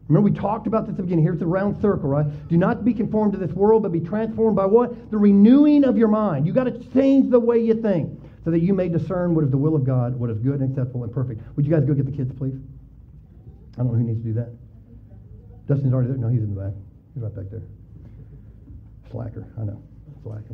Remember, 0.08 0.30
we 0.30 0.36
talked 0.38 0.68
about 0.68 0.86
this 0.86 0.92
at 0.92 0.98
the 0.98 1.04
beginning. 1.04 1.26
Here's 1.26 1.40
the 1.40 1.46
round 1.46 1.82
circle, 1.82 2.10
right? 2.10 2.26
Do 2.48 2.58
not 2.58 2.86
be 2.86 2.94
conformed 2.94 3.34
to 3.34 3.38
this 3.38 3.52
world, 3.52 3.84
but 3.84 3.92
be 3.92 4.00
transformed 4.00 4.56
by 4.56 4.66
what? 4.66 5.12
The 5.12 5.18
renewing 5.18 5.84
of 5.84 5.98
your 5.98 6.08
mind. 6.08 6.48
You 6.48 6.54
got 6.54 6.64
to 6.64 6.80
change 6.94 7.30
the 7.30 7.40
way 7.40 7.60
you 7.60 7.82
think 7.82 8.18
so 8.46 8.52
that 8.52 8.62
you 8.62 8.74
may 8.74 8.88
discern 8.88 9.36
what 9.36 9.44
is 9.44 9.52
the 9.52 9.58
will 9.58 9.76
of 9.76 9.84
God, 9.84 10.16
what 10.16 10.30
is 10.30 10.38
good 10.38 10.62
and 10.62 10.72
acceptable 10.72 11.04
and 11.04 11.14
perfect. 11.14 11.42
Would 11.58 11.66
you 11.66 11.72
guys 11.72 11.84
go 11.84 11.94
get 11.94 12.06
the 12.06 12.16
kids, 12.16 12.32
please? 12.38 12.56
I 13.74 13.78
don't 13.80 13.88
know 13.88 13.98
who 13.98 14.04
needs 14.04 14.22
to 14.22 14.28
do 14.28 14.34
that. 14.36 14.50
Dustin's 15.68 15.94
already 15.94 16.10
there. 16.10 16.18
No, 16.18 16.30
he's 16.30 16.42
in 16.42 16.56
the 16.56 16.62
back. 16.62 16.74
He's 17.14 17.24
right 17.24 17.36
back 17.36 17.46
there. 17.52 17.64
Slacker. 19.12 19.46
I 19.60 19.64
know. 19.66 19.84
Slacker. 20.24 20.54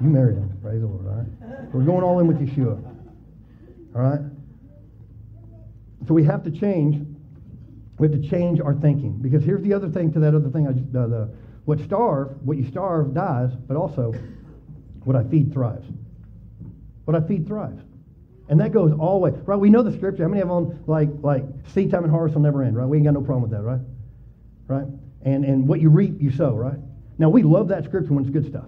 You 0.00 0.08
married 0.08 0.38
him. 0.38 0.58
Praise 0.60 0.80
the 0.80 0.88
Lord. 0.88 1.06
All 1.06 1.14
right. 1.14 1.72
We're 1.72 1.84
going 1.84 2.02
all 2.02 2.18
in 2.18 2.26
with 2.26 2.40
Yeshua. 2.40 2.82
All 3.94 4.02
right. 4.02 4.20
So 6.08 6.14
we 6.14 6.24
have 6.24 6.42
to 6.42 6.50
change. 6.50 7.06
We 7.98 8.08
have 8.08 8.20
to 8.20 8.28
change 8.28 8.60
our 8.60 8.74
thinking 8.74 9.18
because 9.20 9.44
here's 9.44 9.62
the 9.62 9.72
other 9.72 9.88
thing 9.88 10.12
to 10.12 10.20
that 10.20 10.34
other 10.34 10.50
thing. 10.50 10.66
I 10.66 10.72
just 10.72 10.94
uh, 10.94 11.06
the 11.06 11.30
what 11.64 11.80
starve, 11.80 12.36
what 12.42 12.56
you 12.56 12.68
starve 12.68 13.14
dies, 13.14 13.50
but 13.54 13.76
also 13.76 14.14
what 15.04 15.16
I 15.16 15.24
feed 15.24 15.52
thrives. 15.52 15.86
What 17.04 17.16
I 17.16 17.26
feed 17.26 17.46
thrives. 17.46 17.82
And 18.48 18.60
that 18.60 18.72
goes 18.72 18.92
all 18.92 19.20
the 19.20 19.30
way. 19.30 19.40
Right? 19.44 19.56
We 19.56 19.70
know 19.70 19.82
the 19.82 19.92
scripture. 19.92 20.24
How 20.24 20.28
many 20.28 20.42
of 20.42 20.48
them 20.48 20.82
like 20.86 21.08
like 21.22 21.44
seed 21.72 21.90
time 21.90 22.02
and 22.02 22.12
harvest 22.12 22.34
will 22.34 22.42
never 22.42 22.62
end, 22.62 22.76
right? 22.76 22.86
We 22.86 22.98
ain't 22.98 23.06
got 23.06 23.14
no 23.14 23.22
problem 23.22 23.42
with 23.42 23.52
that, 23.52 23.62
right? 23.62 23.80
Right? 24.66 24.86
And 25.22 25.44
and 25.44 25.66
what 25.66 25.80
you 25.80 25.88
reap, 25.88 26.20
you 26.20 26.30
sow, 26.30 26.54
right? 26.54 26.78
Now 27.18 27.28
we 27.28 27.42
love 27.42 27.68
that 27.68 27.84
scripture 27.84 28.12
when 28.12 28.24
it's 28.24 28.32
good 28.32 28.46
stuff. 28.46 28.66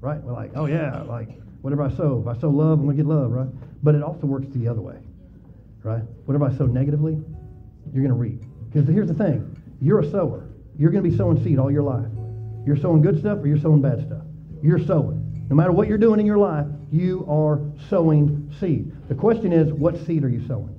Right? 0.00 0.22
We're 0.22 0.32
like, 0.32 0.52
oh 0.54 0.66
yeah, 0.66 1.02
like 1.02 1.28
whatever 1.62 1.82
I 1.82 1.90
sow. 1.90 2.22
If 2.24 2.36
I 2.36 2.40
sow 2.40 2.50
love, 2.50 2.78
I'm 2.78 2.86
gonna 2.86 2.96
get 2.96 3.06
love, 3.06 3.32
right? 3.32 3.48
But 3.82 3.94
it 3.94 4.02
also 4.02 4.26
works 4.26 4.46
the 4.50 4.68
other 4.68 4.80
way. 4.80 4.98
Right? 5.82 6.02
Whatever 6.26 6.44
I 6.44 6.56
sow 6.56 6.66
negatively, 6.66 7.18
you're 7.92 8.02
gonna 8.02 8.14
reap. 8.14 8.42
Because 8.72 8.88
here's 8.88 9.08
the 9.08 9.14
thing. 9.14 9.56
You're 9.80 10.00
a 10.00 10.10
sower. 10.10 10.48
You're 10.78 10.90
gonna 10.90 11.08
be 11.08 11.16
sowing 11.16 11.42
seed 11.42 11.58
all 11.58 11.70
your 11.70 11.82
life. 11.82 12.10
You're 12.64 12.76
sowing 12.76 13.02
good 13.02 13.18
stuff 13.18 13.38
or 13.42 13.46
you're 13.46 13.58
sowing 13.58 13.82
bad 13.82 14.06
stuff. 14.06 14.22
You're 14.62 14.78
sowing. 14.78 15.46
No 15.48 15.56
matter 15.56 15.72
what 15.72 15.88
you're 15.88 15.98
doing 15.98 16.20
in 16.20 16.26
your 16.26 16.38
life, 16.38 16.66
you 16.92 17.26
are 17.28 17.60
sowing 17.88 18.52
seed. 18.60 18.92
The 19.08 19.14
question 19.14 19.52
is, 19.52 19.72
what 19.72 19.98
seed 20.06 20.22
are 20.22 20.28
you 20.28 20.46
sowing? 20.46 20.76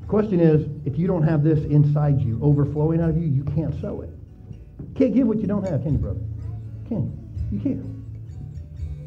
The 0.00 0.06
question 0.06 0.40
is, 0.40 0.66
if 0.84 0.98
you 0.98 1.06
don't 1.06 1.22
have 1.22 1.44
this 1.44 1.60
inside 1.60 2.20
you, 2.20 2.40
overflowing 2.42 3.00
out 3.00 3.10
of 3.10 3.16
you, 3.16 3.28
you 3.28 3.44
can't 3.44 3.80
sow 3.80 4.00
it. 4.00 4.10
Can't 4.96 5.14
give 5.14 5.26
what 5.26 5.38
you 5.38 5.46
don't 5.46 5.64
have, 5.64 5.82
can 5.82 5.92
you, 5.92 5.98
brother? 5.98 6.20
Can 6.88 7.04
you? 7.50 7.58
You 7.58 7.60
can't. 7.60 7.86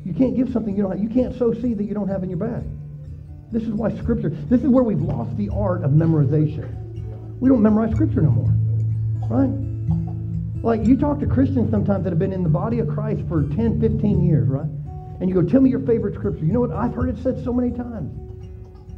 You 0.05 0.13
can't 0.13 0.35
give 0.35 0.51
something 0.53 0.75
you 0.75 0.83
don't 0.83 0.91
have. 0.91 1.01
You 1.01 1.09
can't 1.09 1.37
sow 1.37 1.53
seed 1.53 1.77
that 1.79 1.83
you 1.83 1.93
don't 1.93 2.07
have 2.07 2.23
in 2.23 2.29
your 2.29 2.39
bag. 2.39 2.63
This 3.51 3.63
is 3.63 3.69
why 3.69 3.95
Scripture, 3.97 4.29
this 4.29 4.61
is 4.61 4.67
where 4.67 4.83
we've 4.83 5.01
lost 5.01 5.35
the 5.37 5.49
art 5.49 5.83
of 5.83 5.91
memorization. 5.91 6.84
We 7.45 7.49
don't 7.49 7.61
memorize 7.61 7.91
Scripture 7.93 8.23
no 8.23 8.31
more. 8.31 8.51
Right? 9.29 10.63
Like 10.63 10.83
you 10.87 10.97
talk 10.97 11.19
to 11.19 11.27
Christians 11.27 11.69
sometimes 11.69 12.03
that 12.03 12.09
have 12.09 12.17
been 12.17 12.33
in 12.33 12.41
the 12.41 12.49
body 12.49 12.79
of 12.79 12.87
Christ 12.87 13.21
for 13.29 13.43
10, 13.43 13.79
15 13.79 14.25
years, 14.25 14.47
right? 14.49 14.65
And 15.21 15.29
you 15.29 15.35
go, 15.35 15.47
tell 15.47 15.61
me 15.61 15.69
your 15.69 15.81
favorite 15.81 16.15
scripture. 16.15 16.43
You 16.43 16.53
know 16.53 16.61
what? 16.61 16.71
I've 16.71 16.95
heard 16.95 17.07
it 17.07 17.21
said 17.21 17.43
so 17.43 17.53
many 17.53 17.69
times. 17.69 18.11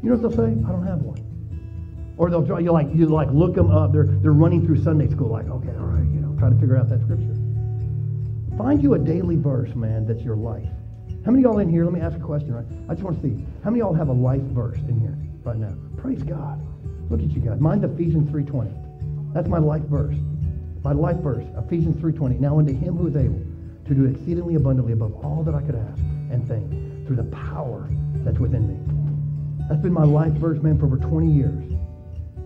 You 0.02 0.10
know 0.10 0.16
what 0.16 0.22
they'll 0.22 0.46
say? 0.48 0.54
I 0.64 0.72
don't 0.72 0.88
have 0.88 1.02
one. 1.02 2.16
Or 2.16 2.30
they'll 2.30 2.48
try, 2.48 2.60
you 2.60 2.72
like 2.72 2.88
you 2.96 3.08
like 3.08 3.28
look 3.32 3.54
them 3.54 3.70
up. 3.70 3.92
They're 3.92 4.06
they're 4.06 4.32
running 4.32 4.66
through 4.66 4.82
Sunday 4.82 5.10
school, 5.10 5.28
like, 5.28 5.50
okay, 5.50 5.76
all 5.76 5.92
right, 5.92 6.08
you 6.08 6.22
know, 6.22 6.34
try 6.40 6.48
to 6.48 6.56
figure 6.56 6.78
out 6.78 6.88
that 6.88 7.02
scripture. 7.02 7.36
Find 8.58 8.82
you 8.82 8.94
a 8.94 9.00
daily 9.00 9.36
verse, 9.36 9.76
man, 9.76 10.08
that's 10.08 10.22
your 10.22 10.38
life. 10.38 10.70
How 11.26 11.32
many 11.32 11.44
y'all 11.44 11.60
in 11.60 11.68
here? 11.68 11.84
Let 11.84 11.94
me 11.94 12.00
ask 12.00 12.16
a 12.16 12.22
question, 12.22 12.54
right? 12.54 12.66
I 12.88 12.94
just 12.94 13.04
want 13.04 13.22
to 13.22 13.28
see. 13.28 13.46
How 13.66 13.72
many 13.72 13.80
y'all 13.80 13.94
have 13.94 14.08
a 14.08 14.14
life 14.14 14.42
verse 14.56 14.80
in 14.88 15.02
here 15.02 15.18
right 15.44 15.58
now? 15.58 15.76
Praise 15.98 16.24
God. 16.24 16.66
Look 17.10 17.22
at 17.22 17.32
you 17.32 17.42
guys. 17.42 17.60
Mine's 17.60 17.84
Ephesians 17.84 18.30
3.20. 18.32 19.34
That's 19.34 19.48
my 19.48 19.60
life 19.60 19.84
verse. 19.84 20.16
My 20.84 20.92
life 20.92 21.18
verse, 21.18 21.46
Ephesians 21.58 21.96
3.20. 21.98 22.40
Now 22.40 22.60
unto 22.60 22.74
him 22.74 22.98
who 22.98 23.08
is 23.08 23.16
able 23.16 23.42
to 23.88 23.94
do 23.94 24.06
exceedingly 24.06 24.56
abundantly 24.56 24.94
above 24.94 25.14
all 25.24 25.44
that 25.44 25.56
I 25.56 25.62
could 25.62 25.76
ask 25.76 26.02
and 26.32 26.46
think 26.48 27.08
through 27.08 27.16
the 27.16 27.24
power 27.26 27.88
that's 28.24 28.40
within 28.40 28.68
me. 28.68 29.68
That's 29.70 29.82
been 29.82 29.94
my 29.94 30.04
life 30.04 30.34
verse, 30.34 30.62
man, 30.62 30.78
for 30.78 30.86
over 30.86 30.98
20 30.98 31.32
years. 31.32 31.64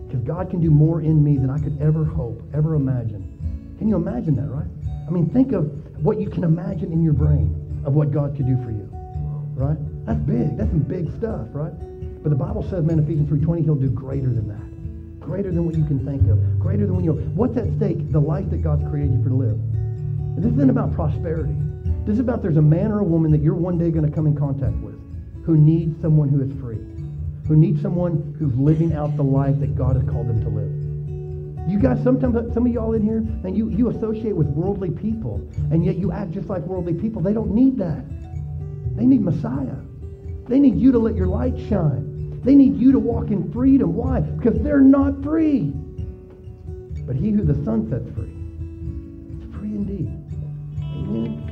Because 0.07 0.21
God 0.21 0.49
can 0.49 0.61
do 0.61 0.69
more 0.69 1.01
in 1.01 1.23
me 1.23 1.37
than 1.37 1.49
I 1.49 1.57
could 1.57 1.79
ever 1.81 2.03
hope, 2.03 2.41
ever 2.53 2.75
imagine. 2.75 3.75
Can 3.77 3.87
you 3.87 3.95
imagine 3.95 4.35
that, 4.35 4.47
right? 4.47 4.67
I 5.07 5.11
mean, 5.11 5.29
think 5.29 5.51
of 5.53 5.65
what 6.03 6.19
you 6.19 6.29
can 6.29 6.43
imagine 6.43 6.91
in 6.91 7.03
your 7.03 7.13
brain 7.13 7.81
of 7.85 7.93
what 7.93 8.11
God 8.11 8.35
could 8.35 8.45
do 8.45 8.55
for 8.63 8.71
you, 8.71 8.87
right? 9.55 9.77
That's 10.05 10.19
big. 10.19 10.57
That's 10.57 10.69
some 10.69 10.83
big 10.83 11.09
stuff, 11.17 11.47
right? 11.53 11.73
But 12.23 12.29
the 12.29 12.35
Bible 12.35 12.63
says, 12.69 12.83
man, 12.83 12.99
Ephesians 12.99 13.29
3.20, 13.29 13.63
he'll 13.63 13.75
do 13.75 13.89
greater 13.89 14.29
than 14.29 14.47
that 14.47 14.71
greater 15.21 15.51
than 15.51 15.65
what 15.65 15.77
you 15.77 15.85
can 15.85 16.03
think 16.03 16.27
of, 16.29 16.59
greater 16.59 16.85
than 16.85 16.95
when 16.95 17.05
you 17.05 17.13
what's 17.35 17.55
at 17.55 17.71
stake? 17.77 18.11
The 18.11 18.19
life 18.19 18.49
that 18.49 18.61
God's 18.61 18.83
created 18.89 19.13
you 19.13 19.23
for 19.23 19.29
to 19.29 19.35
live. 19.35 19.53
And 19.53 20.43
this 20.43 20.51
isn't 20.51 20.69
about 20.69 20.93
prosperity. 20.93 21.55
This 22.05 22.15
is 22.15 22.19
about 22.19 22.41
there's 22.41 22.57
a 22.57 22.61
man 22.61 22.91
or 22.91 22.99
a 22.99 23.03
woman 23.03 23.31
that 23.31 23.41
you're 23.41 23.55
one 23.55 23.77
day 23.77 23.91
going 23.91 24.05
to 24.05 24.11
come 24.11 24.25
in 24.25 24.35
contact 24.35 24.75
with 24.77 24.99
who 25.45 25.55
needs 25.55 26.01
someone 26.01 26.27
who 26.27 26.41
is 26.41 26.51
free, 26.59 26.81
who 27.47 27.55
needs 27.55 27.81
someone 27.81 28.35
who's 28.39 28.53
living 28.55 28.93
out 28.93 29.15
the 29.15 29.23
life 29.23 29.59
that 29.59 29.75
God 29.75 29.95
has 29.95 30.03
called 30.09 30.27
them 30.27 30.41
to 30.41 30.49
live. 30.49 31.69
You 31.69 31.79
guys, 31.79 32.03
sometimes 32.03 32.53
some 32.53 32.65
of 32.65 32.73
y'all 32.73 32.93
in 32.93 33.03
here, 33.03 33.17
and 33.17 33.55
you, 33.55 33.69
you 33.69 33.89
associate 33.89 34.35
with 34.35 34.47
worldly 34.47 34.89
people, 34.89 35.47
and 35.71 35.85
yet 35.85 35.97
you 35.97 36.11
act 36.11 36.31
just 36.31 36.49
like 36.49 36.63
worldly 36.63 36.95
people. 36.95 37.21
They 37.21 37.33
don't 37.33 37.51
need 37.51 37.77
that. 37.77 38.03
They 38.97 39.05
need 39.05 39.21
Messiah. 39.21 39.77
They 40.47 40.59
need 40.59 40.75
you 40.75 40.91
to 40.91 40.99
let 40.99 41.15
your 41.15 41.27
light 41.27 41.57
shine. 41.69 42.10
They 42.43 42.55
need 42.55 42.77
you 42.77 42.91
to 42.91 42.99
walk 42.99 43.29
in 43.29 43.51
freedom. 43.51 43.93
Why? 43.95 44.21
Because 44.21 44.59
they're 44.61 44.81
not 44.81 45.23
free. 45.23 45.73
But 47.05 47.15
he 47.15 47.31
who 47.31 47.43
the 47.43 47.53
Son 47.63 47.87
sets 47.89 48.09
free 48.15 48.33
is 49.37 49.55
free 49.55 49.75
indeed. 49.75 50.07
Amen. 50.81 51.47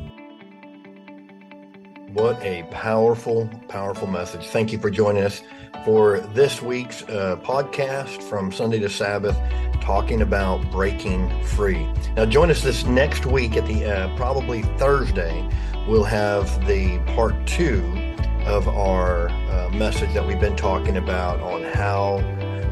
What 2.13 2.41
a 2.41 2.63
powerful, 2.71 3.47
powerful 3.67 4.07
message. 4.07 4.47
Thank 4.47 4.71
you 4.71 4.79
for 4.79 4.89
joining 4.89 5.23
us 5.23 5.43
for 5.85 6.21
this 6.33 6.59
week's 6.59 7.03
uh, 7.03 7.37
podcast 7.43 8.23
from 8.23 8.51
Sunday 8.51 8.79
to 8.79 8.89
Sabbath, 8.89 9.37
talking 9.81 10.23
about 10.23 10.71
breaking 10.71 11.43
free. 11.43 11.85
Now, 12.15 12.25
join 12.25 12.49
us 12.49 12.63
this 12.63 12.83
next 12.85 13.27
week 13.27 13.55
at 13.55 13.67
the 13.67 13.85
uh, 13.85 14.15
probably 14.15 14.63
Thursday. 14.79 15.47
We'll 15.87 16.03
have 16.03 16.65
the 16.65 16.97
part 17.15 17.35
two 17.45 18.08
of 18.45 18.67
our 18.67 19.29
uh, 19.29 19.69
message 19.73 20.13
that 20.13 20.25
we've 20.25 20.39
been 20.39 20.55
talking 20.55 20.97
about 20.97 21.39
on 21.41 21.63
how 21.63 22.17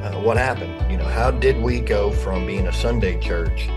uh, 0.03 0.22
what 0.22 0.38
happened. 0.38 0.91
You 0.91 0.97
know, 0.97 1.05
how 1.05 1.32
did 1.32 1.61
we 1.61 1.80
go 1.80 2.11
from 2.11 2.45
being 2.45 2.68
a 2.68 2.74
Sunday 2.74 3.20
church 3.20 3.68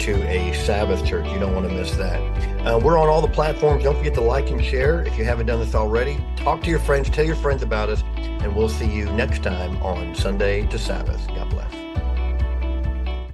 to 0.00 0.22
a 0.28 0.52
Sabbath 0.54 1.04
church? 1.04 1.26
You 1.28 1.38
don't 1.38 1.54
want 1.54 1.68
to 1.68 1.74
miss 1.74 1.96
that. 1.96 2.20
Uh, 2.66 2.78
we're 2.78 2.98
on 2.98 3.08
all 3.08 3.20
the 3.20 3.28
platforms. 3.28 3.84
Don't 3.84 3.96
forget 3.96 4.14
to 4.14 4.20
like 4.20 4.50
and 4.50 4.64
share 4.64 5.02
if 5.02 5.16
you 5.16 5.24
haven't 5.24 5.46
done 5.46 5.60
this 5.60 5.74
already. 5.74 6.18
Talk 6.36 6.62
to 6.64 6.70
your 6.70 6.80
friends, 6.80 7.08
tell 7.10 7.24
your 7.24 7.36
friends 7.36 7.62
about 7.62 7.88
us, 7.88 8.02
and 8.16 8.54
we'll 8.54 8.68
see 8.68 8.90
you 8.90 9.06
next 9.12 9.42
time 9.42 9.76
on 9.82 10.14
Sunday 10.14 10.66
to 10.66 10.78
Sabbath. 10.78 11.26
God 11.28 11.48
bless. 11.50 11.85